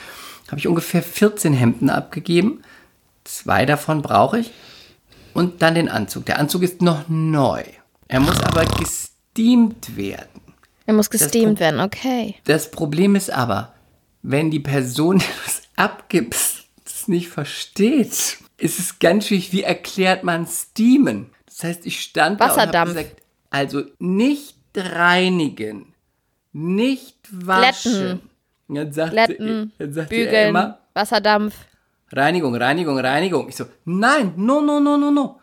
Habe 0.48 0.58
ich 0.58 0.68
ungefähr 0.68 1.02
14 1.02 1.54
Hemden 1.54 1.88
abgegeben. 1.88 2.60
Zwei 3.24 3.64
davon 3.64 4.02
brauche 4.02 4.40
ich. 4.40 4.50
Und 5.34 5.62
dann 5.62 5.74
den 5.74 5.88
Anzug. 5.88 6.26
Der 6.26 6.38
Anzug 6.38 6.62
ist 6.62 6.82
noch 6.82 7.08
neu. 7.08 7.62
Er 8.08 8.20
muss 8.20 8.40
aber 8.42 8.64
gesteamt 8.64 9.96
werden. 9.96 10.42
Er 10.86 10.94
muss 10.94 11.10
gesteamt 11.10 11.60
werden, 11.60 11.80
okay. 11.80 12.34
Das 12.44 12.70
Problem 12.70 13.14
ist 13.14 13.30
aber, 13.30 13.72
wenn 14.22 14.50
die 14.50 14.60
Person, 14.60 15.18
die 15.20 15.24
du 15.24 15.32
es 15.46 15.62
abgibst, 15.76 16.64
das 16.84 17.08
nicht 17.08 17.28
versteht, 17.28 18.38
ist 18.58 18.78
es 18.78 18.98
ganz 18.98 19.26
schwierig, 19.26 19.52
wie 19.52 19.62
erklärt 19.62 20.24
man 20.24 20.46
Steamen? 20.46 21.30
Das 21.46 21.64
heißt, 21.64 21.86
ich 21.86 22.00
stand 22.00 22.40
da 22.40 22.44
und 22.44 22.50
Wasserdampf. 22.50 22.90
habe 22.90 23.02
gesagt, 23.02 23.22
also 23.50 23.82
nicht 23.98 24.56
reinigen, 24.74 25.94
nicht 26.52 27.16
waschen. 27.30 27.92
Glätten. 27.92 28.30
Dann 28.68 28.92
sagte, 28.92 29.14
Glätten, 29.14 29.72
dann 29.78 29.92
sagte 29.92 30.14
bügeln, 30.14 30.48
immer, 30.48 30.78
Wasserdampf. 30.94 31.54
Reinigung, 32.12 32.54
Reinigung, 32.54 32.98
Reinigung. 32.98 33.48
Ich 33.48 33.56
so, 33.56 33.64
nein, 33.84 34.34
no, 34.36 34.60
no, 34.60 34.80
no, 34.80 34.96
no, 34.96 35.10
no. 35.10 35.40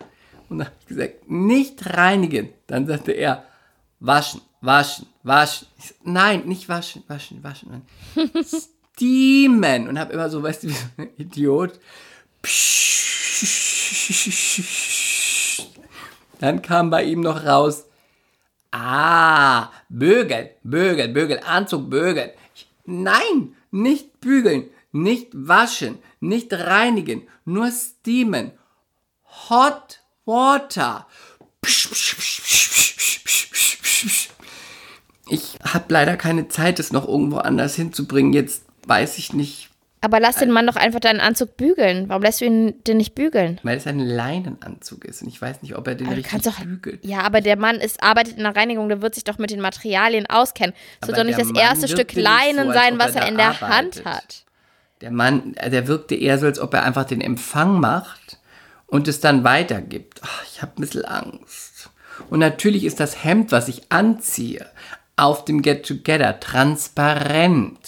Und 0.50 0.60
dann 0.60 0.68
habe 0.68 0.76
ich 0.82 0.88
gesagt, 0.88 1.30
nicht 1.30 1.96
reinigen. 1.96 2.50
Dann 2.68 2.88
sagte 2.88 3.12
er, 3.12 3.44
waschen, 4.00 4.42
waschen, 4.62 5.08
waschen. 5.24 5.68
So, 5.78 5.94
nein, 6.04 6.44
nicht 6.46 6.70
waschen, 6.70 7.04
waschen, 7.08 7.44
waschen. 7.44 7.82
Steamen. 8.96 9.88
Und 9.88 10.00
habe 10.00 10.14
immer 10.14 10.30
so, 10.30 10.44
weißt 10.44 10.64
du, 10.64 10.68
wie 10.70 10.74
so 10.74 10.86
ein 10.98 11.10
Idiot. 11.18 11.80
Dann 16.40 16.62
kam 16.62 16.90
bei 16.90 17.04
ihm 17.04 17.22
noch 17.22 17.46
raus, 17.46 17.86
ah, 18.72 19.70
bügeln, 19.90 20.50
bügeln, 20.64 21.14
bügeln, 21.14 21.44
Anzug 21.44 21.90
bügeln. 21.90 22.32
Ich, 22.56 22.68
nein, 22.86 23.56
nicht 23.72 24.20
bügeln, 24.22 24.70
nicht 24.92 25.28
waschen, 25.34 26.00
nicht 26.20 26.52
reinigen, 26.54 27.28
nur 27.46 27.72
steamen. 27.72 28.52
Hot 29.50 30.02
water. 30.26 31.08
Ich 35.30 35.60
habe 35.64 35.86
leider 35.90 36.18
keine 36.18 36.48
Zeit, 36.48 36.80
es 36.80 36.92
noch 36.92 37.08
irgendwo 37.08 37.38
anders 37.38 37.76
hinzubringen. 37.76 38.34
Jetzt 38.34 38.66
weiß 38.88 39.20
ich 39.20 39.34
nicht, 39.34 39.70
Aber 40.02 40.20
lass 40.20 40.38
den 40.38 40.50
Mann 40.50 40.66
doch 40.66 40.76
einfach 40.76 41.00
deinen 41.00 41.20
Anzug 41.20 41.56
bügeln. 41.58 42.10
Warum 42.10 42.24
lässt 42.24 42.42
du 42.42 42.46
ihn 42.46 42.84
den 42.86 42.98
nicht 42.98 43.14
bügeln? 43.14 43.60
weil 43.64 43.78
es 43.78 43.86
ein 43.86 44.00
Leinenanzug 44.00 45.06
ist 45.06 45.22
und 45.22 45.28
ich 45.28 45.40
weiß 45.40 45.62
nicht, 45.62 45.76
ob 45.76 45.88
er 45.88 45.96
den 45.96 46.08
Aber 46.08 46.16
richtig 46.18 46.42
doch, 46.42 46.60
bügelt. 46.62 47.06
ja, 47.06 47.22
aber 47.22 47.42
der 47.42 47.58
Mann 47.58 47.76
ist, 47.76 48.02
arbeitet 48.02 48.38
in 48.38 48.44
der 48.44 48.56
Reinigung, 48.56 48.90
der 48.90 49.02
wird 49.04 49.14
sich 49.14 49.24
doch 49.24 49.38
mit 49.38 49.52
den 49.52 49.62
Materialien 49.62 50.26
auskennen. 50.28 50.74
Aber 51.02 51.14
soll 51.14 51.24
doch 51.24 51.26
nicht 51.26 51.40
das 51.40 51.52
erste 51.52 51.88
Stück 51.88 52.14
Leinen 52.14 52.68
so, 52.68 52.74
sein, 52.74 52.94
er 52.94 53.00
was 53.00 53.14
er 53.16 53.22
da 53.22 53.28
in 53.28 53.38
der 53.38 53.48
arbeitet. 53.50 53.70
Hand 53.70 54.06
hat. 54.06 54.46
Der 55.02 55.12
Mann, 55.12 55.54
äh, 55.56 55.70
der 55.70 55.88
wirkte 55.88 56.16
eher 56.16 56.38
so, 56.40 56.46
als 56.46 56.60
ob 56.60 56.74
er 56.74 56.84
einfach 56.84 57.06
den 57.06 57.22
Empfang 57.22 57.80
macht 57.80 58.38
und 58.88 59.08
es 59.08 59.22
dann 59.22 59.44
weitergibt. 59.44 60.22
Ach, 60.24 60.44
ich 60.52 60.62
habe 60.62 60.74
ein 60.78 60.82
bisschen 60.82 61.06
Angst. 61.06 61.90
Und 62.30 62.40
natürlich 62.40 62.84
ist 62.84 63.00
das 63.00 63.24
Hemd, 63.24 63.52
was 63.52 63.70
ich 63.70 63.92
anziehe, 63.92 64.66
auf 65.16 65.46
dem 65.46 65.62
Get 65.62 65.86
Together 65.86 66.40
transparent. 66.40 67.80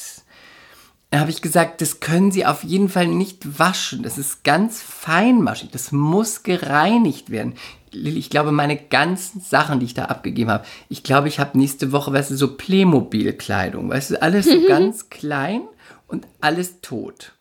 Da 1.09 1.20
habe 1.20 1.30
ich 1.30 1.41
gesagt, 1.41 1.82
das 1.82 1.99
können 1.99 2.32
Sie 2.32 2.45
auf 2.45 2.64
jeden 2.64 2.88
Fall 2.88 3.07
nicht 3.07 3.59
waschen. 3.59 4.03
Das 4.03 4.18
ist 4.18 4.45
ganz 4.45 4.82
feinmaschig. 4.82 5.70
Das 5.72 5.91
muss 5.91 6.43
gereinigt 6.43 7.30
werden. 7.30 7.55
Lilly, 7.91 8.20
ich 8.20 8.30
glaube, 8.30 8.53
meine 8.53 8.78
ganzen 8.78 9.41
Sachen, 9.41 9.82
die 9.82 9.88
ich 9.88 9.93
da 9.93 10.05
abgegeben 10.05 10.49
habe, 10.49 10.66
ich 10.88 11.03
glaube, 11.03 11.28
ich 11.28 11.41
habe 11.41 11.57
nächste 11.57 11.91
Woche, 11.91 12.14
weißt 12.14 12.32
du, 12.32 12.38
so 12.38 12.55
Playmobil-Kleidung. 12.55 13.89
Weißt 13.89 14.12
du, 14.12 14.22
alles 14.22 14.45
so 14.45 14.62
ganz 14.68 15.09
klein 15.09 15.64
und 16.12 16.28
alles 16.41 16.82
tot. 16.82 17.34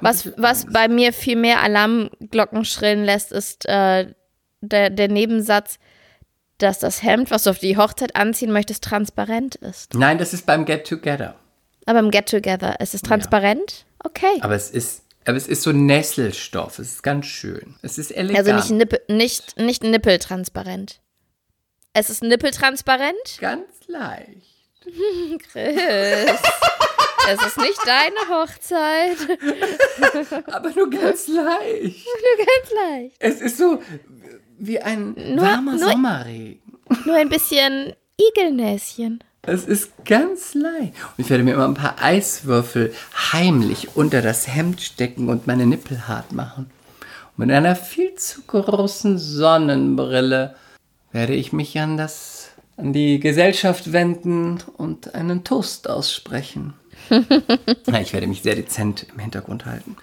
Was, 0.00 0.30
was 0.36 0.66
bei 0.66 0.88
mir 0.88 1.12
viel 1.12 1.36
mehr 1.36 1.60
Alarmglocken 1.62 2.64
schrillen 2.64 3.04
lässt, 3.04 3.32
ist 3.32 3.66
äh, 3.66 4.14
der, 4.60 4.90
der 4.90 5.08
Nebensatz, 5.08 5.78
dass 6.58 6.78
das 6.78 7.02
Hemd, 7.02 7.30
was 7.30 7.42
du 7.42 7.50
auf 7.50 7.58
die 7.58 7.76
Hochzeit 7.76 8.14
anziehen 8.14 8.52
möchtest, 8.52 8.84
transparent 8.84 9.56
ist. 9.56 9.94
Nein, 9.94 10.18
das 10.18 10.32
ist 10.32 10.46
beim 10.46 10.64
Get 10.64 10.86
Together. 10.86 11.34
Aber 11.86 11.98
im 11.98 12.10
Get 12.10 12.30
Together 12.30 12.80
ist 12.80 12.94
es 12.94 13.02
transparent? 13.02 13.84
Okay. 13.98 14.38
Aber 14.40 14.54
es 14.54 14.70
ist, 14.70 15.02
aber 15.24 15.36
es 15.36 15.48
ist 15.48 15.62
so 15.62 15.72
Nesselstoff. 15.72 16.78
Es 16.78 16.92
ist 16.92 17.02
ganz 17.02 17.26
schön. 17.26 17.74
Es 17.82 17.98
ist 17.98 18.10
elegant. 18.10 18.48
Also 18.48 18.54
nicht, 18.54 18.70
Nippel, 18.70 19.00
nicht, 19.08 19.58
nicht 19.58 19.82
nippeltransparent. 19.82 21.00
Es 21.92 22.10
ist 22.10 22.22
nippeltransparent? 22.22 23.38
ganz 23.40 23.66
leicht. 23.88 24.54
Chris. 25.50 26.40
Es 27.28 27.46
ist 27.46 27.58
nicht 27.58 27.78
deine 27.86 28.42
Hochzeit. 28.42 29.16
Aber 30.52 30.70
nur 30.70 30.90
ganz 30.90 31.28
leicht. 31.28 32.06
Nur 32.06 32.46
ganz 32.46 32.70
leicht. 32.88 33.16
Es 33.18 33.40
ist 33.40 33.58
so 33.58 33.80
wie 34.58 34.80
ein 34.80 35.16
warmer 35.38 35.76
nur- 35.76 35.90
Sommerregen. 35.90 36.60
Nur 37.04 37.16
ein 37.16 37.28
bisschen 37.28 37.94
Igelnäschen. 38.16 39.22
Es 39.42 39.66
ist 39.66 39.92
ganz 40.04 40.54
leicht. 40.54 40.92
Und 41.16 41.24
ich 41.24 41.28
werde 41.30 41.44
mir 41.44 41.54
immer 41.54 41.68
ein 41.68 41.74
paar 41.74 41.96
Eiswürfel 42.02 42.94
heimlich 43.32 43.94
unter 43.96 44.22
das 44.22 44.48
Hemd 44.48 44.80
stecken 44.80 45.28
und 45.28 45.46
meine 45.46 45.66
Nippel 45.66 46.08
hart 46.08 46.32
machen. 46.32 46.70
Und 47.36 47.46
mit 47.46 47.54
einer 47.54 47.76
viel 47.76 48.14
zu 48.14 48.42
großen 48.42 49.18
Sonnenbrille 49.18 50.54
werde 51.12 51.34
ich 51.34 51.52
mich 51.52 51.78
an 51.78 51.96
das 51.96 52.50
an 52.76 52.92
die 52.92 53.20
Gesellschaft 53.20 53.92
wenden 53.92 54.58
und 54.76 55.14
einen 55.14 55.44
Toast 55.44 55.88
aussprechen. 55.88 56.74
Ich 58.00 58.12
werde 58.12 58.26
mich 58.26 58.42
sehr 58.42 58.54
dezent 58.54 59.06
im 59.12 59.18
Hintergrund 59.18 59.66
halten 59.66 59.96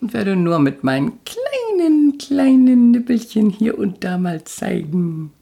und 0.00 0.12
werde 0.12 0.36
nur 0.36 0.58
mit 0.58 0.84
meinen 0.84 1.18
kleinen, 1.24 2.18
kleinen 2.18 2.90
Nippelchen 2.90 3.50
hier 3.50 3.78
und 3.78 4.04
da 4.04 4.18
mal 4.18 4.44
zeigen, 4.44 5.32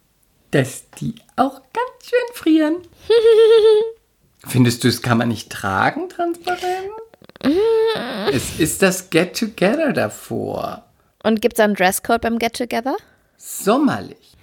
dass 0.50 0.90
die 1.00 1.14
auch 1.36 1.54
ganz 1.72 2.04
schön 2.04 2.34
frieren. 2.34 2.76
Findest 4.46 4.82
du, 4.84 4.88
es 4.88 5.02
kann 5.02 5.18
man 5.18 5.28
nicht 5.28 5.50
tragen, 5.50 6.08
transparent? 6.08 6.90
es 8.32 8.58
ist 8.58 8.82
das 8.82 9.10
Get-Together 9.10 9.92
davor. 9.92 10.84
Und 11.22 11.40
gibt 11.40 11.54
es 11.54 11.60
einen 11.60 11.74
Dresscode 11.74 12.20
beim 12.22 12.38
Get 12.38 12.54
Together? 12.56 12.96
Sommerlich. 13.36 14.36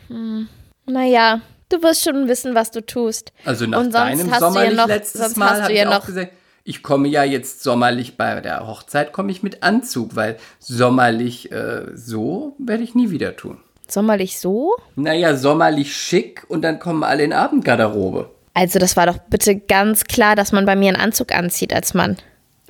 Naja, 0.85 1.41
du 1.69 1.81
wirst 1.83 2.03
schon 2.03 2.27
wissen, 2.27 2.55
was 2.55 2.71
du 2.71 2.85
tust. 2.85 3.31
Also 3.45 3.65
nach 3.65 3.79
Und 3.79 3.91
sonst 3.91 3.95
deinem 3.95 4.31
hast 4.31 4.41
du 4.41 4.45
ja 4.45 4.51
sommerlich 4.51 4.77
noch- 4.77 4.87
letztes 4.87 5.21
sonst 5.21 5.37
Mal 5.37 5.61
hast 5.61 5.69
du 5.69 5.73
ja 5.75 5.85
noch- 5.85 6.05
gesagt, 6.05 6.31
ich 6.69 6.83
komme 6.83 7.07
ja 7.07 7.23
jetzt 7.23 7.63
sommerlich 7.63 8.15
bei 8.15 8.41
der 8.41 8.67
Hochzeit, 8.67 9.11
komme 9.11 9.31
ich 9.31 9.41
mit 9.41 9.63
Anzug, 9.63 10.15
weil 10.15 10.37
sommerlich 10.59 11.51
äh, 11.51 11.87
so 11.95 12.55
werde 12.59 12.83
ich 12.83 12.93
nie 12.93 13.09
wieder 13.09 13.35
tun. 13.35 13.57
Sommerlich 13.87 14.39
so? 14.39 14.75
Naja, 14.95 15.35
sommerlich 15.35 15.95
schick 15.95 16.45
und 16.47 16.61
dann 16.61 16.77
kommen 16.77 17.03
alle 17.03 17.23
in 17.23 17.33
Abendgarderobe. 17.33 18.29
Also, 18.53 18.77
das 18.77 18.95
war 18.95 19.07
doch 19.07 19.17
bitte 19.17 19.55
ganz 19.57 20.03
klar, 20.03 20.35
dass 20.35 20.51
man 20.51 20.67
bei 20.67 20.75
mir 20.75 20.89
einen 20.89 21.01
Anzug 21.01 21.33
anzieht 21.33 21.73
als 21.73 21.95
Mann. 21.95 22.17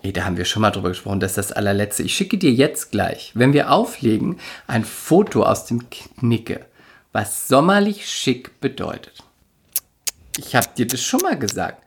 Ey, 0.01 0.13
da 0.13 0.23
haben 0.23 0.37
wir 0.37 0.45
schon 0.45 0.61
mal 0.61 0.71
drüber 0.71 0.89
gesprochen, 0.89 1.19
das 1.19 1.31
ist 1.31 1.37
das 1.37 1.51
allerletzte. 1.51 2.03
Ich 2.03 2.13
schicke 2.13 2.37
dir 2.37 2.53
jetzt 2.53 2.91
gleich, 2.91 3.33
wenn 3.33 3.51
wir 3.51 3.69
auflegen, 3.69 4.39
ein 4.65 4.85
Foto 4.85 5.43
aus 5.43 5.65
dem 5.65 5.89
Knicke, 5.89 6.65
was 7.11 7.49
sommerlich 7.49 8.07
schick 8.07 8.61
bedeutet. 8.61 9.15
Ich 10.37 10.55
habe 10.55 10.67
dir 10.77 10.87
das 10.87 11.01
schon 11.01 11.19
mal 11.19 11.37
gesagt. 11.37 11.83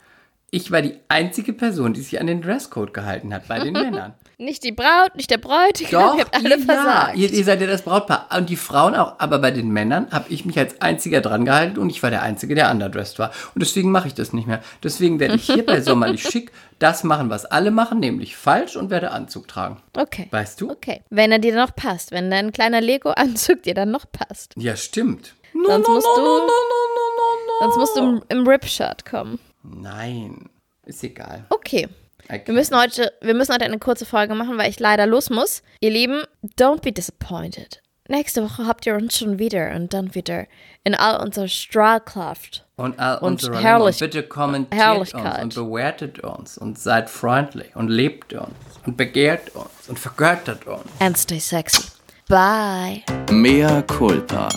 Ich 0.54 0.70
war 0.70 0.82
die 0.82 0.96
einzige 1.08 1.54
Person, 1.54 1.94
die 1.94 2.02
sich 2.02 2.20
an 2.20 2.26
den 2.26 2.42
Dresscode 2.42 2.92
gehalten 2.92 3.32
hat 3.32 3.48
bei 3.48 3.58
den 3.58 3.72
Männern. 3.72 4.12
Nicht 4.36 4.64
die 4.64 4.72
Braut, 4.72 5.14
nicht 5.16 5.30
der 5.30 5.38
Bräutigam, 5.38 6.02
Doch, 6.02 6.14
ihr 6.18 6.24
habt 6.24 6.34
alle 6.34 6.58
ja, 6.58 6.64
versagt. 6.64 7.16
ihr, 7.16 7.32
ihr 7.32 7.44
seid 7.44 7.62
ja 7.62 7.66
das 7.66 7.80
Brautpaar. 7.80 8.28
Und 8.36 8.50
die 8.50 8.56
Frauen 8.56 8.94
auch. 8.94 9.14
Aber 9.18 9.38
bei 9.38 9.50
den 9.50 9.70
Männern 9.70 10.08
habe 10.10 10.26
ich 10.28 10.44
mich 10.44 10.58
als 10.58 10.78
einziger 10.82 11.22
dran 11.22 11.46
gehalten 11.46 11.78
und 11.78 11.88
ich 11.88 12.02
war 12.02 12.10
der 12.10 12.20
Einzige, 12.20 12.54
der 12.54 12.70
underdressed 12.70 13.18
war. 13.18 13.30
Und 13.54 13.62
deswegen 13.62 13.90
mache 13.90 14.08
ich 14.08 14.14
das 14.14 14.34
nicht 14.34 14.46
mehr. 14.46 14.60
Deswegen 14.82 15.20
werde 15.20 15.36
ich 15.36 15.46
hier 15.46 15.64
bei 15.64 15.80
Sommerlich 15.80 16.22
Schick 16.22 16.52
das 16.78 17.02
machen, 17.02 17.30
was 17.30 17.46
alle 17.46 17.70
machen, 17.70 17.98
nämlich 18.00 18.36
falsch 18.36 18.76
und 18.76 18.90
werde 18.90 19.10
Anzug 19.10 19.48
tragen. 19.48 19.80
Okay. 19.96 20.28
Weißt 20.32 20.60
du? 20.60 20.70
Okay. 20.70 21.00
Wenn 21.08 21.32
er 21.32 21.38
dir 21.38 21.54
noch 21.54 21.74
passt, 21.74 22.10
wenn 22.10 22.30
dein 22.30 22.52
kleiner 22.52 22.82
Lego-Anzug 22.82 23.62
dir 23.62 23.74
dann 23.74 23.90
noch 23.90 24.04
passt. 24.12 24.52
Ja, 24.58 24.76
stimmt. 24.76 25.34
Sonst 25.54 25.88
musst 25.88 26.06
du, 26.06 26.20
no, 26.20 26.38
no, 26.38 26.40
no, 26.40 27.60
sonst 27.60 27.76
musst 27.78 27.96
du 27.96 28.00
im, 28.00 28.22
im 28.28 28.46
Rip-Shirt 28.46 29.06
kommen. 29.06 29.38
Nein, 29.62 30.48
ist 30.84 31.02
egal. 31.04 31.44
Okay. 31.50 31.88
Okay. 32.24 32.42
Wir 32.46 32.54
müssen, 32.54 32.76
heute, 32.78 33.12
wir 33.20 33.34
müssen 33.34 33.52
heute 33.52 33.64
eine 33.64 33.78
kurze 33.80 34.06
Folge 34.06 34.34
machen, 34.34 34.56
weil 34.56 34.70
ich 34.70 34.78
leider 34.78 35.06
los 35.06 35.28
muss. 35.28 35.62
Ihr 35.80 35.90
Lieben, 35.90 36.22
don't 36.58 36.80
be 36.82 36.92
disappointed. 36.92 37.82
Nächste 38.08 38.44
Woche 38.44 38.66
habt 38.66 38.86
ihr 38.86 38.94
uns 38.94 39.18
schon 39.18 39.38
wieder 39.38 39.72
und 39.74 39.92
dann 39.92 40.14
wieder 40.14 40.46
in 40.84 40.94
all 40.94 41.20
unserer 41.22 41.48
Strahlkraft. 41.48 42.64
Und 42.76 42.98
all 42.98 43.18
und 43.18 43.32
unsere 43.32 43.60
Herrlich- 43.60 44.00
Länder, 44.00 44.16
bitte 44.18 44.28
kommentiert 44.28 45.14
uns 45.14 45.14
und 45.14 45.54
bewertet 45.54 46.20
uns 46.20 46.58
und 46.58 46.78
seid 46.78 47.10
freundlich 47.10 47.74
und 47.76 47.88
liebt 47.88 48.32
uns 48.34 48.54
und 48.86 48.96
begehrt 48.96 49.50
uns 49.54 49.88
und 49.88 49.98
vergöttert 49.98 50.66
uns. 50.66 50.82
And 51.00 51.16
stay 51.18 51.38
sexy. 51.38 51.82
Bye. 52.28 53.02
Mea 53.30 53.82
culpa. 53.82 54.48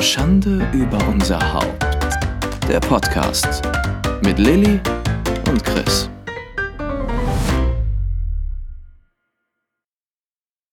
Schande 0.00 0.66
über 0.72 0.98
unser 1.08 1.52
Haupt. 1.52 1.84
Der 2.68 2.80
Podcast 2.80 3.62
mit 4.22 4.38
Lilly 4.38 4.80
und 5.48 5.64
Chris. 5.64 6.08